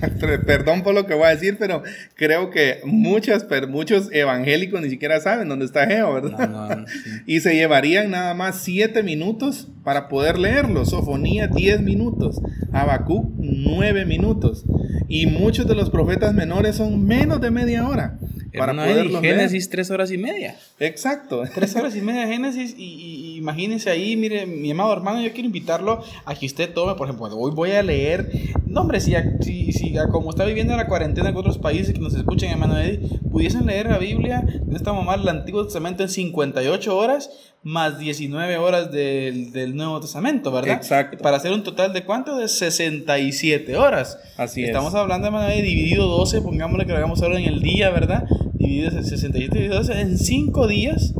perdón 0.46 0.82
por 0.82 0.94
lo 0.94 1.06
que 1.06 1.14
voy 1.14 1.26
a 1.26 1.30
decir, 1.30 1.56
pero 1.58 1.82
creo 2.14 2.50
que 2.50 2.80
muchas, 2.84 3.46
muchos 3.68 4.08
evangélicos 4.12 4.80
ni 4.80 4.90
siquiera 4.90 5.20
saben 5.20 5.48
dónde 5.48 5.64
está 5.64 5.82
Ageo, 5.84 6.12
¿verdad? 6.14 6.48
No, 6.48 6.68
no, 6.76 6.86
sí. 6.86 6.98
Y 7.26 7.40
se 7.40 7.54
llevarían 7.54 8.10
nada 8.10 8.34
más 8.34 8.60
7 8.62 9.02
minutos 9.02 9.68
para 9.84 10.08
poder 10.08 10.38
leerlo. 10.38 10.84
Sofonía 10.84 11.46
10 11.48 11.80
minutos. 11.82 12.40
Habacuc 12.72 13.26
9 13.38 14.04
minutos. 14.04 14.64
Y 15.08 15.26
muchos 15.26 15.66
de 15.66 15.74
los 15.74 15.90
profetas 15.90 16.34
menores 16.34 16.76
son 16.76 17.04
menos 17.06 17.40
de 17.40 17.50
media 17.50 17.86
hora 17.88 18.18
para 18.56 18.72
poderlos 18.72 19.20
leer. 19.22 19.36
Génesis 19.36 19.68
tres 19.68 19.90
horas 19.90 20.10
y 20.10 20.18
media. 20.18 20.56
Exacto. 20.80 21.42
Tres 21.54 21.76
horas 21.76 21.94
y 21.94 22.00
media 22.00 22.26
de 22.26 22.32
Génesis 22.32 22.74
y, 22.76 22.82
y- 22.84 23.35
y 23.35 23.35
imagínense 23.46 23.88
ahí, 23.90 24.16
mire, 24.16 24.44
mi 24.44 24.70
amado 24.72 24.92
hermano, 24.92 25.20
yo 25.20 25.32
quiero 25.32 25.46
invitarlo 25.46 26.02
a 26.24 26.34
que 26.34 26.46
usted 26.46 26.72
tome, 26.74 26.94
por 26.96 27.06
ejemplo, 27.06 27.28
hoy 27.36 27.52
voy 27.54 27.70
a 27.70 27.82
leer, 27.82 28.28
no 28.66 28.80
hombre, 28.80 29.00
si, 29.00 29.14
a- 29.14 29.36
si, 29.40 29.72
si 29.72 29.96
a- 29.96 30.08
como 30.08 30.30
está 30.30 30.44
viviendo 30.44 30.76
la 30.76 30.88
cuarentena 30.88 31.28
en 31.28 31.36
otros 31.36 31.58
países 31.58 31.94
que 31.94 32.00
nos 32.00 32.14
escuchen, 32.14 32.50
hermano 32.50 32.76
Eddie, 32.78 33.08
pudiesen 33.30 33.66
leer 33.66 33.86
la 33.88 33.98
Biblia, 33.98 34.42
no 34.66 34.76
estamos 34.76 35.04
mal, 35.04 35.20
el 35.22 35.28
Antiguo 35.28 35.62
Testamento 35.64 36.02
en 36.02 36.08
58 36.08 36.96
horas, 36.96 37.30
más 37.62 37.98
19 37.98 38.56
horas 38.58 38.90
del, 38.92 39.50
del 39.52 39.74
Nuevo 39.76 40.00
Testamento, 40.00 40.50
¿verdad? 40.52 40.74
Exacto. 40.76 41.18
Para 41.18 41.36
hacer 41.36 41.52
un 41.52 41.62
total 41.62 41.92
de 41.92 42.04
cuánto? 42.04 42.36
De 42.36 42.48
67 42.48 43.76
horas. 43.76 44.18
Así 44.36 44.62
es. 44.62 44.68
Estamos 44.68 44.94
hablando, 44.94 45.26
hermano 45.28 45.48
Eddie, 45.48 45.62
dividido 45.62 46.06
12, 46.06 46.40
pongámosle 46.42 46.84
que 46.86 46.92
lo 46.92 46.98
hagamos 46.98 47.22
ahora 47.22 47.38
en 47.38 47.44
el 47.46 47.60
día, 47.62 47.90
¿verdad? 47.90 48.24
Dividido 48.54 48.90
en 48.90 49.04
67 49.04 49.54
dividido 49.58 49.76
12, 49.78 50.00
en 50.00 50.18
5 50.18 50.66
días, 50.68 51.12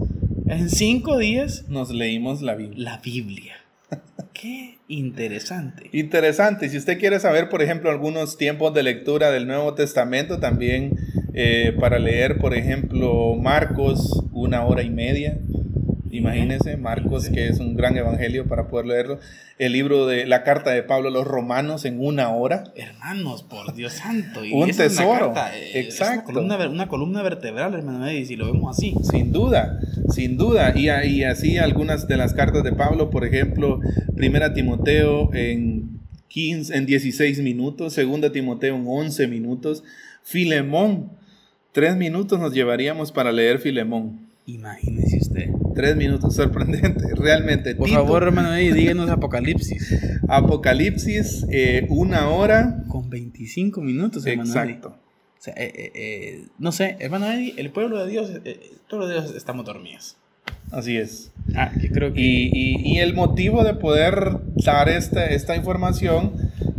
en 0.48 0.70
5 0.70 1.18
días, 1.18 1.64
Nos 1.68 1.90
leímos 1.90 2.42
la 2.42 2.54
Biblia. 2.54 2.84
la 2.90 2.98
Biblia. 2.98 3.54
Qué 4.32 4.78
interesante. 4.88 5.88
Interesante. 5.92 6.68
Si 6.68 6.76
usted 6.76 6.98
quiere 6.98 7.20
saber, 7.20 7.48
por 7.48 7.62
ejemplo, 7.62 7.90
algunos 7.90 8.36
tiempos 8.36 8.74
de 8.74 8.82
lectura 8.82 9.30
del 9.30 9.46
Nuevo 9.46 9.74
Testamento, 9.74 10.38
también 10.40 10.92
eh, 11.34 11.74
para 11.80 11.98
leer, 11.98 12.38
por 12.38 12.54
ejemplo, 12.54 13.34
Marcos, 13.34 14.24
una 14.32 14.64
hora 14.66 14.82
y 14.82 14.90
media. 14.90 15.38
Imagínense, 16.16 16.76
Marcos, 16.76 17.28
que 17.28 17.48
es 17.48 17.58
un 17.60 17.76
gran 17.76 17.96
evangelio 17.96 18.46
para 18.46 18.68
poder 18.68 18.86
leerlo. 18.86 19.18
El 19.58 19.72
libro 19.72 20.06
de 20.06 20.26
la 20.26 20.42
carta 20.44 20.70
de 20.70 20.82
Pablo 20.82 21.08
a 21.08 21.10
los 21.12 21.26
romanos 21.26 21.84
en 21.84 21.98
una 22.04 22.30
hora. 22.30 22.64
Hermanos, 22.74 23.42
por 23.42 23.74
Dios 23.74 23.94
santo. 23.94 24.44
y 24.44 24.52
Un 24.52 24.68
esa 24.70 24.84
es 24.84 24.92
una 24.98 25.06
tesoro. 25.06 25.32
carta, 25.32 25.56
eh, 25.58 25.80
Exacto. 25.80 26.14
una 26.14 26.24
columna, 26.34 26.56
ver- 26.56 26.68
una 26.68 26.88
columna 26.88 27.22
vertebral, 27.22 27.74
hermano 27.74 28.06
Eddie, 28.06 28.24
si 28.26 28.36
lo 28.36 28.52
vemos 28.52 28.76
así. 28.76 28.94
Sin 29.10 29.32
duda, 29.32 29.78
sin 30.10 30.36
duda. 30.36 30.72
Y, 30.76 30.88
y 30.90 31.24
así 31.24 31.58
algunas 31.58 32.06
de 32.08 32.16
las 32.16 32.34
cartas 32.34 32.64
de 32.64 32.72
Pablo, 32.72 33.10
por 33.10 33.24
ejemplo, 33.24 33.80
Primera 34.14 34.52
Timoteo 34.54 35.32
en 35.34 35.96
15, 36.28 36.76
en 36.76 36.86
16 36.86 37.40
minutos, 37.40 37.92
Segunda 37.94 38.30
Timoteo 38.32 38.76
en 38.76 38.84
11 38.86 39.26
minutos, 39.28 39.84
Filemón, 40.22 41.12
tres 41.72 41.96
minutos 41.96 42.38
nos 42.40 42.52
llevaríamos 42.52 43.12
para 43.12 43.32
leer 43.32 43.58
Filemón. 43.58 44.25
Imagínese 44.46 45.18
usted. 45.18 45.50
Tres 45.74 45.96
minutos, 45.96 46.34
sorprendente, 46.36 47.04
realmente. 47.16 47.74
Por 47.74 47.86
Tito, 47.88 47.98
favor, 47.98 48.22
hermano 48.22 48.54
Eddie, 48.54 48.72
díganos 48.72 49.10
Apocalipsis. 49.10 49.92
Apocalipsis, 50.28 51.44
eh, 51.50 51.86
una 51.90 52.28
hora. 52.28 52.84
Con 52.88 53.10
25 53.10 53.80
minutos, 53.80 54.24
hermano. 54.26 54.48
Exacto. 54.48 54.88
O 55.38 55.42
sea, 55.46 55.54
eh, 55.56 55.72
eh, 55.74 55.92
eh, 55.94 56.44
no 56.58 56.72
sé, 56.72 56.96
hermano 57.00 57.30
Eddie, 57.30 57.54
el 57.58 57.70
pueblo 57.70 58.04
de 58.04 58.10
Dios, 58.10 58.30
eh, 58.44 58.58
el 58.72 58.78
pueblo 58.88 59.06
de 59.08 59.14
Dios 59.20 59.34
estamos 59.36 59.64
dormidos. 59.66 60.16
Así 60.70 60.96
es. 60.96 61.32
Ah, 61.54 61.70
yo 61.80 61.90
creo 61.90 62.12
que... 62.12 62.20
Y, 62.20 62.50
y- 62.52 62.94
y 62.94 62.98
el 62.98 63.14
motivo 63.14 63.62
de 63.64 63.74
poder 63.74 64.38
dar 64.64 64.88
esta, 64.88 65.26
esta 65.26 65.54
información, 65.56 66.32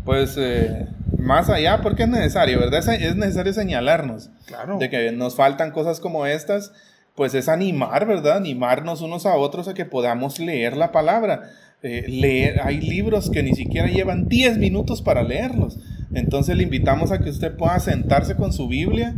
pues 0.05 0.35
eh, 0.37 0.87
más 1.17 1.49
allá, 1.49 1.81
porque 1.81 2.03
es 2.03 2.09
necesario, 2.09 2.59
¿verdad? 2.59 2.79
Es, 2.79 2.87
es 3.01 3.15
necesario 3.15 3.53
señalarnos 3.53 4.29
Claro. 4.45 4.77
de 4.77 4.89
que 4.89 5.11
nos 5.11 5.35
faltan 5.35 5.71
cosas 5.71 5.99
como 6.01 6.25
estas, 6.25 6.73
pues 7.17 7.33
es 7.33 7.49
animar, 7.49 8.05
¿verdad? 8.05 8.37
Animarnos 8.37 9.01
unos 9.01 9.25
a 9.25 9.35
otros 9.35 9.67
a 9.67 9.73
que 9.73 9.85
podamos 9.85 10.37
leer 10.37 10.77
la 10.77 10.91
palabra. 10.91 11.49
Eh, 11.81 12.05
leer, 12.07 12.61
hay 12.61 12.79
libros 12.79 13.31
que 13.31 13.41
ni 13.41 13.55
siquiera 13.55 13.87
llevan 13.87 14.29
10 14.29 14.59
minutos 14.59 15.01
para 15.01 15.23
leerlos. 15.23 15.79
Entonces 16.13 16.55
le 16.55 16.63
invitamos 16.63 17.11
a 17.11 17.19
que 17.19 17.29
usted 17.29 17.55
pueda 17.55 17.79
sentarse 17.79 18.35
con 18.35 18.53
su 18.53 18.67
Biblia, 18.67 19.13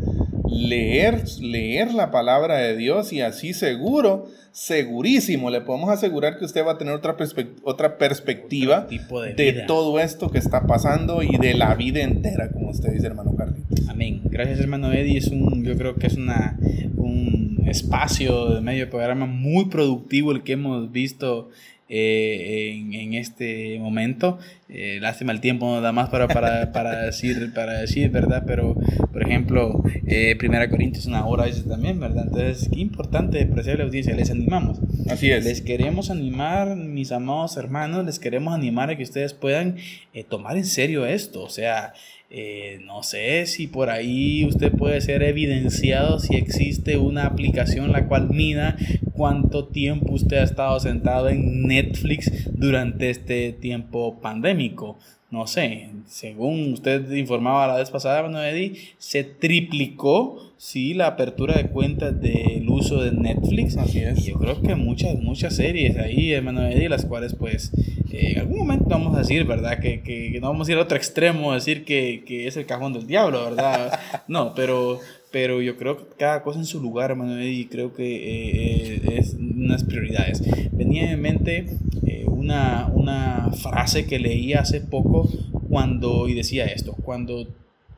leer, 0.49 1.23
leer 1.39 1.93
la 1.93 2.11
palabra 2.11 2.57
de 2.57 2.75
Dios 2.75 3.13
y 3.13 3.21
así 3.21 3.53
seguro, 3.53 4.27
segurísimo, 4.51 5.49
le 5.49 5.61
podemos 5.61 5.89
asegurar 5.89 6.37
que 6.37 6.45
usted 6.45 6.65
va 6.65 6.73
a 6.73 6.77
tener 6.77 6.93
otra, 6.93 7.15
otra 7.63 7.97
perspectiva 7.97 8.87
tipo 8.87 9.21
de 9.21 9.33
de 9.33 9.53
todo 9.67 9.99
esto 9.99 10.29
que 10.31 10.39
está 10.39 10.65
pasando 10.65 11.21
y 11.21 11.37
de 11.37 11.53
la 11.53 11.75
vida 11.75 12.01
entera, 12.01 12.49
como 12.49 12.69
usted 12.69 12.91
dice, 12.91 13.07
hermano 13.07 13.35
Carlitos. 13.35 13.87
Amén. 13.87 14.21
Gracias, 14.25 14.59
hermano 14.59 14.91
Eddie. 14.91 15.17
Es 15.17 15.27
un, 15.27 15.63
yo 15.63 15.77
creo 15.77 15.95
que 15.95 16.07
es 16.07 16.15
una, 16.15 16.57
un 16.95 17.63
espacio 17.67 18.55
de 18.55 18.61
medio 18.61 18.89
programa 18.89 19.25
muy 19.25 19.65
productivo 19.65 20.31
el 20.31 20.43
que 20.43 20.53
hemos 20.53 20.91
visto 20.91 21.49
eh, 21.89 22.75
en, 22.75 22.93
en 22.93 23.13
este 23.15 23.77
momento. 23.79 24.39
Eh, 24.71 24.99
lástima 25.01 25.31
el 25.31 25.41
tiempo 25.41 25.65
no 25.65 25.81
da 25.81 25.91
más 25.91 26.09
para, 26.09 26.27
para, 26.27 26.71
para 26.73 27.01
decir, 27.01 27.51
para 27.55 27.79
decir, 27.79 28.11
¿verdad? 28.11 28.43
Pero, 28.45 28.75
por 29.11 29.23
ejemplo, 29.23 29.83
eh, 30.05 30.35
Primera 30.37 30.69
Corintios 30.69 31.07
una 31.07 31.25
hora 31.25 31.43
a 31.43 31.45
veces 31.47 31.67
también, 31.67 31.99
¿verdad? 31.99 32.25
Entonces, 32.27 32.69
qué 32.71 32.79
importante, 32.79 33.41
apreciable 33.41 33.83
audiencia, 33.83 34.15
les 34.15 34.29
animamos. 34.29 34.79
Así 35.09 35.31
es. 35.31 35.43
Les 35.43 35.61
queremos 35.61 36.11
animar, 36.11 36.75
mis 36.75 37.11
amados 37.11 37.57
hermanos, 37.57 38.05
les 38.05 38.19
queremos 38.19 38.53
animar 38.53 38.91
a 38.91 38.95
que 38.95 39.03
ustedes 39.03 39.33
puedan 39.33 39.77
eh, 40.13 40.23
tomar 40.23 40.55
en 40.55 40.65
serio 40.65 41.07
esto. 41.07 41.41
O 41.41 41.49
sea, 41.49 41.93
eh, 42.31 42.79
no 42.85 43.01
sé 43.01 43.47
si 43.47 43.65
por 43.65 43.89
ahí 43.89 44.45
usted 44.45 44.71
puede 44.71 45.01
ser 45.01 45.23
evidenciado 45.23 46.19
si 46.19 46.35
existe 46.35 46.97
una 46.97 47.25
aplicación 47.25 47.91
la 47.91 48.07
cual 48.07 48.29
mida 48.29 48.77
cuánto 49.13 49.67
tiempo 49.67 50.13
usted 50.13 50.37
ha 50.37 50.43
estado 50.43 50.79
sentado 50.79 51.27
en 51.29 51.63
Netflix 51.63 52.31
durante 52.53 53.09
este 53.09 53.51
tiempo 53.53 54.21
pandémico. 54.21 54.99
No 55.31 55.45
sé, 55.45 55.89
según 56.07 56.73
usted 56.73 57.11
informaba 57.11 57.67
la 57.67 57.75
vez 57.75 57.91
pasada, 57.91 58.23
Manuel 58.23 58.55
Eddy, 58.55 58.73
se 58.97 59.23
triplicó 59.23 60.53
sí, 60.57 60.95
la 60.95 61.05
apertura 61.07 61.55
de 61.55 61.65
cuentas 61.69 62.19
del 62.19 62.67
uso 62.67 63.01
de 63.03 63.11
Netflix. 63.11 63.77
Así 63.77 63.99
es. 63.99 64.19
Y 64.25 64.31
yo 64.31 64.39
creo 64.39 64.59
que 64.61 64.73
muchas, 64.75 65.15
muchas 65.19 65.55
series 65.55 65.97
ahí, 65.97 66.31
hermano 66.31 66.65
Eddie, 66.67 66.89
las 66.89 67.05
cuales 67.05 67.35
pues 67.35 67.71
eh, 68.11 68.31
en 68.33 68.39
algún 68.39 68.57
momento 68.57 68.85
vamos 68.89 69.15
a 69.15 69.19
decir, 69.19 69.43
¿verdad? 69.45 69.79
Que, 69.79 70.01
que- 70.01 70.31
que 70.31 70.39
no 70.41 70.47
vamos 70.49 70.67
a 70.67 70.71
ir 70.71 70.77
al 70.77 70.83
otro 70.83 70.97
extremo, 70.97 71.51
a 71.51 71.55
decir 71.55 71.85
que, 71.85 72.23
que 72.25 72.47
es 72.47 72.57
el 72.57 72.65
cajón 72.65 72.93
del 72.93 73.05
diablo, 73.05 73.43
¿verdad? 73.45 73.99
No, 74.27 74.53
pero, 74.55 74.99
pero 75.31 75.61
yo 75.61 75.77
creo 75.77 75.97
que 75.97 76.15
cada 76.17 76.43
cosa 76.43 76.59
en 76.59 76.65
su 76.65 76.81
lugar, 76.81 77.11
Eddie, 77.11 77.51
y 77.51 77.65
creo 77.65 77.93
que 77.93 78.15
eh, 78.15 78.95
eh, 78.95 79.17
es 79.17 79.35
unas 79.35 79.83
prioridades. 79.83 80.41
Venía 80.71 81.11
en 81.11 81.21
mente 81.21 81.65
eh, 82.05 82.25
una, 82.27 82.87
una 82.93 83.51
frase 83.51 84.05
que 84.05 84.19
leí 84.19 84.53
hace 84.53 84.81
poco 84.81 85.29
cuando, 85.69 86.27
y 86.27 86.33
decía 86.33 86.65
esto, 86.65 86.93
cuando, 86.93 87.47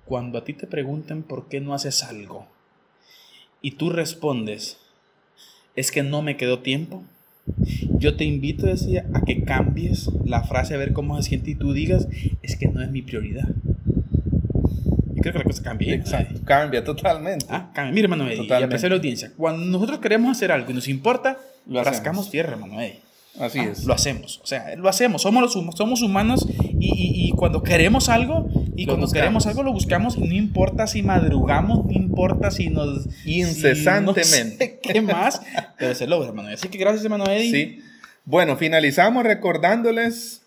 cuando 0.06 0.38
a 0.38 0.44
ti 0.44 0.54
te 0.54 0.68
preguntan 0.68 1.24
por 1.24 1.48
qué 1.48 1.62
no 1.62 1.74
haces 1.74 2.04
algo 2.04 2.48
y 3.62 3.72
tú 3.72 3.90
respondes, 3.90 4.78
es 5.76 5.92
que 5.92 6.04
no 6.04 6.22
me 6.22 6.36
quedó 6.36 6.60
tiempo. 6.60 7.04
Yo 7.98 8.16
te 8.16 8.26
invito, 8.26 8.66
decía, 8.66 9.06
a 9.14 9.22
que 9.22 9.44
cambies 9.44 10.10
la 10.26 10.44
frase 10.44 10.74
a 10.74 10.78
ver 10.78 10.94
cómo 10.94 11.22
se 11.22 11.30
siente 11.30 11.52
y 11.52 11.56
tú 11.56 11.74
digas, 11.74 12.08
es 12.42 12.56
que 12.56 12.68
no 12.68 12.82
es 12.82 12.92
mi 12.92 13.02
prioridad. 13.02 13.48
Creo 15.22 15.34
que 15.34 15.40
la 15.40 15.46
cosa 15.46 15.64
cambia. 15.64 15.94
Exacto, 15.94 16.40
cambia 16.46 16.84
totalmente. 16.84 17.46
Ah, 17.50 17.72
cambia. 17.74 17.94
Mira, 17.94 18.06
hermano 18.06 18.26
Eddie, 18.26 18.34
y 18.36 18.38
Totalmente. 18.38 18.66
apreciar 18.66 18.92
la 18.92 18.98
audiencia. 18.98 19.32
Cuando 19.38 19.66
nosotros 19.66 20.00
queremos 20.00 20.36
hacer 20.36 20.52
algo 20.52 20.70
y 20.72 20.74
nos 20.74 20.88
importa, 20.88 21.38
Lo 21.68 21.84
rascamos 21.84 22.30
tierra, 22.32 22.58
Eddie. 22.82 23.00
Así 23.40 23.60
Ah, 23.60 23.70
es. 23.72 23.86
Lo 23.86 23.94
hacemos, 23.94 24.42
o 24.44 24.46
sea, 24.48 24.76
lo 24.76 24.90
hacemos, 24.90 25.22
somos, 25.22 25.42
los, 25.42 25.54
somos 25.78 26.02
humanos 26.02 26.46
y, 26.80 26.88
y- 26.88 27.28
y 27.30 27.32
cuando 27.32 27.64
queremos 27.64 28.10
algo, 28.10 28.50
y 28.76 28.86
Lo 28.86 28.94
cuando 28.94 29.06
buscamos. 29.06 29.12
queremos 29.14 29.48
algo 29.48 29.64
lo 29.64 29.72
buscamos 29.72 30.18
y 30.18 30.22
no 30.28 30.34
importa 30.34 30.86
si 30.86 31.02
madrugamos, 31.02 31.86
no 31.86 31.92
importa 31.94 32.52
si 32.52 32.68
nos... 32.70 33.08
Incesantemente. 33.26 34.24
si 34.26 34.44
no 34.44 34.58
sé 34.58 34.80
¿Qué 34.82 35.02
más? 35.02 35.42
Pero 35.78 35.96
se 35.96 36.08
logra, 36.08 36.28
hermano. 36.30 36.50
Así 36.50 36.68
que 36.68 36.78
gracias, 36.78 37.06
Eddie. 37.06 37.52
Sí. 37.52 37.80
Bueno, 38.26 38.58
finalizamos 38.58 39.24
recordándoles, 39.24 40.41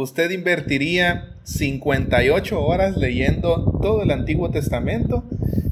usted 0.00 0.30
invertiría 0.30 1.34
58 1.42 2.60
horas 2.64 2.96
leyendo 2.96 3.78
todo 3.82 4.02
el 4.02 4.10
Antiguo 4.12 4.50
Testamento 4.50 5.24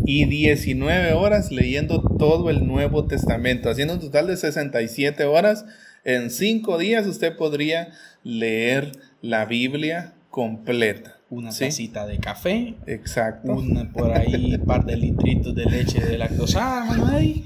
y 0.05 0.25
19 0.25 1.13
horas 1.13 1.53
leyendo 1.53 2.03
todo 2.03 2.51
el 2.51 2.67
Nuevo 2.67 3.07
Testamento, 3.07 3.71
haciendo 3.71 3.95
un 3.95 4.01
total 4.01 4.27
de 4.27 4.37
67 4.37 5.25
horas. 5.25 5.65
En 6.05 6.31
5 6.31 6.79
días 6.79 7.07
usted 7.07 7.37
podría 7.37 7.89
leer 8.25 8.93
la 9.23 9.45
Biblia 9.45 10.15
completa. 10.31 11.13
Una 11.29 11.51
¿Sí? 11.51 11.65
tacita 11.65 12.07
de 12.07 12.19
café, 12.19 12.75
Exacto. 12.87 13.53
un 13.53 13.93
por 13.93 14.13
ahí 14.13 14.55
un 14.55 14.65
par 14.65 14.85
de 14.87 14.97
litritos 14.97 15.55
de 15.55 15.67
leche 15.67 16.01
de 16.01 16.19
lactosada, 16.19 17.19
Eddie. 17.19 17.43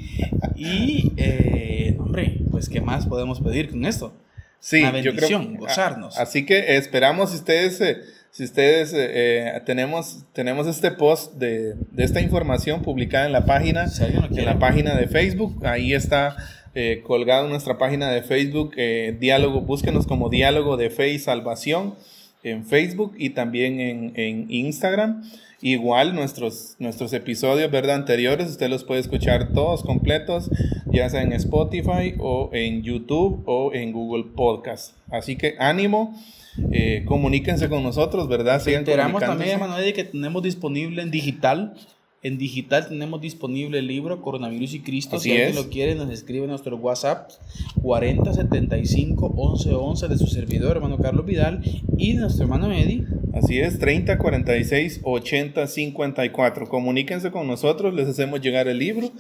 Y, 0.55 1.13
eh, 1.17 1.97
hombre, 1.99 2.41
pues, 2.51 2.69
¿qué 2.69 2.83
más 2.83 3.07
podemos 3.07 3.41
pedir 3.41 3.71
con 3.71 3.87
esto? 3.87 4.13
Sí, 4.61 4.83
yo 4.83 4.91
creo- 4.91 5.03
bendición, 5.03 5.57
gozarnos. 5.57 6.19
a- 6.19 6.23
Así 6.23 6.45
que 6.47 6.77
esperamos 6.77 7.31
si 7.31 7.37
ustedes, 7.37 7.81
eh, 7.81 7.97
si 8.31 8.45
ustedes 8.45 8.93
eh, 8.93 8.99
eh, 9.57 9.61
tenemos, 9.67 10.25
tenemos 10.33 10.67
este 10.67 10.91
post 10.93 11.35
de, 11.35 11.75
de 11.91 12.05
esta 12.05 12.21
información 12.21 12.83
publicada 12.83 13.27
en 13.27 13.33
la 13.33 13.45
página, 13.47 13.89
Si 13.89 14.03
en 14.05 14.45
la 14.45 14.59
página 14.59 14.95
de 14.95 15.07
Facebook, 15.09 15.65
ahí 15.67 15.95
está 15.95 16.37
eh, 16.75 17.03
colgado 17.05 17.47
en 17.47 17.51
nuestra 17.51 17.79
página 17.79 18.11
de 18.11 18.23
Facebook, 18.23 18.73
eh, 18.77 19.17
diálogo, 19.19 19.63
búsquenos 19.63 20.07
como 20.07 20.29
diálogo 20.29 20.77
de 20.77 20.91
fe 20.91 21.09
y 21.09 21.19
salvación 21.19 21.95
en 22.45 22.65
Facebook 22.65 23.15
y 23.19 23.31
también 23.31 23.81
en, 23.81 24.13
en 24.15 24.47
Instagram. 24.51 25.25
Igual 25.63 26.15
nuestros, 26.15 26.77
nuestros 26.79 27.13
episodios 27.13 27.71
¿verdad? 27.71 27.97
anteriores, 27.97 28.49
usted 28.49 28.71
los 28.71 28.85
puede 28.85 29.01
escuchar 29.01 29.53
todos 29.53 29.83
completos, 29.83 30.49
ya 30.93 31.09
sea 31.09 31.23
en 31.23 31.33
Spotify 31.33 32.15
o 32.19 32.51
en 32.53 32.83
YouTube 32.83 33.43
o 33.47 33.73
en 33.73 33.93
Google 33.93 34.25
Podcast. 34.35 34.97
Así 35.11 35.37
que 35.37 35.55
ánimo, 35.59 36.15
eh, 36.73 37.05
comuníquense 37.07 37.69
con 37.69 37.83
nosotros, 37.83 38.29
¿verdad? 38.29 38.61
Sigan 38.61 38.81
Enteramos 38.81 39.21
también, 39.21 39.61
Eddie, 39.79 39.93
que 39.93 40.05
tenemos 40.05 40.43
disponible 40.43 41.03
en 41.03 41.11
digital. 41.11 41.75
En 42.23 42.37
digital 42.37 42.87
tenemos 42.89 43.21
disponible 43.23 43.79
el 43.79 43.87
libro 43.87 44.21
Coronavirus 44.21 44.75
y 44.75 44.81
Cristo. 44.81 45.17
Así 45.17 45.31
si 45.31 45.31
alguien 45.31 45.51
es. 45.51 45.57
lo 45.57 45.71
quiere, 45.71 45.95
nos 45.95 46.11
escribe 46.11 46.45
en 46.45 46.51
nuestro 46.51 46.77
WhatsApp 46.77 47.31
4075 47.81 49.31
1111 49.31 50.09
de 50.09 50.19
su 50.19 50.27
servidor, 50.27 50.77
hermano 50.77 50.99
Carlos 50.99 51.25
Vidal, 51.25 51.63
y 51.97 52.13
de 52.13 52.21
nuestro 52.21 52.45
hermano 52.45 52.71
Eddie. 52.73 53.07
Así 53.33 53.59
es, 53.59 53.79
30 53.79 54.19
46 54.19 55.01
80 55.03 55.67
54. 55.67 56.69
Comuníquense 56.69 57.31
con 57.31 57.47
nosotros, 57.47 57.95
les 57.95 58.07
hacemos 58.07 58.43
llegar 58.43 58.69
el 58.69 58.79
libro 58.79 59.11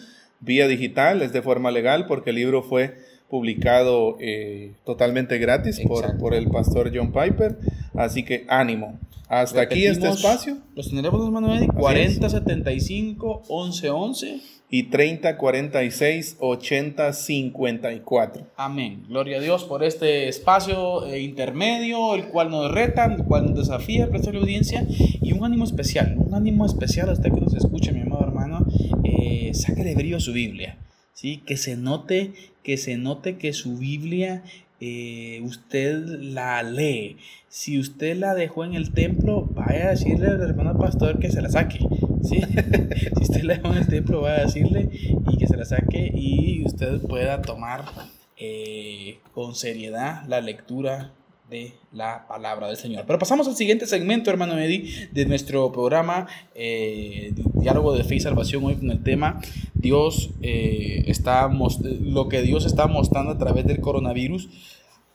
vía 0.40 0.66
digital, 0.66 1.22
es 1.22 1.32
de 1.32 1.42
forma 1.42 1.70
legal 1.70 2.06
porque 2.06 2.30
el 2.30 2.36
libro 2.36 2.62
fue 2.62 2.96
publicado 3.28 4.16
eh, 4.20 4.72
totalmente 4.84 5.38
gratis 5.38 5.80
por, 5.80 6.18
por 6.18 6.34
el 6.34 6.48
pastor 6.48 6.90
John 6.94 7.12
Piper. 7.12 7.56
Así 7.94 8.24
que 8.24 8.44
ánimo. 8.48 8.98
Hasta 9.30 9.60
aquí 9.60 9.86
este 9.86 10.00
Repetimos 10.06 10.18
espacio 10.18 10.58
Los 10.74 10.90
teléfonos, 10.90 11.62
es. 11.62 11.68
4075 11.68 13.42
1111. 13.48 14.40
y 14.72 14.82
30 14.90 15.36
46 15.36 16.36
80 16.40 17.12
54. 17.12 18.46
Amén. 18.56 19.04
Gloria 19.08 19.38
a 19.38 19.40
Dios 19.40 19.62
por 19.64 19.84
este 19.84 20.28
espacio 20.28 21.06
eh, 21.06 21.20
intermedio, 21.20 22.16
el 22.16 22.24
cual 22.26 22.50
nos 22.50 22.72
reta, 22.72 23.04
el 23.04 23.22
cual 23.24 23.46
nos 23.46 23.58
desafía, 23.58 24.08
prestar 24.10 24.34
la 24.34 24.40
audiencia 24.40 24.84
y 24.88 25.32
un 25.32 25.44
ánimo 25.44 25.62
especial, 25.64 26.16
un 26.18 26.34
ánimo 26.34 26.66
especial 26.66 27.08
a 27.08 27.12
usted 27.12 27.32
que 27.32 27.40
nos 27.40 27.54
escucha, 27.54 27.92
mi 27.92 28.00
amado 28.00 28.24
hermano. 28.24 28.66
Eh, 29.04 29.52
sáquele 29.54 29.94
brillo 29.94 30.16
a 30.16 30.20
su 30.20 30.32
Biblia, 30.32 30.76
¿sí? 31.14 31.42
Que 31.46 31.56
se 31.56 31.76
note, 31.76 32.32
que 32.64 32.76
se 32.76 32.96
note 32.96 33.38
que 33.38 33.52
su 33.52 33.76
Biblia 33.78 34.42
eh, 34.80 35.40
usted 35.42 36.04
la 36.06 36.62
lee. 36.62 37.18
Si 37.48 37.78
usted 37.78 38.16
la 38.16 38.34
dejó 38.34 38.64
en 38.64 38.74
el 38.74 38.92
templo, 38.92 39.46
vaya 39.54 39.86
a 39.86 39.90
decirle 39.90 40.28
al 40.28 40.40
hermano 40.40 40.78
pastor 40.78 41.18
que 41.18 41.30
se 41.30 41.42
la 41.42 41.50
saque. 41.50 41.78
si 42.22 42.38
usted 43.22 43.42
la 43.42 43.54
dejó 43.54 43.72
en 43.72 43.78
el 43.78 43.86
templo, 43.86 44.22
vaya 44.22 44.42
a 44.42 44.44
decirle 44.46 44.88
y 45.28 45.36
que 45.36 45.46
se 45.46 45.56
la 45.56 45.64
saque 45.64 46.10
y 46.14 46.64
usted 46.64 47.00
pueda 47.02 47.42
tomar 47.42 47.84
eh, 48.36 49.18
con 49.34 49.54
seriedad 49.54 50.24
la 50.26 50.40
lectura 50.40 51.12
de 51.50 51.72
la 51.92 52.28
palabra 52.28 52.68
del 52.68 52.76
Señor. 52.76 53.04
Pero 53.06 53.18
pasamos 53.18 53.48
al 53.48 53.56
siguiente 53.56 53.86
segmento, 53.86 54.30
hermano 54.30 54.56
Eddie, 54.56 55.08
de 55.10 55.26
nuestro 55.26 55.72
programa 55.72 56.28
eh, 56.54 57.34
Diálogo 57.54 57.92
de 57.92 58.04
Fe 58.04 58.14
y 58.14 58.20
Salvación, 58.20 58.64
hoy 58.64 58.76
con 58.76 58.90
el 58.90 59.02
tema 59.02 59.40
Dios 59.74 60.30
eh, 60.42 61.02
está 61.08 61.50
lo 61.50 62.28
que 62.28 62.42
Dios 62.42 62.66
está 62.66 62.86
mostrando 62.86 63.32
a 63.32 63.38
través 63.38 63.66
del 63.66 63.80
coronavirus. 63.80 64.48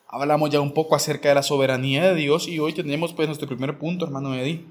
Hablamos 0.08 0.50
ya 0.50 0.60
un 0.60 0.74
poco 0.74 0.96
acerca 0.96 1.30
de 1.30 1.36
la 1.36 1.44
soberanía 1.44 2.04
de 2.04 2.16
Dios 2.16 2.48
y 2.48 2.60
hoy 2.60 2.74
tenemos 2.74 3.14
pues 3.14 3.28
nuestro 3.28 3.48
primer 3.48 3.78
punto, 3.80 4.06
hermano 4.06 4.36
Eddie, 4.36 4.66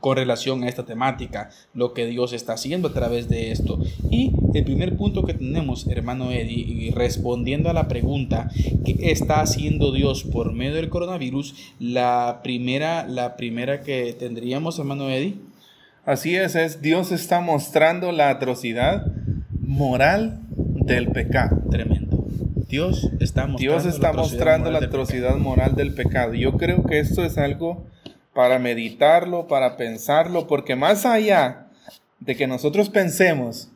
con 0.00 0.16
relación 0.16 0.62
a 0.62 0.68
esta 0.68 0.84
temática, 0.84 1.50
lo 1.74 1.92
que 1.92 2.06
Dios 2.06 2.32
está 2.32 2.54
haciendo 2.54 2.88
a 2.88 2.92
través 2.92 3.28
de 3.28 3.50
esto. 3.50 3.80
Y 4.10 4.32
el 4.54 4.64
primer 4.64 4.96
punto 4.96 5.24
que 5.24 5.34
tenemos, 5.34 5.86
hermano 5.86 6.30
Eddie, 6.30 6.64
y 6.66 6.90
respondiendo 6.90 7.70
a 7.70 7.74
la 7.74 7.88
pregunta, 7.88 8.50
¿qué 8.84 9.10
está 9.10 9.40
haciendo 9.40 9.92
Dios 9.92 10.24
por 10.24 10.52
medio 10.52 10.74
del 10.74 10.88
coronavirus? 10.88 11.54
La 11.78 12.40
primera, 12.42 13.06
la 13.06 13.36
primera 13.36 13.82
que 13.82 14.14
tendríamos, 14.18 14.78
hermano 14.78 15.10
Eddie, 15.10 15.36
Así 16.08 16.36
es, 16.36 16.54
es 16.54 16.80
Dios 16.80 17.12
está 17.12 17.42
mostrando 17.42 18.12
la 18.12 18.30
atrocidad 18.30 19.04
moral 19.60 20.40
del 20.50 21.08
pecado. 21.08 21.60
tremendo. 21.70 22.24
Dios 22.66 23.10
está 23.20 23.46
mostrando 23.46 23.58
Dios 23.58 23.84
está 23.84 24.06
la 24.06 24.08
atrocidad 24.08 24.14
mostrando 24.14 24.64
moral 24.64 24.72
la 24.72 24.80
del 24.80 24.88
atrocidad 24.88 25.36
moral 25.36 25.74
del 25.74 25.92
pecado. 25.92 26.32
Yo 26.32 26.52
creo 26.56 26.82
que 26.84 26.98
esto 26.98 27.26
es 27.26 27.36
algo 27.36 27.86
para 28.38 28.60
meditarlo, 28.60 29.48
para 29.48 29.76
pensarlo, 29.76 30.46
porque 30.46 30.76
más 30.76 31.04
allá 31.04 31.66
de 32.20 32.36
que 32.36 32.46
nosotros 32.46 32.88
pensemos 32.88 33.68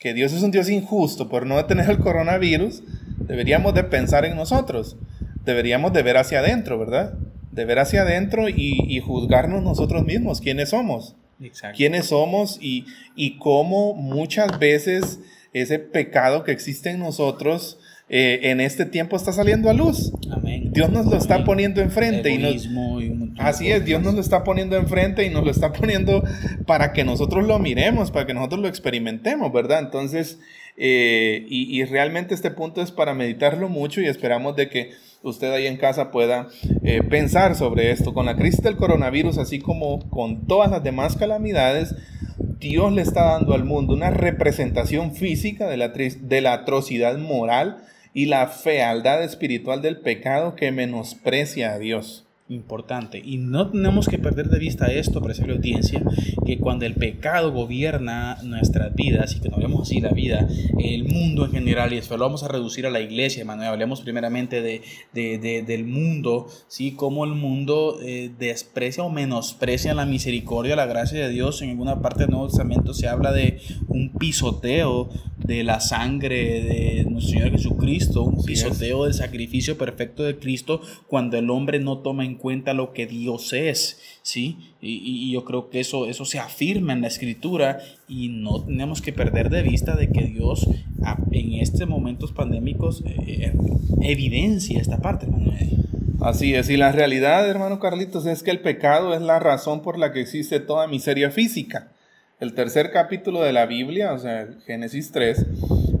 que 0.00 0.14
Dios 0.14 0.32
es 0.32 0.42
un 0.42 0.50
Dios 0.50 0.68
injusto 0.68 1.28
por 1.28 1.46
no 1.46 1.64
tener 1.66 1.88
el 1.88 2.00
coronavirus, 2.00 2.82
deberíamos 3.20 3.72
de 3.72 3.84
pensar 3.84 4.24
en 4.24 4.34
nosotros. 4.34 4.96
Deberíamos 5.44 5.92
de 5.92 6.02
ver 6.02 6.16
hacia 6.16 6.40
adentro, 6.40 6.76
¿verdad? 6.76 7.14
De 7.52 7.64
ver 7.64 7.78
hacia 7.78 8.02
adentro 8.02 8.48
y, 8.48 8.84
y 8.88 8.98
juzgarnos 8.98 9.62
nosotros 9.62 10.04
mismos, 10.04 10.40
quiénes 10.40 10.70
somos. 10.70 11.14
Exacto. 11.40 11.76
quiénes 11.76 12.06
somos 12.06 12.58
y, 12.60 12.86
y 13.14 13.38
cómo 13.38 13.94
muchas 13.94 14.58
veces 14.58 15.20
ese 15.52 15.78
pecado 15.78 16.42
que 16.42 16.50
existe 16.50 16.90
en 16.90 16.98
nosotros 16.98 17.78
eh, 18.12 18.50
en 18.50 18.60
este 18.60 18.86
tiempo 18.86 19.16
está 19.16 19.32
saliendo 19.32 19.70
a 19.70 19.72
luz. 19.72 20.12
Amén. 20.32 20.72
Dios 20.72 20.90
nos 20.90 21.06
lo 21.06 21.16
está 21.16 21.36
Amén. 21.36 21.46
poniendo 21.46 21.80
enfrente 21.80 22.30
y 22.30 22.38
nos, 22.38 22.66
y 22.66 23.30
Así 23.38 23.70
es, 23.70 23.84
Dios 23.84 24.02
nos 24.02 24.14
lo 24.14 24.20
está 24.20 24.42
poniendo 24.42 24.76
enfrente 24.76 25.24
y 25.24 25.30
nos 25.30 25.44
lo 25.44 25.50
está 25.52 25.72
poniendo 25.72 26.24
para 26.66 26.92
que 26.92 27.04
nosotros 27.04 27.46
lo 27.46 27.58
miremos, 27.60 28.10
para 28.10 28.26
que 28.26 28.34
nosotros 28.34 28.60
lo 28.60 28.68
experimentemos, 28.68 29.52
¿verdad? 29.52 29.78
Entonces, 29.78 30.40
eh, 30.76 31.46
y, 31.48 31.80
y 31.80 31.84
realmente 31.84 32.34
este 32.34 32.50
punto 32.50 32.82
es 32.82 32.90
para 32.90 33.14
meditarlo 33.14 33.68
mucho 33.68 34.00
y 34.00 34.06
esperamos 34.06 34.56
de 34.56 34.68
que 34.68 34.90
usted 35.22 35.52
ahí 35.52 35.66
en 35.66 35.76
casa 35.76 36.10
pueda 36.10 36.48
eh, 36.82 37.02
pensar 37.02 37.54
sobre 37.54 37.92
esto. 37.92 38.12
Con 38.12 38.26
la 38.26 38.36
crisis 38.36 38.62
del 38.62 38.76
coronavirus, 38.76 39.38
así 39.38 39.60
como 39.60 40.00
con 40.10 40.48
todas 40.48 40.68
las 40.68 40.82
demás 40.82 41.16
calamidades, 41.16 41.94
Dios 42.58 42.92
le 42.92 43.02
está 43.02 43.24
dando 43.24 43.54
al 43.54 43.64
mundo 43.64 43.94
una 43.94 44.10
representación 44.10 45.14
física 45.14 45.68
de 45.68 45.76
la, 45.76 45.88
de 45.88 46.40
la 46.40 46.52
atrocidad 46.52 47.16
moral 47.18 47.84
y 48.14 48.26
la 48.26 48.48
fealdad 48.48 49.22
espiritual 49.24 49.82
del 49.82 49.98
pecado 50.00 50.54
que 50.56 50.72
menosprecia 50.72 51.72
a 51.72 51.78
Dios. 51.78 52.24
importante. 52.52 53.22
Y 53.24 53.36
no 53.36 53.70
tenemos 53.70 54.08
que 54.08 54.18
perder 54.18 54.48
de 54.48 54.58
vista 54.58 54.88
esto, 54.88 55.22
preciosa 55.22 55.52
audiencia, 55.52 56.02
que 56.44 56.58
cuando 56.58 56.84
el 56.84 56.94
pecado 56.94 57.52
gobierna 57.52 58.38
nuestras 58.42 58.92
vidas, 58.92 59.36
y 59.36 59.40
que 59.40 59.48
no 59.48 59.54
hablemos 59.54 59.82
así 59.82 60.00
la 60.00 60.10
vida, 60.10 60.48
el 60.82 61.04
mundo 61.04 61.44
en 61.44 61.52
general, 61.52 61.92
y 61.92 61.96
después 61.96 62.18
lo 62.18 62.24
vamos 62.26 62.42
a 62.42 62.48
reducir 62.48 62.86
a 62.86 62.90
la 62.90 62.98
iglesia, 62.98 63.44
y 63.46 63.64
hablemos 63.64 64.00
primeramente 64.00 64.62
de, 64.62 64.82
de- 65.14 65.38
de- 65.38 65.62
del 65.62 65.84
mundo, 65.86 66.48
¿sí? 66.66 66.90
Cómo 66.96 67.24
el 67.24 67.34
mundo 67.34 68.00
eh, 68.02 68.32
desprecia 68.36 69.04
o 69.04 69.10
menosprecia 69.10 69.94
la 69.94 70.04
misericordia, 70.04 70.74
la 70.74 70.86
gracia 70.86 71.20
de 71.20 71.28
Dios. 71.28 71.62
En 71.62 71.70
alguna 71.70 72.02
parte 72.02 72.22
del 72.24 72.30
Nuevo 72.30 72.48
Testamento 72.48 72.94
se 72.94 73.06
habla 73.06 73.30
de 73.30 73.60
un 73.86 74.10
pisoteo 74.18 75.08
de 75.50 75.64
la 75.64 75.80
sangre 75.80 76.62
de 76.62 77.04
nuestro 77.10 77.32
Señor 77.32 77.50
Jesucristo, 77.50 78.22
un 78.22 78.44
pisoteo 78.44 79.04
del 79.04 79.14
sacrificio 79.14 79.76
perfecto 79.76 80.22
de 80.22 80.38
Cristo 80.38 80.80
cuando 81.08 81.36
el 81.38 81.50
hombre 81.50 81.80
no 81.80 81.98
toma 81.98 82.24
en 82.24 82.36
cuenta 82.36 82.72
lo 82.72 82.92
que 82.92 83.06
Dios 83.06 83.52
es, 83.52 83.98
¿sí? 84.22 84.56
Y, 84.80 85.02
y- 85.04 85.32
yo 85.32 85.44
creo 85.44 85.68
que 85.68 85.80
eso, 85.80 86.06
eso 86.06 86.24
se 86.24 86.38
afirma 86.38 86.92
en 86.92 87.00
la 87.00 87.08
escritura 87.08 87.80
y 88.08 88.28
no 88.28 88.62
tenemos 88.64 89.02
que 89.02 89.12
perder 89.12 89.50
de 89.50 89.62
vista 89.62 89.96
de 89.96 90.08
que 90.08 90.22
Dios 90.26 90.68
a- 91.02 91.18
en 91.32 91.54
estos 91.54 91.88
momentos 91.88 92.30
pandémicos 92.32 93.02
eh, 93.06 93.52
evidencia 94.02 94.78
esta 94.80 94.98
parte, 94.98 95.26
hermano. 95.26 95.52
Así 96.20 96.54
es, 96.54 96.68
y 96.70 96.76
la 96.76 96.92
realidad, 96.92 97.48
hermano 97.48 97.80
Carlitos, 97.80 98.26
es 98.26 98.42
que 98.42 98.50
el 98.50 98.60
pecado 98.60 99.14
es 99.14 99.22
la 99.22 99.38
razón 99.38 99.82
por 99.82 99.98
la 99.98 100.12
que 100.12 100.20
existe 100.20 100.60
toda 100.60 100.86
miseria 100.86 101.30
física. 101.30 101.92
El 102.40 102.54
tercer 102.54 102.90
capítulo 102.90 103.42
de 103.42 103.52
la 103.52 103.66
Biblia, 103.66 104.14
o 104.14 104.18
sea, 104.18 104.48
Génesis 104.64 105.12
3, 105.12 105.44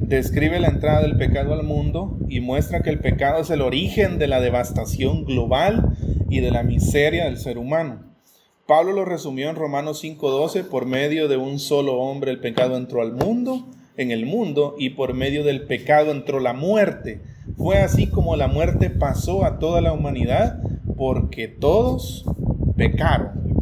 describe 0.00 0.58
la 0.58 0.68
entrada 0.68 1.02
del 1.02 1.18
pecado 1.18 1.52
al 1.52 1.64
mundo 1.64 2.16
y 2.30 2.40
muestra 2.40 2.80
que 2.80 2.88
el 2.88 2.98
pecado 2.98 3.42
es 3.42 3.50
el 3.50 3.60
origen 3.60 4.18
de 4.18 4.26
la 4.26 4.40
devastación 4.40 5.26
global 5.26 5.94
y 6.30 6.40
de 6.40 6.50
la 6.50 6.62
miseria 6.62 7.26
del 7.26 7.36
ser 7.36 7.58
humano. 7.58 8.04
Pablo 8.66 8.92
lo 8.92 9.04
resumió 9.04 9.50
en 9.50 9.56
Romanos 9.56 10.02
5:12, 10.02 10.64
por 10.64 10.86
medio 10.86 11.28
de 11.28 11.36
un 11.36 11.58
solo 11.58 11.98
hombre 11.98 12.30
el 12.30 12.40
pecado 12.40 12.78
entró 12.78 13.02
al 13.02 13.12
mundo, 13.12 13.68
en 13.98 14.10
el 14.10 14.24
mundo, 14.24 14.76
y 14.78 14.90
por 14.90 15.12
medio 15.12 15.44
del 15.44 15.66
pecado 15.66 16.10
entró 16.10 16.40
la 16.40 16.54
muerte. 16.54 17.20
Fue 17.58 17.80
así 17.80 18.06
como 18.06 18.34
la 18.36 18.48
muerte 18.48 18.88
pasó 18.88 19.44
a 19.44 19.58
toda 19.58 19.82
la 19.82 19.92
humanidad, 19.92 20.62
porque 20.96 21.48
todos 21.48 22.24
pecaron. 22.78 23.59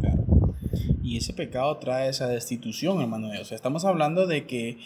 Y 1.09 1.17
ese 1.17 1.33
pecado 1.33 1.75
trae 1.77 2.09
esa 2.09 2.27
destitución, 2.27 3.01
hermano. 3.01 3.29
O 3.41 3.43
sea, 3.45 3.55
estamos 3.55 3.83
hablando 3.83 4.27
de 4.27 4.45
que, 4.45 4.77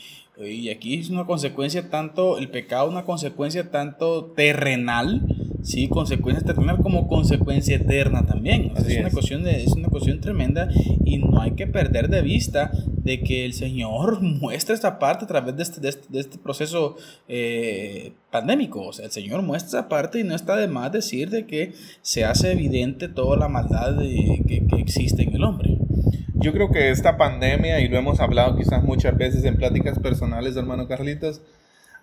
y 0.42 0.70
aquí 0.70 1.00
es 1.00 1.10
una 1.10 1.26
consecuencia 1.26 1.90
tanto, 1.90 2.38
el 2.38 2.50
pecado 2.50 2.90
una 2.90 3.04
consecuencia 3.04 3.70
tanto 3.72 4.26
terrenal, 4.36 5.22
sí, 5.64 5.90
consecuencia 5.90 6.46
terrenal 6.46 6.78
como 6.82 7.08
consecuencia 7.10 7.76
eterna 7.76 8.26
también. 8.26 8.72
O 8.72 8.80
sea, 8.80 8.90
es, 8.90 8.98
una 9.00 9.08
es. 9.10 9.14
cuestión 9.14 9.44
de, 9.44 9.64
es 9.64 9.74
una 9.74 9.90
cuestión 9.90 10.22
tremenda 10.22 10.70
y 11.04 11.18
no 11.18 11.42
hay 11.42 11.52
que 11.52 11.68
perder 11.68 12.08
de 12.10 12.22
vista 12.22 12.72
de 12.88 13.20
que 13.22 13.44
el 13.44 13.52
Señor 13.54 14.22
muestra 14.42 14.74
esta 14.74 15.00
parte 15.00 15.26
a 15.26 15.28
través 15.28 15.58
de 15.58 15.64
este, 15.64 15.82
de 15.82 15.90
este, 15.90 16.08
de 16.10 16.20
este 16.22 16.38
proceso 16.38 16.96
eh, 17.28 18.14
pandémico. 18.32 18.82
O 18.88 18.94
sea, 18.94 19.06
el 19.06 19.12
Señor 19.12 19.42
muestra 19.42 19.80
esta 19.80 19.90
parte 19.90 20.22
y 20.22 20.24
no 20.24 20.36
está 20.36 20.56
de 20.56 20.70
más 20.70 20.90
decir 20.94 21.30
de 21.30 21.46
que 21.46 21.74
se 22.02 22.24
hace 22.24 22.54
evidente 22.54 23.10
toda 23.10 23.36
la 23.36 23.50
maldad 23.50 23.94
de- 23.94 24.42
que, 24.48 24.66
que 24.66 24.82
existe 24.82 25.24
en 25.24 25.36
el 25.36 25.44
hombre. 25.44 25.78
Yo 26.44 26.52
creo 26.52 26.70
que 26.72 26.90
esta 26.92 27.16
pandemia, 27.16 27.80
y 27.80 27.88
lo 27.88 27.98
hemos 27.98 28.20
hablado 28.20 28.58
quizás 28.58 28.84
muchas 28.84 29.16
veces 29.18 29.46
en 29.46 29.56
pláticas 29.56 29.98
personales, 30.00 30.58
hermano 30.58 30.90
Carlitos, 30.90 31.40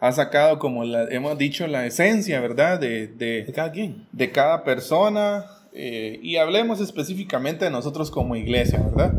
ha 0.00 0.12
sacado, 0.12 0.58
como 0.58 0.82
la- 0.84 1.04
hemos 1.10 1.36
dicho, 1.36 1.66
la 1.66 1.84
esencia, 1.84 2.40
¿verdad? 2.40 2.80
De, 2.80 3.06
De 3.06 3.44
de, 3.44 3.52
cada 3.52 3.70
quien. 3.70 4.06
de 4.12 4.30
cada 4.32 4.64
persona. 4.64 5.44
eh, 5.74 6.18
y 6.22 6.36
hablemos 6.36 6.80
específicamente 6.80 7.66
de 7.66 7.70
nosotros 7.70 8.10
como 8.10 8.34
iglesia, 8.34 8.78
¿verdad? 8.80 9.12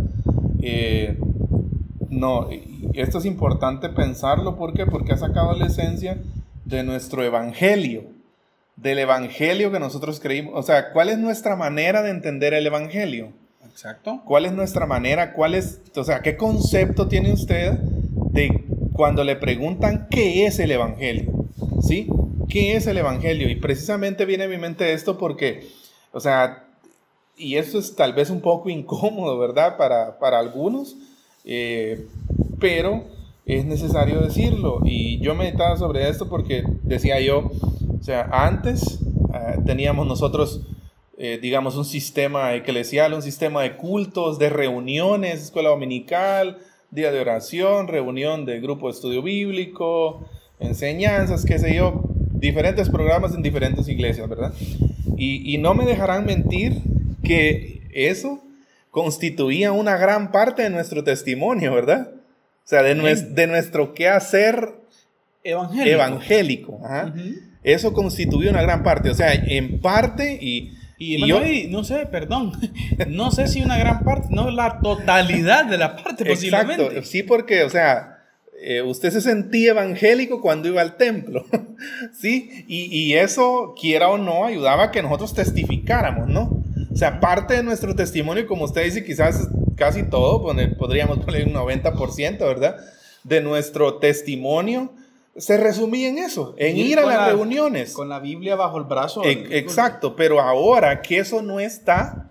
Eh, 0.61 1.17
no, 2.09 2.49
esto 2.93 3.19
es 3.19 3.25
importante 3.25 3.87
pensarlo, 3.89 4.57
¿por 4.57 4.73
qué? 4.73 4.85
Porque 4.85 5.13
ha 5.13 5.17
sacado 5.17 5.53
la 5.53 5.67
esencia 5.67 6.17
de 6.65 6.83
nuestro 6.83 7.23
evangelio, 7.23 8.03
del 8.75 8.99
evangelio 8.99 9.71
que 9.71 9.79
nosotros 9.79 10.19
creímos. 10.19 10.53
O 10.55 10.63
sea, 10.63 10.91
¿cuál 10.91 11.09
es 11.09 11.19
nuestra 11.19 11.55
manera 11.55 12.01
de 12.01 12.09
entender 12.09 12.53
el 12.53 12.65
evangelio? 12.67 13.31
Exacto. 13.71 14.21
¿Cuál 14.25 14.45
es 14.45 14.51
nuestra 14.51 14.85
manera? 14.85 15.33
¿Cuál 15.33 15.55
es, 15.55 15.81
o 15.95 16.03
sea, 16.03 16.21
qué 16.21 16.35
concepto 16.35 17.07
tiene 17.07 17.31
usted 17.31 17.79
de 18.31 18.65
cuando 18.93 19.23
le 19.23 19.37
preguntan 19.37 20.07
qué 20.11 20.45
es 20.45 20.59
el 20.59 20.71
evangelio? 20.71 21.45
¿Sí? 21.81 22.09
¿Qué 22.49 22.75
es 22.75 22.85
el 22.87 22.97
evangelio? 22.97 23.49
Y 23.49 23.55
precisamente 23.55 24.25
viene 24.25 24.43
a 24.43 24.47
mi 24.49 24.57
mente 24.57 24.91
esto 24.93 25.17
porque, 25.17 25.67
o 26.11 26.19
sea, 26.19 26.65
y 27.37 27.55
esto 27.55 27.79
es 27.79 27.95
tal 27.95 28.13
vez 28.13 28.29
un 28.29 28.41
poco 28.41 28.69
incómodo, 28.69 29.39
¿verdad? 29.39 29.77
Para, 29.77 30.19
para 30.19 30.37
algunos, 30.37 30.97
eh, 31.45 32.07
pero 32.59 33.05
es 33.45 33.65
necesario 33.65 34.19
decirlo. 34.19 34.81
Y 34.83 35.19
yo 35.21 35.33
meditaba 35.33 35.77
sobre 35.77 36.09
esto 36.09 36.27
porque 36.27 36.63
decía 36.83 37.19
yo, 37.21 37.49
o 37.99 38.03
sea, 38.03 38.29
antes 38.31 38.99
eh, 39.33 39.57
teníamos 39.65 40.05
nosotros 40.05 40.61
eh, 41.23 41.37
digamos, 41.39 41.75
un 41.77 41.85
sistema 41.85 42.55
eclesial, 42.55 43.13
un 43.13 43.21
sistema 43.21 43.61
de 43.61 43.77
cultos, 43.77 44.39
de 44.39 44.49
reuniones, 44.49 45.39
escuela 45.43 45.69
dominical, 45.69 46.57
día 46.89 47.11
de 47.11 47.19
oración, 47.19 47.87
reunión 47.87 48.45
de 48.45 48.59
grupo 48.59 48.87
de 48.87 48.93
estudio 48.93 49.21
bíblico, 49.21 50.27
enseñanzas, 50.59 51.45
qué 51.45 51.59
sé 51.59 51.75
yo, 51.75 52.01
diferentes 52.33 52.89
programas 52.89 53.35
en 53.35 53.43
diferentes 53.43 53.87
iglesias, 53.87 54.27
¿verdad? 54.27 54.51
Y, 55.15 55.53
y 55.53 55.59
no 55.59 55.75
me 55.75 55.85
dejarán 55.85 56.25
mentir 56.25 56.79
que 57.23 57.83
eso 57.93 58.41
constituía 58.89 59.71
una 59.73 59.97
gran 59.97 60.31
parte 60.31 60.63
de 60.63 60.71
nuestro 60.71 61.03
testimonio, 61.03 61.71
¿verdad? 61.73 62.09
O 62.65 62.67
sea, 62.67 62.81
de, 62.81 62.95
nues- 62.95 63.33
de 63.35 63.45
nuestro 63.45 63.93
quehacer 63.93 64.73
Evangélico. 65.43 65.89
evangélico. 65.95 66.79
ajá. 66.83 67.13
Eso 67.63 67.93
constituye 67.93 68.49
una 68.49 68.63
gran 68.63 68.81
parte. 68.81 69.11
O 69.11 69.13
sea, 69.13 69.33
en 69.35 69.79
parte 69.81 70.39
y... 70.41 70.71
Y, 71.03 71.27
yo- 71.27 71.39
no 71.69 71.83
sé, 71.83 72.05
perdón, 72.05 72.51
no 73.07 73.31
sé 73.31 73.47
si 73.47 73.61
una 73.61 73.77
gran 73.77 74.03
parte, 74.03 74.27
no 74.31 74.49
la 74.51 74.79
totalidad 74.81 75.65
de 75.65 75.77
la 75.77 75.95
parte 75.95 76.25
posiblemente. 76.25 76.83
Exacto, 76.85 77.03
sí, 77.09 77.23
porque, 77.23 77.63
o 77.63 77.69
sea, 77.69 78.19
eh, 78.63 78.81
usted 78.83 79.09
se 79.09 79.21
sentía 79.21 79.71
evangélico 79.71 80.41
cuando 80.41 80.67
iba 80.67 80.81
al 80.81 80.97
templo, 80.97 81.43
¿sí? 82.13 82.65
Y, 82.67 82.85
y 82.95 83.13
eso, 83.15 83.73
quiera 83.79 84.09
o 84.09 84.17
no, 84.19 84.45
ayudaba 84.45 84.85
a 84.85 84.91
que 84.91 85.01
nosotros 85.01 85.33
testificáramos, 85.33 86.27
¿no? 86.27 86.63
O 86.91 86.95
sea, 86.95 87.19
parte 87.19 87.55
de 87.55 87.63
nuestro 87.63 87.95
testimonio, 87.95 88.45
como 88.45 88.65
usted 88.65 88.83
dice, 88.83 89.03
quizás 89.03 89.47
casi 89.75 90.03
todo, 90.03 90.43
poner- 90.43 90.77
podríamos 90.77 91.19
poner 91.19 91.47
un 91.47 91.53
90%, 91.53 92.37
¿verdad? 92.39 92.75
De 93.23 93.41
nuestro 93.41 93.95
testimonio 93.95 94.91
se 95.37 95.57
resumía 95.57 96.09
en 96.09 96.17
eso, 96.17 96.53
en 96.57 96.77
ir 96.77 96.99
a 96.99 97.05
las 97.05 97.15
la- 97.17 97.27
reuniones. 97.29 97.93
Con 97.93 98.09
la 98.09 98.19
Biblia 98.19 98.55
bajo 98.55 98.77
el 98.77 98.83
brazo. 98.83 99.23
E- 99.23 99.57
Exacto, 99.57 100.15
pero 100.15 100.39
ahora 100.41 101.01
que 101.01 101.19
eso 101.19 101.41
no 101.41 101.59
está, 101.59 102.29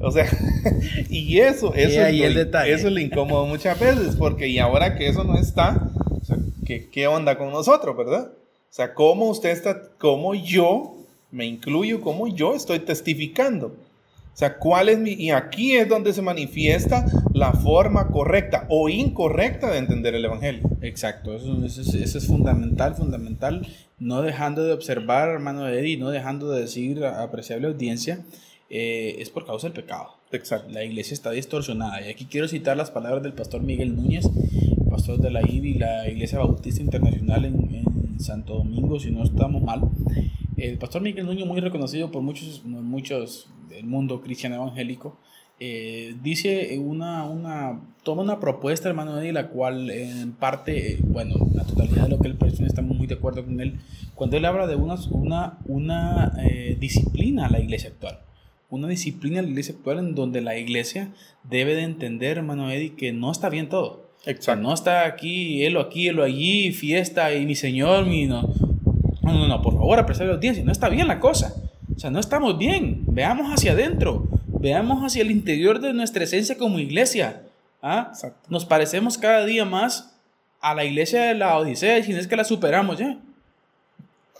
o 0.00 0.10
sea, 0.10 0.26
y 1.08 1.38
eso, 1.38 1.72
eso, 1.74 2.00
es 2.02 2.14
el 2.22 2.34
lo, 2.34 2.38
detalle. 2.40 2.72
eso 2.72 2.88
es 2.88 2.92
lo 2.94 3.00
incómodo 3.00 3.46
muchas 3.46 3.78
veces, 3.78 4.16
porque 4.16 4.48
y 4.48 4.58
ahora 4.58 4.96
que 4.96 5.08
eso 5.08 5.22
no 5.24 5.38
está, 5.38 5.88
o 6.20 6.24
sea, 6.24 6.36
¿qué, 6.66 6.88
qué 6.90 7.06
onda 7.06 7.38
con 7.38 7.50
nosotros, 7.50 7.96
verdad? 7.96 8.32
O 8.32 8.74
sea, 8.74 8.94
cómo 8.94 9.28
usted 9.28 9.50
está, 9.50 9.80
cómo 9.98 10.34
yo, 10.34 10.94
me 11.30 11.44
incluyo, 11.46 12.00
cómo 12.00 12.26
yo 12.28 12.54
estoy 12.54 12.80
testificando. 12.80 13.74
O 14.32 14.36
sea, 14.36 14.58
¿cuál 14.58 14.88
es 14.88 14.98
mi...? 14.98 15.12
Y 15.12 15.30
aquí 15.30 15.76
es 15.76 15.88
donde 15.88 16.12
se 16.12 16.22
manifiesta 16.22 17.04
la 17.34 17.52
forma 17.52 18.08
correcta 18.08 18.66
o 18.70 18.88
incorrecta 18.88 19.70
de 19.70 19.78
entender 19.78 20.14
el 20.14 20.24
Evangelio. 20.24 20.62
Exacto, 20.80 21.34
eso, 21.34 21.64
eso 21.64 21.82
es, 21.82 21.94
eso 21.94 22.18
es 22.18 22.26
fundamental, 22.26 22.94
fundamental, 22.94 23.66
no 23.98 24.22
dejando 24.22 24.64
de 24.64 24.72
observar, 24.72 25.28
hermano 25.28 25.68
Eddie, 25.68 25.98
no 25.98 26.10
dejando 26.10 26.50
de 26.50 26.62
decir 26.62 27.04
a 27.04 27.22
apreciable 27.22 27.68
audiencia, 27.68 28.24
eh, 28.70 29.16
es 29.18 29.28
por 29.28 29.44
causa 29.44 29.66
del 29.66 29.74
pecado. 29.74 30.16
Exacto. 30.32 30.70
La 30.70 30.82
iglesia 30.82 31.12
está 31.12 31.30
distorsionada. 31.30 32.00
Y 32.00 32.10
aquí 32.10 32.24
quiero 32.24 32.48
citar 32.48 32.76
las 32.76 32.90
palabras 32.90 33.22
del 33.22 33.34
pastor 33.34 33.62
Miguel 33.62 33.94
Núñez, 33.94 34.24
pastor 34.90 35.18
de 35.18 35.30
la 35.30 35.42
IBI, 35.42 35.74
la 35.74 36.08
Iglesia 36.08 36.38
Bautista 36.38 36.80
Internacional 36.80 37.44
en, 37.44 37.54
en 37.74 38.01
Santo 38.18 38.54
Domingo, 38.54 38.98
si 38.98 39.10
no 39.10 39.22
estamos 39.22 39.62
mal. 39.62 39.82
El 40.56 40.78
pastor 40.78 41.02
Miguel 41.02 41.26
Núñez, 41.26 41.46
muy 41.46 41.60
reconocido 41.60 42.10
por 42.10 42.22
muchos, 42.22 42.64
muchos 42.64 43.50
del 43.68 43.86
mundo 43.86 44.20
cristiano 44.20 44.56
evangélico, 44.56 45.18
eh, 45.58 46.16
dice 46.22 46.76
una, 46.78 47.24
una, 47.24 47.80
toma 48.02 48.22
una 48.22 48.40
propuesta, 48.40 48.88
hermano 48.88 49.20
Eddie, 49.20 49.32
la 49.32 49.48
cual 49.48 49.90
en 49.90 50.32
parte, 50.32 50.94
eh, 50.94 50.98
bueno, 51.02 51.34
la 51.54 51.64
totalidad 51.64 52.04
de 52.04 52.08
lo 52.08 52.18
que 52.18 52.28
él 52.28 52.36
presenta 52.36 52.66
estamos 52.66 52.96
muy 52.96 53.06
de 53.06 53.14
acuerdo 53.14 53.44
con 53.44 53.60
él, 53.60 53.78
cuando 54.14 54.36
él 54.36 54.44
habla 54.44 54.66
de 54.66 54.74
una, 54.74 54.96
una, 55.10 55.58
una 55.66 56.32
eh, 56.42 56.76
disciplina 56.80 57.46
a 57.46 57.50
la 57.50 57.60
iglesia 57.60 57.90
actual 57.90 58.18
una 58.72 58.88
disciplina 58.88 59.38
en 59.38 59.44
la 59.44 59.50
iglesia 59.50 59.74
actual 59.74 59.98
en 59.98 60.14
donde 60.14 60.40
la 60.40 60.56
iglesia 60.56 61.12
debe 61.44 61.74
de 61.74 61.82
entender, 61.82 62.38
hermano 62.38 62.70
Eddie, 62.70 62.94
que 62.94 63.12
no 63.12 63.30
está 63.30 63.50
bien 63.50 63.68
todo. 63.68 64.08
Exacto. 64.24 64.62
no 64.62 64.72
está 64.72 65.04
aquí, 65.04 65.64
él 65.64 65.76
o 65.76 65.80
aquí, 65.80 66.08
él 66.08 66.20
allí, 66.20 66.72
fiesta 66.72 67.34
y 67.34 67.44
mi 67.46 67.54
señor, 67.54 68.06
mi 68.06 68.26
no. 68.26 68.54
No, 69.22 69.32
no, 69.32 69.48
no, 69.48 69.62
por 69.62 69.74
favor, 69.74 69.98
apreciar 69.98 70.28
la 70.28 70.34
audiencia, 70.34 70.64
no 70.64 70.72
está 70.72 70.88
bien 70.88 71.08
la 71.08 71.20
cosa. 71.20 71.54
O 71.94 71.98
sea, 71.98 72.10
no 72.10 72.20
estamos 72.20 72.58
bien. 72.58 73.04
Veamos 73.06 73.52
hacia 73.52 73.72
adentro, 73.72 74.26
veamos 74.46 75.04
hacia 75.04 75.22
el 75.22 75.30
interior 75.30 75.80
de 75.80 75.92
nuestra 75.92 76.24
esencia 76.24 76.56
como 76.56 76.78
iglesia. 76.78 77.42
¿Ah? 77.82 78.08
Exacto. 78.10 78.48
Nos 78.48 78.64
parecemos 78.64 79.18
cada 79.18 79.44
día 79.44 79.64
más 79.64 80.14
a 80.60 80.74
la 80.74 80.84
iglesia 80.84 81.22
de 81.22 81.34
la 81.34 81.58
Odisea 81.58 81.98
y 81.98 82.04
si 82.04 82.12
no 82.12 82.18
es 82.18 82.28
que 82.28 82.36
la 82.36 82.44
superamos 82.44 82.98
ya. 82.98 83.18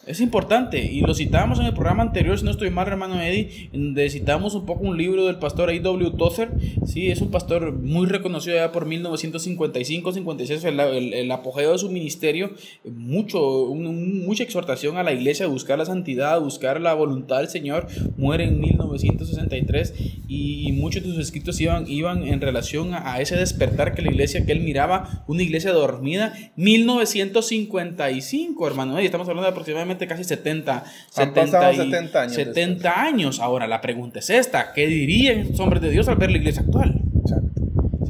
Es 0.05 0.21
importante, 0.21 0.85
y 0.85 1.01
lo 1.01 1.15
citamos 1.15 1.61
en 1.61 1.67
el 1.67 1.75
programa 1.75 2.03
anterior, 2.03 2.37
si 2.37 2.45
no 2.45 2.51
estoy 2.51 2.71
mal, 2.71 2.89
hermano 2.89 3.23
Eddie, 3.23 3.71
donde 3.73 4.11
citamos 4.11 4.57
un 4.57 4.67
poco 4.67 4.83
un 4.83 4.99
libro 4.99 5.27
del 5.27 5.37
pastor 5.37 5.71
A.W. 5.71 6.11
Tozer. 6.19 6.51
Sí, 6.85 7.09
es 7.09 7.21
un 7.21 7.31
pastor 7.31 7.73
muy 7.73 8.09
reconocido 8.09 8.57
ya 8.57 8.73
por 8.73 8.89
1955-56, 8.89 10.65
el, 10.65 11.15
el, 11.15 11.31
apogeo 11.31 11.71
de 11.71 11.79
su 11.79 11.89
ministerio. 11.89 12.51
Mucho, 12.85 13.73
mucha 13.73 14.43
exhortación 14.43 14.97
a 14.97 15.05
la 15.05 15.13
iglesia 15.13 15.47
a 15.47 15.49
buscar 15.49 15.79
la 15.79 15.85
santidad, 15.85 16.41
buscar 16.41 16.81
la 16.81 16.95
voluntad 16.95 17.39
del 17.39 17.49
Señor. 17.49 17.87
Muere 18.17 18.47
en 18.47 18.59
1963 18.59 19.95
y 20.27 20.73
muchos 20.73 21.05
de 21.05 21.11
sus 21.11 21.21
escritos 21.21 21.61
iban, 21.61 21.89
iban 21.89 22.27
en 22.27 22.41
relación 22.41 22.95
a, 22.95 23.15
a 23.15 23.21
ese 23.21 23.37
despertar 23.37 23.95
que 23.95 24.03
la 24.03 24.11
iglesia, 24.11 24.45
que 24.45 24.51
él 24.51 24.63
miraba, 24.63 25.23
una 25.29 25.45
iglesia 25.45 25.73
dormida. 25.73 26.35
1955, 26.57 28.67
hermano 28.67 28.99
Eddie, 28.99 29.07
estamos 29.07 29.29
hablando 29.29 29.47
de 29.47 29.53
aproximadamente 29.53 29.92
casi 30.09 30.25
70, 30.25 30.85
Han 31.17 31.35
pasado 31.35 31.73
y- 31.73 31.77
70 31.77 32.23
años 32.23 32.35
70 32.35 33.03
años. 33.03 33.41
Ahora, 33.41 33.67
la 33.67 33.81
pregunta 33.81 34.19
es 34.19 34.31
esta: 34.31 34.73
¿qué 34.73 34.87
dirían 34.87 35.41
estos 35.41 35.61
hombres 35.61 35.83
de 35.83 35.91
Dios 35.91 36.09
al 36.09 36.17
ver 36.17 36.31
la 36.31 36.39
iglesia 36.39 36.63
actual? 36.63 37.01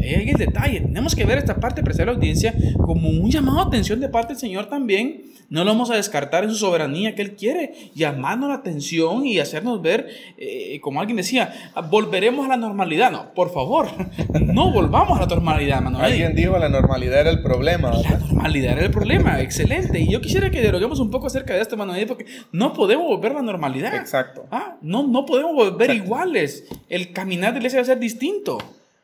Ahí 0.03 0.28
el 0.30 0.36
detalle. 0.38 0.80
Tenemos 0.80 1.14
que 1.14 1.24
ver 1.24 1.38
esta 1.38 1.57
parte, 1.57 1.82
prestar 1.82 2.07
la 2.07 2.12
audiencia, 2.12 2.55
como 2.76 3.09
un 3.09 3.30
llamado 3.30 3.61
a 3.61 3.62
atención 3.64 4.00
de 4.00 4.09
parte 4.09 4.32
del 4.34 4.40
Señor 4.40 4.66
también. 4.66 5.22
No 5.48 5.64
lo 5.64 5.70
vamos 5.72 5.90
a 5.90 5.96
descartar 5.96 6.44
en 6.44 6.50
su 6.50 6.57
soberanía 6.57 7.14
que 7.14 7.20
Él 7.20 7.36
quiere, 7.36 7.74
llamarnos 7.94 8.48
la 8.48 8.55
atención 8.57 9.26
y 9.26 9.38
hacernos 9.38 9.82
ver, 9.82 10.09
eh, 10.38 10.80
como 10.80 10.98
alguien 11.00 11.18
decía, 11.18 11.53
volveremos 11.90 12.46
a 12.46 12.48
la 12.48 12.57
normalidad. 12.57 13.11
No, 13.12 13.34
por 13.34 13.53
favor, 13.53 13.88
no 14.40 14.72
volvamos 14.72 15.18
a 15.18 15.22
la 15.22 15.26
normalidad, 15.26 15.82
Manuel. 15.82 16.05
Alguien 16.05 16.34
dijo 16.34 16.57
la 16.59 16.70
normalidad 16.70 17.20
era 17.20 17.30
el 17.30 17.42
problema, 17.42 17.90
La 17.90 17.98
¿verdad? 17.98 18.20
normalidad 18.20 18.72
era 18.78 18.86
el 18.86 18.90
problema, 18.90 19.40
excelente. 19.42 20.00
Y 20.00 20.11
yo 20.11 20.22
quisiera 20.22 20.50
que 20.50 20.62
dialoguemos 20.62 21.00
un 21.00 21.11
poco 21.11 21.26
acerca 21.26 21.53
de 21.55 21.61
esto, 21.61 21.76
Manuel, 21.76 22.07
porque 22.07 22.24
no 22.53 22.72
podemos 22.72 23.07
volver 23.07 23.32
a 23.32 23.34
la 23.36 23.42
normalidad. 23.42 23.94
Exacto. 23.94 24.46
Ah, 24.50 24.76
no, 24.80 25.07
no 25.07 25.26
podemos 25.26 25.55
volver 25.55 25.90
Exacto. 25.90 26.05
iguales. 26.07 26.64
El 26.88 27.12
caminar 27.12 27.50
de 27.53 27.61
la 27.61 27.66
iglesia 27.66 27.78
debe 27.80 27.86
ser 27.86 27.98
distinto. 27.98 28.57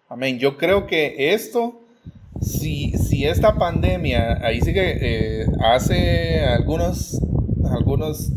Amén. 0.08 0.38
Yo 0.38 0.56
creo 0.56 0.86
que 0.86 1.32
esto, 1.34 1.80
si, 2.40 2.92
si 2.92 3.26
esta 3.26 3.54
pandemia, 3.54 4.38
ahí 4.42 4.60
sí 4.60 4.72
que 4.72 4.98
eh, 5.00 5.46
hace 5.60 6.40
algunos, 6.40 7.20
algunos 7.70 8.30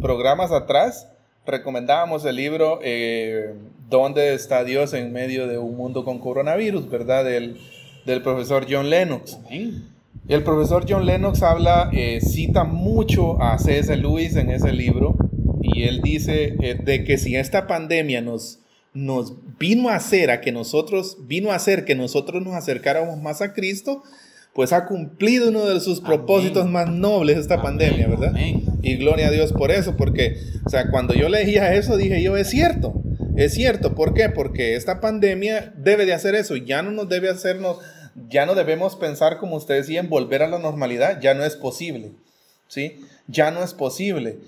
programas 0.00 0.52
atrás, 0.52 1.08
recomendábamos 1.46 2.24
el 2.24 2.36
libro 2.36 2.80
eh, 2.82 3.54
¿Dónde 3.88 4.34
está 4.34 4.64
Dios 4.64 4.92
en 4.92 5.14
medio 5.14 5.46
de 5.46 5.56
un 5.56 5.74
mundo 5.74 6.04
con 6.04 6.18
coronavirus? 6.18 6.90
¿Verdad? 6.90 7.24
Del, 7.24 7.56
del 8.04 8.20
profesor 8.20 8.66
John 8.68 8.90
Lennox. 8.90 9.38
Amén. 9.46 9.88
El 10.28 10.42
profesor 10.42 10.84
John 10.86 11.06
Lennox 11.06 11.42
habla, 11.42 11.88
eh, 11.94 12.20
cita 12.20 12.64
mucho 12.64 13.40
a 13.40 13.58
C.S. 13.58 13.96
Lewis 13.96 14.36
en 14.36 14.50
ese 14.50 14.74
libro 14.74 15.16
y 15.62 15.84
él 15.84 16.02
dice 16.02 16.54
eh, 16.60 16.74
de 16.74 17.02
que 17.04 17.16
si 17.16 17.34
esta 17.34 17.66
pandemia 17.66 18.20
nos, 18.20 18.58
nos 18.94 19.34
vino 19.58 19.88
a 19.88 19.96
hacer 19.96 20.30
a 20.30 20.40
que 20.40 20.52
nosotros, 20.52 21.18
vino 21.26 21.52
a 21.52 21.56
hacer 21.56 21.84
que 21.84 21.94
nosotros 21.94 22.42
nos 22.42 22.54
acercáramos 22.54 23.20
más 23.20 23.42
a 23.42 23.52
Cristo, 23.52 24.02
pues 24.54 24.72
ha 24.72 24.86
cumplido 24.86 25.50
uno 25.50 25.66
de 25.66 25.78
sus 25.80 26.00
propósitos 26.00 26.68
más 26.68 26.90
nobles 26.90 27.38
esta 27.38 27.54
Amén, 27.54 27.64
pandemia, 27.64 28.08
¿verdad? 28.08 28.30
amén. 28.30 28.64
Y 28.82 28.96
gloria 28.96 29.28
a 29.28 29.30
Dios 29.30 29.52
por 29.52 29.70
eso, 29.70 29.96
porque, 29.96 30.36
o 30.64 30.70
sea, 30.70 30.90
cuando 30.90 31.14
yo 31.14 31.28
leía 31.28 31.74
eso 31.74 31.96
dije 31.96 32.22
yo, 32.22 32.36
es 32.36 32.50
cierto, 32.50 32.94
es 33.36 33.54
cierto, 33.54 33.94
¿por 33.94 34.14
qué? 34.14 34.30
Porque 34.30 34.74
esta 34.74 35.00
pandemia 35.00 35.72
debe 35.76 36.06
de 36.06 36.12
hacer 36.12 36.34
eso, 36.34 36.56
ya 36.56 36.82
no 36.82 36.90
nos 36.90 37.08
debe 37.08 37.28
hacernos, 37.28 37.76
ya 38.28 38.46
no 38.46 38.56
debemos 38.56 38.96
pensar 38.96 39.38
como 39.38 39.54
usted 39.56 39.76
decía 39.76 40.00
en 40.00 40.08
volver 40.08 40.42
a 40.42 40.48
la 40.48 40.58
normalidad, 40.58 41.20
ya 41.20 41.34
no 41.34 41.44
es 41.44 41.54
posible, 41.54 42.10
¿sí? 42.66 43.00
Ya 43.28 43.52
no 43.52 43.62
es 43.62 43.74
posible. 43.74 44.38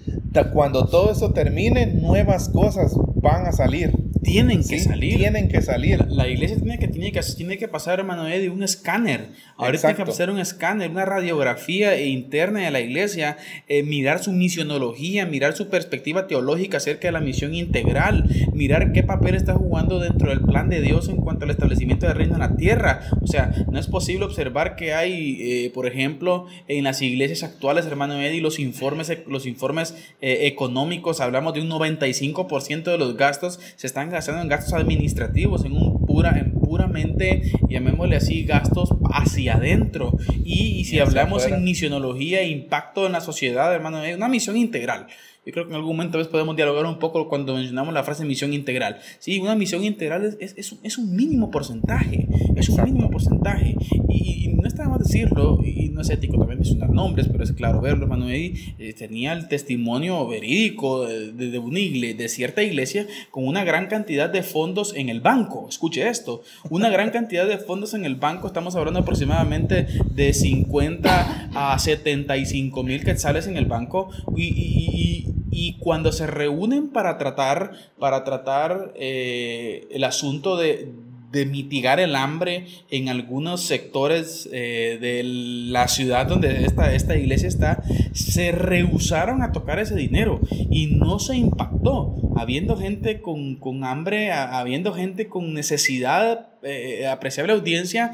Cuando 0.52 0.86
todo 0.86 1.12
eso 1.12 1.32
termine, 1.32 1.86
nuevas 1.86 2.48
cosas 2.48 2.92
van 3.14 3.46
a 3.46 3.52
salir. 3.52 3.92
Tienen 4.22 4.58
que 4.58 4.78
¿sí? 4.78 4.80
salir. 4.80 5.16
Tienen 5.16 5.48
que 5.48 5.62
salir. 5.62 6.04
La 6.08 6.28
iglesia 6.28 6.56
tiene 6.56 6.78
que, 6.78 6.88
tiene 6.88 7.12
que, 7.12 7.20
tiene 7.36 7.58
que 7.58 7.68
pasar, 7.68 7.98
hermano 7.98 8.26
Eddie, 8.28 8.50
un 8.50 8.62
escáner. 8.62 9.28
Ahorita 9.56 9.88
tiene 9.88 9.96
que 9.96 10.06
pasar 10.06 10.30
un 10.30 10.38
escáner, 10.38 10.90
una 10.90 11.04
radiografía 11.04 12.00
interna 12.00 12.60
de 12.60 12.70
la 12.70 12.80
iglesia, 12.80 13.38
eh, 13.68 13.82
mirar 13.82 14.22
su 14.22 14.32
misionología, 14.32 15.26
mirar 15.26 15.54
su 15.54 15.68
perspectiva 15.68 16.26
teológica 16.26 16.76
acerca 16.76 17.08
de 17.08 17.12
la 17.12 17.20
misión 17.20 17.54
integral, 17.54 18.28
mirar 18.52 18.92
qué 18.92 19.02
papel 19.02 19.34
está 19.34 19.54
jugando 19.54 19.98
dentro 19.98 20.30
del 20.30 20.40
plan 20.40 20.68
de 20.68 20.80
Dios 20.80 21.08
en 21.08 21.16
cuanto 21.16 21.44
al 21.44 21.50
establecimiento 21.50 22.06
del 22.06 22.16
reino 22.16 22.34
en 22.34 22.40
la 22.40 22.56
tierra. 22.56 23.00
O 23.22 23.26
sea, 23.26 23.52
no 23.70 23.78
es 23.78 23.86
posible 23.86 24.24
observar 24.26 24.76
que 24.76 24.92
hay, 24.92 25.38
eh, 25.40 25.70
por 25.72 25.86
ejemplo, 25.86 26.46
en 26.68 26.84
las 26.84 27.00
iglesias 27.02 27.42
actuales, 27.42 27.86
hermano 27.86 28.20
Eddie, 28.20 28.40
los 28.40 28.58
informes, 28.58 29.10
los 29.26 29.46
informes 29.46 29.94
eh, 30.20 30.40
económicos, 30.42 31.20
hablamos 31.20 31.54
de 31.54 31.62
un 31.62 31.70
95% 31.70 32.84
de 32.84 32.98
los 32.98 33.16
gastos 33.16 33.60
se 33.76 33.86
están 33.86 34.09
gastando 34.10 34.42
en 34.42 34.48
gastos 34.48 34.74
administrativos, 34.74 35.64
en 35.64 35.72
un 35.72 36.06
pura, 36.06 36.38
en 36.38 36.52
puramente, 36.52 37.42
llamémosle 37.68 38.16
así, 38.16 38.44
gastos 38.44 38.90
hacia 39.12 39.54
adentro. 39.54 40.16
Y, 40.44 40.80
y 40.80 40.84
si 40.84 40.98
hablamos 40.98 41.46
en 41.46 41.64
misionología 41.64 42.40
e 42.40 42.48
impacto 42.48 43.06
en 43.06 43.12
la 43.12 43.20
sociedad, 43.20 43.74
hermano, 43.74 44.02
es 44.04 44.16
una 44.16 44.28
misión 44.28 44.56
integral. 44.56 45.06
Yo 45.50 45.54
creo 45.54 45.64
que 45.66 45.70
en 45.72 45.76
algún 45.76 45.96
momento 45.96 46.16
a 46.16 46.18
veces 46.18 46.30
podemos 46.30 46.54
dialogar 46.54 46.86
un 46.86 47.00
poco 47.00 47.28
cuando 47.28 47.54
mencionamos 47.56 47.92
la 47.92 48.04
frase 48.04 48.24
misión 48.24 48.52
integral. 48.54 48.98
Sí, 49.18 49.40
una 49.40 49.56
misión 49.56 49.82
integral 49.82 50.24
es, 50.24 50.36
es, 50.38 50.54
es 50.56 50.70
un- 50.70 50.78
es 50.84 50.96
un 50.96 51.16
mínimo 51.16 51.50
porcentaje, 51.50 52.28
es 52.54 52.68
un 52.68 52.74
Exacto. 52.74 52.84
mínimo 52.92 53.10
porcentaje. 53.10 53.74
Y, 54.08 54.44
y 54.44 54.48
no 54.54 54.68
está 54.68 54.88
más 54.88 55.00
decirlo, 55.00 55.58
y 55.64 55.88
no 55.88 56.02
es 56.02 56.10
ético 56.10 56.38
también 56.38 56.60
mencionar 56.60 56.90
nombres, 56.90 57.26
pero 57.28 57.42
es 57.42 57.50
claro 57.52 57.80
verlo, 57.80 58.06
Eddie, 58.28 58.74
eh, 58.78 58.92
tenía 58.92 59.32
el 59.32 59.48
testimonio 59.48 60.28
verídico 60.28 61.06
de, 61.06 61.32
de, 61.32 61.50
de 61.50 61.58
una 61.58 61.80
igle- 61.80 62.14
de 62.16 62.28
cierta 62.28 62.62
iglesia 62.62 63.06
con 63.32 63.44
una 63.48 63.64
gran 63.64 63.88
cantidad 63.88 64.30
de 64.30 64.44
fondos 64.44 64.94
en 64.94 65.08
el 65.08 65.20
banco. 65.20 65.66
Escuche 65.68 66.08
esto, 66.08 66.42
una 66.70 66.90
gran 66.90 67.10
cantidad 67.18 67.48
de 67.48 67.58
fondos 67.58 67.92
en 67.94 68.04
el 68.04 68.14
banco, 68.14 68.46
estamos 68.46 68.76
hablando 68.76 69.00
aproximadamente 69.00 69.88
de 70.14 70.32
50 70.32 71.50
a 71.54 71.78
75 71.78 72.82
mil 72.84 73.02
quetzales 73.02 73.46
en 73.48 73.56
el 73.56 73.64
banco 73.66 74.10
y, 74.36 74.44
y- 74.44 75.24
y- 75.26 75.26
y 75.50 75.74
cuando 75.78 76.12
se 76.12 76.26
reúnen 76.26 76.88
para 76.88 77.18
tratar, 77.18 77.72
para 77.98 78.24
tratar 78.24 78.92
eh, 78.96 79.86
el 79.90 80.04
asunto 80.04 80.56
de, 80.56 80.92
mitigar 81.32 82.00
el 82.00 82.16
hambre 82.16 82.66
en 82.90 83.08
algunos 83.08 83.62
sectores 83.62 84.48
eh, 84.52 84.98
de 85.00 85.22
la 85.22 85.86
ciudad 85.86 86.26
donde 86.26 86.64
esta, 86.64 86.92
esta 86.92 87.16
iglesia 87.16 87.46
está, 87.46 87.84
se 88.12 88.50
rehusaron 88.50 89.40
a 89.40 89.52
tocar 89.52 89.78
ese 89.78 89.94
dinero 89.94 90.40
y 90.50 90.86
no 90.86 91.20
se 91.20 91.36
impactó. 91.36 92.16
Habiendo 92.36 92.76
gente 92.76 93.20
con, 93.20 93.54
con 93.56 93.84
hambre, 93.84 94.32
habiendo 94.32 94.92
gente 94.92 95.28
con 95.28 95.54
necesidad, 95.54 96.48
eh, 96.64 97.06
apreciable 97.06 97.52
audiencia, 97.52 98.12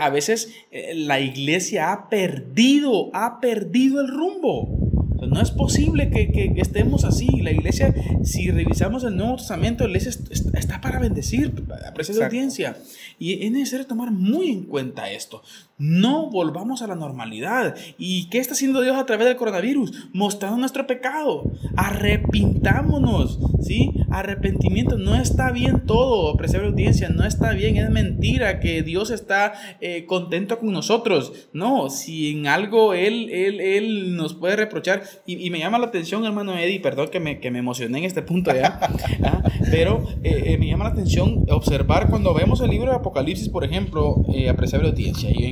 a 0.00 0.08
veces 0.10 0.54
la 0.94 1.18
iglesia 1.18 1.90
ha 1.90 2.08
perdido, 2.08 3.10
ha 3.12 3.40
perdido 3.40 4.00
el 4.00 4.06
rumbo. 4.06 4.91
No 5.28 5.40
es 5.40 5.50
posible 5.50 6.10
que, 6.10 6.32
que- 6.32 6.52
estemos 6.60 7.04
así. 7.04 7.28
La 7.40 7.50
iglesia, 7.52 7.94
si 8.24 8.50
revisamos 8.50 9.04
el 9.04 9.16
Nuevo 9.16 9.36
Testamento, 9.36 9.84
la 9.84 9.90
iglesia 9.90 10.10
est- 10.10 10.30
est- 10.32 10.54
está 10.54 10.80
para 10.80 10.98
bendecir, 10.98 11.46
apreciable 11.86 12.00
Exacto. 12.00 12.24
audiencia. 12.24 12.76
Y 13.18 13.44
es 13.44 13.52
necesario 13.52 13.86
tomar 13.86 14.10
muy 14.10 14.50
en 14.50 14.64
cuenta 14.64 15.10
esto. 15.12 15.42
No 15.78 16.30
volvamos 16.30 16.82
a 16.82 16.86
la 16.86 16.94
normalidad. 16.94 17.74
¿Y 17.98 18.28
qué 18.28 18.38
está 18.38 18.54
haciendo 18.54 18.82
Dios 18.82 18.96
a 18.96 19.06
través 19.06 19.26
del 19.26 19.36
coronavirus? 19.36 20.10
Mostrando 20.12 20.58
nuestro 20.58 20.86
pecado. 20.86 21.50
Arrepintámonos. 21.76 23.40
¿Sí? 23.60 23.90
Arrepentimiento. 24.10 24.98
No 24.98 25.16
está 25.16 25.50
bien 25.50 25.86
todo, 25.86 26.32
apreciable 26.32 26.68
audiencia. 26.68 27.08
No 27.08 27.24
está 27.24 27.52
bien. 27.52 27.76
Es 27.76 27.90
mentira 27.90 28.60
que 28.60 28.82
Dios 28.82 29.10
está 29.10 29.54
eh, 29.80 30.04
contento 30.06 30.58
con 30.58 30.72
nosotros. 30.72 31.48
No, 31.52 31.90
si 31.90 32.30
en 32.30 32.46
algo 32.46 32.94
Él, 32.94 33.30
él, 33.30 33.60
él 33.60 34.16
nos 34.16 34.34
puede 34.34 34.56
reprochar. 34.56 35.02
Y, 35.26 35.44
y 35.44 35.50
me 35.50 35.58
llama 35.58 35.78
la 35.78 35.86
atención, 35.86 36.24
hermano 36.24 36.56
Eddie, 36.56 36.80
perdón 36.80 37.08
que 37.08 37.18
me, 37.18 37.40
que 37.40 37.50
me 37.50 37.58
emocioné 37.58 37.98
en 37.98 38.04
este 38.04 38.22
punto 38.22 38.54
ya. 38.54 38.78
¿ah? 39.24 39.42
Pero 39.70 40.04
eh, 40.22 40.44
eh, 40.46 40.58
me 40.58 40.66
llama 40.66 40.84
la 40.84 40.90
atención 40.90 41.44
observar 41.50 42.08
cuando 42.08 42.34
vemos 42.34 42.60
el 42.60 42.70
libro 42.70 42.90
de 42.90 42.96
Apocalipsis, 42.96 43.48
por 43.48 43.64
ejemplo, 43.64 44.24
apreciable 44.48 44.90
audiencia, 44.90 45.30
y 45.30 45.46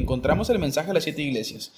el 0.51 0.59
mensaje 0.59 0.89
de 0.89 0.95
las 0.95 1.05
siete 1.05 1.23
iglesias. 1.23 1.73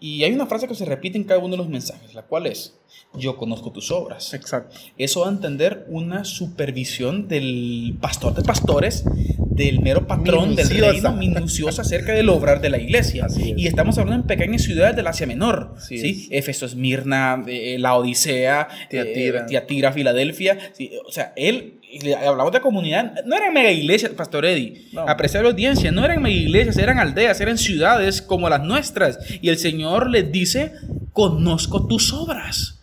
Y 0.00 0.22
hay 0.24 0.32
una 0.32 0.46
frase 0.46 0.68
que 0.68 0.74
se 0.74 0.84
repite 0.84 1.18
en 1.18 1.24
cada 1.24 1.40
uno 1.40 1.50
de 1.50 1.56
los 1.58 1.68
mensajes, 1.68 2.14
la 2.14 2.22
cual 2.22 2.46
es, 2.46 2.78
yo 3.14 3.36
conozco 3.36 3.72
tus 3.72 3.90
obras. 3.90 4.32
Exacto. 4.34 4.76
Eso 4.96 5.20
va 5.20 5.28
a 5.28 5.30
entender 5.30 5.86
una 5.88 6.24
supervisión 6.24 7.28
del 7.28 7.96
pastor 8.00 8.34
de 8.34 8.42
pastores, 8.42 9.04
del 9.38 9.80
mero 9.80 10.06
patrón 10.06 10.54
del 10.54 10.68
Minuciosa. 10.68 10.92
reino, 10.92 11.12
minuciosa 11.14 11.82
acerca 11.82 12.12
del 12.12 12.28
obrar 12.28 12.60
de 12.60 12.70
la 12.70 12.78
iglesia. 12.78 13.26
Es. 13.26 13.36
Y 13.38 13.66
estamos 13.66 13.98
hablando 13.98 14.22
en 14.22 14.26
pequeñas 14.28 14.62
ciudades 14.62 14.94
del 14.94 15.06
Asia 15.06 15.26
Menor. 15.26 15.74
Así 15.76 15.98
¿sí? 15.98 16.28
Éfeso, 16.30 16.66
Esmirna, 16.66 17.42
eh, 17.48 17.76
la 17.78 17.96
Odisea, 17.96 18.68
Tiatira. 18.88 19.40
eh, 19.40 19.44
Tiatira, 19.48 19.92
Filadelfia. 19.92 20.58
Sí, 20.74 20.92
o 21.06 21.10
sea, 21.10 21.32
él, 21.36 21.77
y 21.90 22.12
hablamos 22.12 22.52
de 22.52 22.60
comunidad, 22.60 23.14
no 23.24 23.36
eran 23.36 23.52
mega 23.54 23.70
iglesias, 23.70 24.12
Pastor 24.12 24.44
Eddie. 24.44 24.86
No. 24.92 25.02
Apreciar 25.08 25.44
la 25.44 25.50
audiencia, 25.50 25.90
no 25.92 26.04
eran 26.04 26.22
mega 26.22 26.36
iglesias, 26.36 26.76
eran 26.78 26.98
aldeas, 26.98 27.40
eran 27.40 27.58
ciudades 27.58 28.20
como 28.22 28.48
las 28.48 28.62
nuestras. 28.62 29.18
Y 29.40 29.48
el 29.48 29.58
Señor 29.58 30.10
les 30.10 30.30
dice, 30.30 30.72
conozco 31.12 31.86
tus 31.86 32.12
obras. 32.12 32.78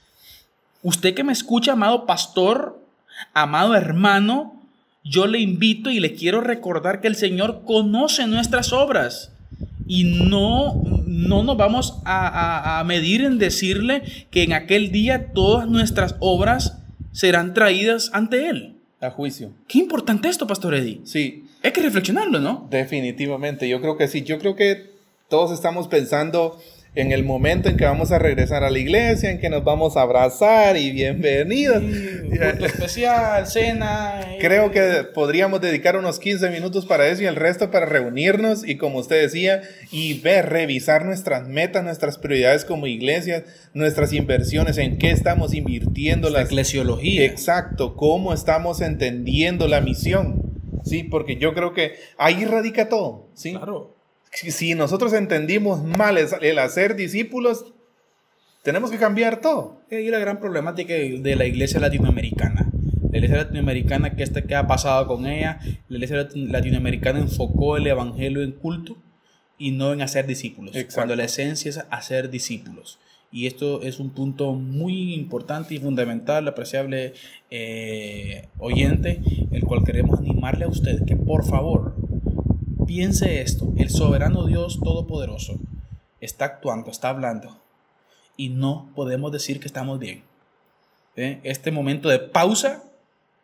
Usted 0.82 1.14
que 1.14 1.24
me 1.24 1.34
escucha, 1.34 1.74
amado 1.74 2.06
pastor, 2.06 2.80
amado 3.34 3.76
hermano, 3.76 4.62
yo 5.04 5.28
le 5.28 5.40
invito 5.40 5.90
y 5.90 6.00
le 6.00 6.16
quiero 6.16 6.42
recordar 6.42 7.00
que 7.02 7.08
el 7.08 7.16
Señor 7.16 7.62
conoce 7.66 8.26
nuestras 8.28 8.74
obras. 8.74 9.32
Y 9.88 10.04
no, 10.04 10.82
no 11.06 11.44
nos 11.44 11.58
vamos 11.58 12.00
a, 12.06 12.28
a- 12.28 12.80
a 12.80 12.84
medir 12.84 13.22
en 13.22 13.38
decirle 13.38 14.02
que 14.32 14.42
en 14.44 14.54
aquel 14.54 14.92
día 14.92 15.28
todas 15.34 15.68
nuestras 15.68 16.16
obras 16.20 16.80
serán 17.12 17.54
traídas 17.54 18.10
ante 18.14 18.50
Él. 18.50 18.75
A 19.06 19.12
juicio. 19.12 19.52
Qué 19.68 19.78
importante 19.80 20.28
esto, 20.30 20.48
Pastor 20.48 20.74
Eddie. 20.76 21.02
Sí, 21.04 21.46
Hay 21.64 21.72
que 21.72 21.82
reflexionarlo, 21.82 22.40
¿no? 22.40 22.68
definitivamente. 22.70 23.68
Yo 23.70 23.82
creo 23.82 23.98
que 23.98 24.08
sí. 24.08 24.24
Yo 24.24 24.40
creo 24.40 24.56
que 24.56 24.92
todos 25.30 25.52
estamos 25.52 25.88
pensando 25.88 26.60
en 26.96 27.12
el 27.12 27.26
momento 27.26 27.68
en 27.68 27.76
que 27.76 27.84
vamos 27.84 28.12
a 28.12 28.20
regresar 28.20 28.64
a 28.64 28.70
la 28.70 28.80
iglesia, 28.80 29.30
en 29.30 29.40
que 29.40 29.50
nos 29.50 29.64
vamos 29.64 29.98
a 29.98 30.02
abrazar 30.02 30.78
y 30.78 30.92
bienvenidos. 30.92 31.84
Culto 32.30 32.66
especial, 32.66 33.46
cena. 33.48 34.22
Creo 34.40 34.72
que 34.72 35.04
podríamos 35.14 35.60
dedicar 35.60 35.98
unos 35.98 36.20
15 36.20 36.50
minutos 36.50 36.86
para 36.86 37.08
eso 37.08 37.22
y 37.22 37.26
el 37.26 37.36
resto 37.36 37.70
para 37.70 37.86
reunirnos 37.86 38.66
y 38.66 38.78
como 38.78 39.00
usted 39.00 39.22
decía, 39.22 39.62
y 39.92 40.20
ver, 40.22 40.50
revisar 40.50 41.06
nuestras 41.06 41.48
metas, 41.48 41.84
nuestras 41.84 42.18
prioridades 42.18 42.64
como 42.64 42.88
iglesias, 42.88 43.44
nuestras 43.74 44.14
inversiones, 44.14 44.78
en 44.78 44.98
qué 44.98 45.12
estamos 45.12 45.54
invirtiendo 45.54 46.30
la 46.30 46.44
eclesiología. 46.44 47.26
Exacto, 47.26 47.96
cómo 47.98 48.34
estamos 48.34 48.80
entendiendo 48.80 49.68
la 49.68 49.82
misión. 49.82 50.44
Sí, 50.86 51.04
porque 51.04 51.38
yo 51.38 51.54
creo 51.54 51.74
que 51.74 51.96
ahí 52.18 52.46
radica 52.46 52.88
todo. 52.88 53.30
¿sí? 53.34 53.52
Claro. 53.52 53.95
Si, 54.36 54.76
nosotros 54.76 55.14
entendimos 55.14 55.84
mal 55.84 56.18
el, 56.18 56.60
hacer 56.60 56.96
discípulos, 56.96 57.74
tenemos 58.64 58.92
que 58.92 58.98
cambiar 58.98 59.40
todo. 59.42 59.82
Y 59.90 60.10
la 60.10 60.20
gran 60.20 60.40
problemática 60.40 60.94
de 60.94 61.36
la 61.36 61.46
iglesia 61.46 61.80
latinoamericana. 61.80 62.70
La 63.12 63.18
iglesia 63.18 63.38
latinoamericana, 63.38 64.16
¿qué, 64.16 64.24
está, 64.24 64.42
qué 64.42 64.56
ha 64.56 64.68
pasado 64.68 65.08
con 65.08 65.26
ella? 65.26 65.60
La 65.88 65.98
iglesia 65.98 66.28
latinoamericana 66.34 67.20
enfocó 67.20 67.78
el 67.78 67.88
evangelio 67.88 68.44
en 68.44 68.52
culto 68.52 68.98
y 69.58 69.72
no 69.72 69.94
en 69.94 70.02
hacer 70.02 70.28
discípulos. 70.28 70.76
Exacto. 70.76 70.96
Cuando 70.96 71.16
la 71.16 71.24
esencia 71.24 71.70
es 71.70 71.86
hacer 71.90 72.30
discípulos. 72.30 73.00
Y 73.32 73.48
esto 73.48 73.82
es 73.82 74.00
un 74.00 74.12
punto 74.12 74.54
muy 74.54 75.14
importante 75.14 75.76
y 75.76 75.80
fundamental, 75.80 76.48
apreciable 76.48 77.14
eh, 77.50 78.48
oyente, 78.60 79.22
el 79.52 79.64
cual 79.64 79.84
queremos 79.84 80.20
animarle 80.20 80.66
a 80.66 80.70
usted 80.70 81.04
que 81.06 81.16
por 81.16 81.46
favor 81.46 81.96
piense 82.86 83.42
esto. 83.42 83.72
El 83.78 83.90
soberano 83.90 84.46
Dios 84.46 84.80
Todopoderoso 84.84 85.60
está 86.22 86.46
actuando, 86.46 86.92
está 86.92 87.10
hablando. 87.10 87.58
Y 88.38 88.50
no 88.50 88.90
podemos 88.96 89.32
decir 89.32 89.60
que 89.60 89.68
estamos 89.68 90.00
bien. 90.00 90.24
¿Eh? 91.16 91.40
Este 91.44 91.72
momento 91.72 92.10
de 92.10 92.20
pausa, 92.20 92.84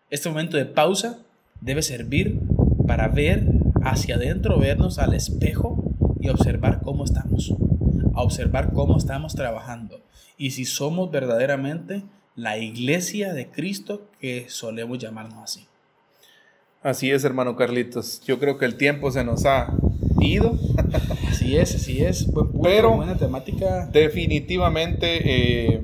este 0.10 0.30
momento 0.30 0.58
de 0.58 0.66
pausa 0.66 1.20
debe 1.62 1.82
servir 1.82 2.40
para 2.86 3.08
ver 3.08 3.46
hacia 3.84 4.16
adentro, 4.16 4.60
vernos 4.60 5.00
al 5.00 5.14
espejo 5.14 5.82
y 6.20 6.30
observar 6.30 6.82
cómo 6.84 7.06
estamos. 7.06 7.54
A 8.14 8.24
observar 8.24 8.74
cómo 8.74 8.98
estamos 8.98 9.36
trabajando. 9.36 10.02
Y 10.38 10.52
si 10.52 10.66
somos 10.66 11.12
verdaderamente 11.12 12.04
la 12.36 12.58
iglesia 12.58 13.34
de 13.34 13.50
Cristo 13.50 14.08
que 14.20 14.50
solemos 14.50 15.00
llamarnos 15.00 15.44
así. 15.44 15.68
Así 16.82 17.12
es, 17.12 17.24
hermano 17.24 17.56
Carlitos. 17.56 18.22
Yo 18.22 18.40
creo 18.40 18.58
que 18.58 18.66
el 18.66 18.76
tiempo 18.76 19.12
se 19.12 19.24
nos 19.24 19.46
ha 19.46 19.72
ido. 20.20 20.58
Así 21.30 21.56
es, 21.58 21.76
así 21.76 22.04
es. 22.04 22.28
Buen 22.28 22.48
punto, 22.48 22.62
Pero- 22.64 22.96
buena 22.96 23.18
temática. 23.18 23.88
Definitivamente 23.92 25.22
eh, 25.74 25.82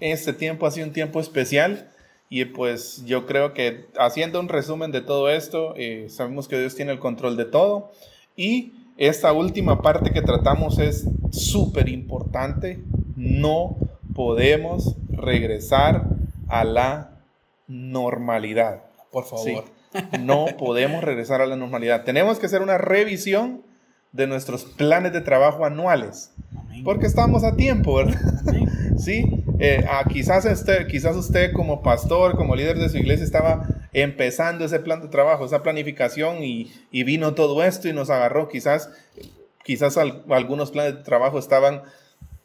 este 0.00 0.32
tiempo 0.32 0.66
ha 0.66 0.70
sido 0.70 0.86
un 0.86 0.92
tiempo 0.92 1.20
especial 1.20 1.88
y 2.28 2.44
pues 2.46 3.04
yo 3.06 3.26
creo 3.26 3.54
que 3.54 3.86
haciendo 3.98 4.40
un 4.40 4.48
resumen 4.48 4.90
de 4.92 5.00
todo 5.00 5.30
esto, 5.30 5.74
eh, 5.76 6.06
sabemos 6.08 6.48
que 6.48 6.58
Dios 6.58 6.74
tiene 6.74 6.92
el 6.92 6.98
control 6.98 7.36
de 7.36 7.44
todo 7.44 7.92
y 8.36 8.72
esta 8.96 9.32
última 9.32 9.80
parte 9.82 10.10
que 10.12 10.20
tratamos 10.22 10.78
es 10.78 11.06
súper 11.30 11.88
importante. 11.88 12.80
No 13.16 13.76
podemos 14.14 14.96
regresar 15.10 16.04
a 16.48 16.64
la 16.64 17.12
normalidad. 17.66 18.82
Por 19.10 19.24
favor. 19.24 19.44
Sí, 19.44 19.56
no 20.20 20.46
podemos 20.58 21.02
regresar 21.04 21.40
a 21.40 21.46
la 21.46 21.56
normalidad. 21.56 22.04
Tenemos 22.04 22.38
que 22.38 22.46
hacer 22.46 22.62
una 22.62 22.78
revisión 22.78 23.62
de 24.12 24.26
nuestros 24.26 24.64
planes 24.64 25.12
de 25.12 25.20
trabajo 25.20 25.64
anuales. 25.64 26.32
Amén. 26.58 26.82
Porque 26.84 27.06
estamos 27.06 27.44
a 27.44 27.56
tiempo, 27.56 27.94
¿verdad? 27.96 28.20
Amén. 28.46 28.68
Sí, 28.98 29.24
eh, 29.60 29.86
ah, 29.88 30.04
quizás, 30.12 30.44
usted, 30.44 30.86
quizás 30.86 31.16
usted 31.16 31.52
como 31.54 31.80
pastor, 31.80 32.36
como 32.36 32.54
líder 32.54 32.76
de 32.78 32.90
su 32.90 32.98
iglesia, 32.98 33.24
estaba 33.24 33.66
empezando 33.94 34.62
ese 34.66 34.78
plan 34.78 35.00
de 35.00 35.08
trabajo, 35.08 35.46
esa 35.46 35.62
planificación 35.62 36.42
y, 36.44 36.70
y 36.90 37.04
vino 37.04 37.32
todo 37.32 37.64
esto 37.64 37.88
y 37.88 37.94
nos 37.94 38.10
agarró. 38.10 38.48
Quizás, 38.48 38.90
quizás 39.64 39.96
al- 39.96 40.22
algunos 40.28 40.70
planes 40.70 40.96
de 40.96 41.02
trabajo 41.02 41.38
estaban 41.38 41.80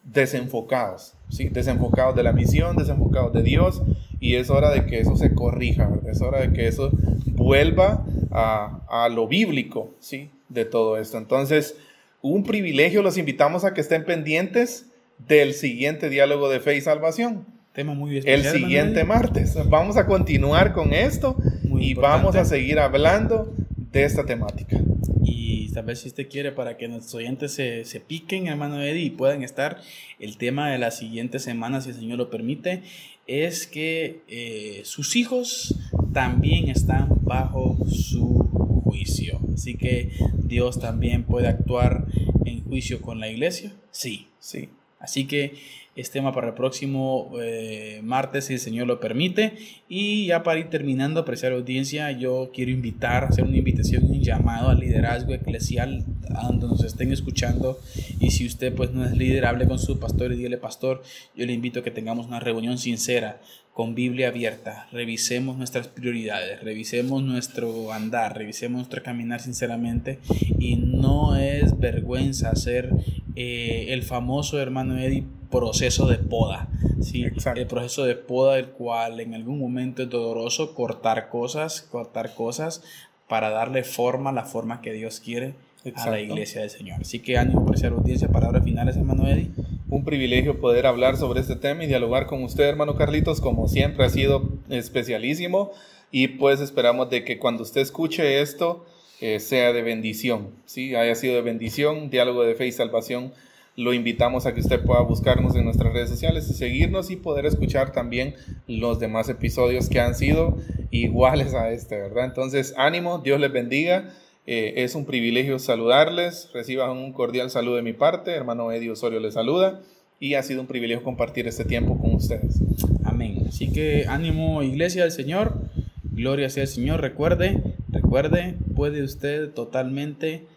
desenfocados, 0.04 1.14
¿sí? 1.30 1.50
desenfocados 1.50 2.16
de 2.16 2.24
la 2.24 2.32
misión, 2.32 2.78
desenfocados 2.78 3.34
de 3.34 3.41
Dios 3.43 3.82
y 4.26 4.36
es 4.36 4.49
hora 4.49 4.71
de 4.71 4.86
que 4.86 4.99
eso 4.99 5.15
se 5.15 5.34
corrija, 5.34 5.88
¿verdad? 5.88 6.09
es 6.09 6.21
hora 6.21 6.41
de 6.41 6.53
que 6.53 6.67
eso 6.67 6.91
vuelva 7.28 8.05
a, 8.32 8.82
a 8.89 9.09
lo 9.09 9.28
bíblico 9.28 9.93
¿sí? 9.99 10.30
de 10.49 10.65
todo 10.65 10.97
esto. 10.97 11.17
Entonces, 11.17 11.76
un 12.21 12.43
privilegio, 12.43 13.01
los 13.03 13.17
invitamos 13.17 13.63
a 13.65 13.73
que 13.73 13.82
estén 13.82 14.03
pendientes 14.05 14.88
del 15.19 15.53
siguiente 15.53 16.09
diálogo 16.09 16.49
de 16.49 16.59
fe 16.59 16.76
y 16.76 16.82
salvación. 16.82 17.45
Tema 17.73 17.93
muy 17.93 18.11
El 18.17 18.28
especial. 18.28 18.53
siguiente 18.55 19.03
Manuel. 19.03 19.23
martes. 19.34 19.57
Vamos 19.69 19.97
a 19.97 20.05
continuar 20.05 20.73
con 20.73 20.93
esto 20.93 21.36
Muy 21.63 21.84
y 21.84 21.89
importante. 21.89 22.17
vamos 22.17 22.36
a 22.36 22.45
seguir 22.45 22.80
hablando 22.80 23.53
de 23.91 24.03
esta 24.05 24.26
temática. 24.26 24.78
Y 25.23 25.71
tal 25.73 25.86
vez 25.86 25.99
si 25.99 26.07
usted 26.07 26.28
quiere 26.30 26.51
para 26.51 26.78
que 26.78 26.88
nuestros 26.88 27.15
oyentes 27.15 27.51
se, 27.53 27.84
se 27.86 27.99
piquen, 27.99 28.47
hermano 28.47 28.82
Eddie, 28.82 29.03
y 29.05 29.09
puedan 29.09 29.43
estar, 29.43 29.82
el 30.19 30.38
tema 30.38 30.69
de 30.71 30.78
la 30.78 30.91
siguiente 30.91 31.39
semana, 31.39 31.82
si 31.82 31.89
el 31.89 31.95
Señor 31.95 32.17
lo 32.17 32.30
permite, 32.30 32.82
es 33.28 33.67
que 33.67 34.21
eh, 34.28 34.82
sus 34.86 35.15
hijos 35.15 35.76
también 36.13 36.69
están 36.69 37.09
bajo 37.21 37.78
su 37.89 38.36
juicio. 38.84 39.39
Así 39.53 39.76
que 39.76 40.11
Dios 40.43 40.80
también 40.80 41.23
puede 41.23 41.47
actuar 41.47 42.05
en 42.45 42.63
juicio 42.63 43.01
con 43.01 43.19
la 43.19 43.30
iglesia. 43.30 43.73
Sí, 43.91 44.28
Sí. 44.39 44.69
Así 44.99 45.26
que 45.26 45.55
es 45.96 46.12
tema 46.12 46.34
para 46.34 46.50
el 46.50 46.54
próximo 46.54 47.32
eh, 47.41 48.02
martes, 48.04 48.46
si 48.46 48.54
el 48.54 48.60
Señor 48.60 48.88
lo 48.88 49.00
permite. 49.00 49.54
Y 49.88 50.28
ya 50.28 50.43
para 50.43 50.60
ir 50.60 50.70
terminando, 50.70 51.22
apreciar 51.22 51.54
audiencia, 51.54 52.12
yo 52.12 52.52
quiero 52.54 52.72
invitar, 52.72 53.24
hacer 53.24 53.46
una 53.46 53.58
invitación, 53.58 54.04
un 54.04 54.22
llamado 54.22 54.70
al 54.70 54.80
liderazgo 54.80 55.34
eclesial 55.34 56.04
a 56.36 56.48
donde 56.48 56.68
nos 56.68 56.84
estén 56.84 57.14
escuchando. 57.14 57.80
Y 58.20 58.32
si 58.32 58.46
usted 58.46 58.74
pues 58.74 58.91
no 58.91 59.06
es 59.06 59.16
líder, 59.16 59.46
hable 59.46 59.68
con 59.68 59.80
su 59.80 59.98
pastor 59.98 60.34
y 60.34 60.38
dígale, 60.38 60.58
pastor, 60.58 61.02
yo 61.36 61.46
le 61.46 61.54
invito 61.54 61.80
a 61.80 61.84
que 61.84 61.91
tengamos 61.91 62.28
una 62.28 62.41
reunión 62.41 62.78
sincera 62.78 63.39
con 63.76 63.93
Biblia 63.93 64.30
abierta, 64.30 64.88
revisemos 64.93 65.57
nuestras 65.57 65.89
prioridades, 65.89 66.63
revisemos 66.63 67.21
nuestro 67.21 67.91
andar, 67.91 68.38
revisemos 68.38 68.78
nuestro 68.78 69.03
caminar 69.03 69.41
sinceramente 69.41 70.19
y 70.57 70.78
no 70.78 71.36
es 71.36 71.78
vergüenza 71.78 72.51
hacer 72.51 72.89
eh, 73.36 73.88
el 73.89 74.03
famoso 74.03 74.61
hermano 74.61 74.97
Eddie 74.97 75.26
proceso 75.51 76.07
de 76.07 76.19
poda, 76.19 76.69
¿sí? 77.01 77.26
Exacto. 77.26 77.59
el 77.59 77.67
proceso 77.67 78.05
de 78.05 78.15
poda 78.15 78.57
el 78.59 78.67
cual 78.67 79.19
en 79.19 79.34
algún 79.34 79.59
momento 79.59 80.03
es 80.03 80.09
doloroso 80.09 80.73
cortar 80.73 81.28
cosas, 81.28 81.82
cortar 81.82 82.34
cosas 82.34 82.82
para 83.28 83.49
darle 83.49 83.84
forma, 83.84 84.32
la 84.32 84.45
forma 84.45 84.80
que 84.80 84.93
Dios 84.93 85.19
quiere 85.19 85.53
a 85.95 86.09
la 86.09 86.21
iglesia 86.21 86.61
del 86.61 86.69
Señor. 86.69 87.01
Así 87.01 87.19
que 87.19 87.38
ánimo, 87.38 87.59
apreciar 87.59 87.91
audiencia, 87.91 88.30
palabras 88.30 88.63
finales, 88.63 88.95
hermano 88.95 89.28
Eddie. 89.28 89.51
Un 89.96 90.04
privilegio 90.04 90.60
poder 90.60 90.88
hablar 90.88 91.16
sobre 91.16 91.39
este 91.39 91.56
tema 91.56 91.86
y 91.86 91.88
dialogar 91.88 92.26
con 92.26 92.43
usted, 92.43 92.66
hermano 92.66 92.98
Carlitos, 92.98 93.39
como 93.39 93.70
siempre 93.70 94.04
ha 94.04 94.10
sido 94.10 94.50
especialísimo. 94.68 95.72
Y 96.12 96.28
pues 96.28 96.60
esperamos 96.60 97.10
de 97.10 97.24
que 97.24 97.39
cuando 97.39 97.64
usted 97.64 97.80
escuche 97.80 98.41
esto 98.41 98.86
eh, 99.22 99.39
sea 99.39 99.72
de 99.72 99.84
bendición, 99.84 100.50
¿sí? 100.66 100.96
haya 100.96 101.16
sido 101.16 101.36
de 101.36 101.43
bendición, 101.43 102.10
diálogo 102.10 102.43
de 102.43 102.56
fe 102.56 102.68
y 102.68 102.74
salvación. 102.74 103.32
Lo 103.78 103.93
invitamos 103.93 104.46
a 104.46 104.54
que 104.54 104.60
usted 104.60 104.84
pueda 104.84 105.00
buscarnos 105.00 105.56
en 105.56 105.64
nuestras 105.64 105.93
redes 105.93 106.10
sociales 106.10 106.50
y 106.50 106.56
seguirnos 106.56 107.10
y 107.10 107.16
poder 107.16 107.46
escuchar 107.46 107.93
también 107.93 108.36
los 108.68 109.00
demás 109.00 109.30
episodios 109.30 109.88
que 109.88 110.02
han 110.02 110.16
sido 110.16 110.58
iguales 110.91 111.54
a 111.54 111.72
este, 111.72 111.96
¿verdad? 111.96 112.26
Entonces, 112.26 112.74
ánimo, 112.76 113.20
Dios 113.20 113.39
les 113.39 113.54
bendiga. 113.54 114.14
Eh, 114.48 114.84
es 114.84 114.96
un 114.96 115.06
privilegio 115.06 115.60
saludarles. 115.60 116.50
Reciban 116.54 116.91
un 116.91 117.14
cordial 117.14 117.50
saludo 117.50 117.78
de 117.78 117.82
mi 117.82 117.93
parte. 117.93 118.32
Hermano 118.32 118.72
Eddie 118.72 118.91
Osorio 118.91 119.20
les 119.20 119.34
saluda. 119.34 119.82
Y 120.20 120.36
ha 120.36 120.43
sido 120.43 120.62
un 120.62 120.68
privilegio 120.68 121.04
compartir 121.04 121.48
este 121.48 121.66
tiempo 121.66 121.98
con 121.98 122.16
ustedes. 122.16 122.62
Amén. 123.04 123.46
Así 123.48 123.72
que 123.72 124.06
ánimo, 124.08 124.64
iglesia 124.64 125.04
del 125.04 125.12
Señor. 125.12 125.60
Gloria 126.04 126.50
sea 126.50 126.64
el 126.64 126.70
Señor. 126.70 127.02
Recuerde, 127.02 127.62
recuerde, 127.89 128.56
puede 128.76 129.04
usted 129.04 129.52
totalmente 129.52 130.48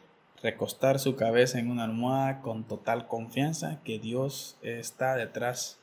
recostar 0.42 1.00
su 1.00 1.16
cabeza 1.16 1.58
en 1.58 1.70
una 1.70 1.84
almohada 1.84 2.40
con 2.42 2.64
total 2.68 3.08
confianza 3.08 3.80
que 3.84 3.98
Dios 3.98 4.56
está 4.62 5.16
detrás 5.16 5.78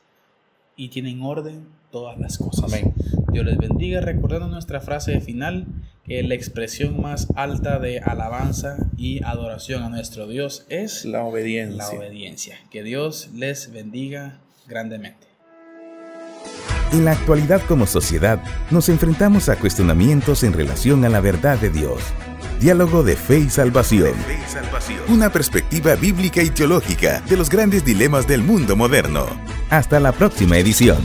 y 0.76 0.88
tiene 0.88 1.10
en 1.10 1.22
orden 1.22 1.66
todas 1.90 2.18
las 2.18 2.38
cosas. 2.38 2.72
Amén. 2.72 2.94
Dios 3.32 3.44
les 3.44 3.58
bendiga. 3.58 4.00
Recordando 4.00 4.48
nuestra 4.48 4.80
frase 4.80 5.12
de 5.12 5.20
final, 5.20 5.66
que 6.06 6.22
la 6.22 6.34
expresión 6.34 7.00
más 7.00 7.26
alta 7.34 7.78
de 7.78 7.98
alabanza 8.00 8.76
y 8.96 9.22
adoración 9.24 9.82
a 9.82 9.88
nuestro 9.88 10.26
Dios 10.26 10.64
es 10.68 11.04
La 11.04 11.22
obediencia. 11.24 11.76
la 11.76 11.88
obediencia. 11.90 12.58
Que 12.70 12.82
Dios 12.82 13.30
les 13.34 13.72
bendiga 13.72 14.38
grandemente. 14.66 15.26
En 16.92 17.04
la 17.04 17.12
actualidad 17.12 17.60
como 17.66 17.86
sociedad 17.86 18.40
nos 18.70 18.88
enfrentamos 18.88 19.48
a 19.48 19.56
cuestionamientos 19.56 20.44
en 20.44 20.52
relación 20.52 21.04
a 21.04 21.08
la 21.08 21.20
verdad 21.20 21.58
de 21.58 21.70
Dios. 21.70 22.00
Diálogo 22.60 23.02
de 23.02 23.16
fe 23.16 23.40
y 23.40 23.50
salvación. 23.50 24.14
Una 25.08 25.30
perspectiva 25.30 25.94
bíblica 25.96 26.42
y 26.42 26.48
teológica 26.50 27.20
de 27.28 27.36
los 27.36 27.50
grandes 27.50 27.84
dilemas 27.84 28.26
del 28.26 28.42
mundo 28.42 28.76
moderno. 28.76 29.26
Hasta 29.68 30.00
la 30.00 30.12
próxima 30.12 30.56
edición. 30.56 30.98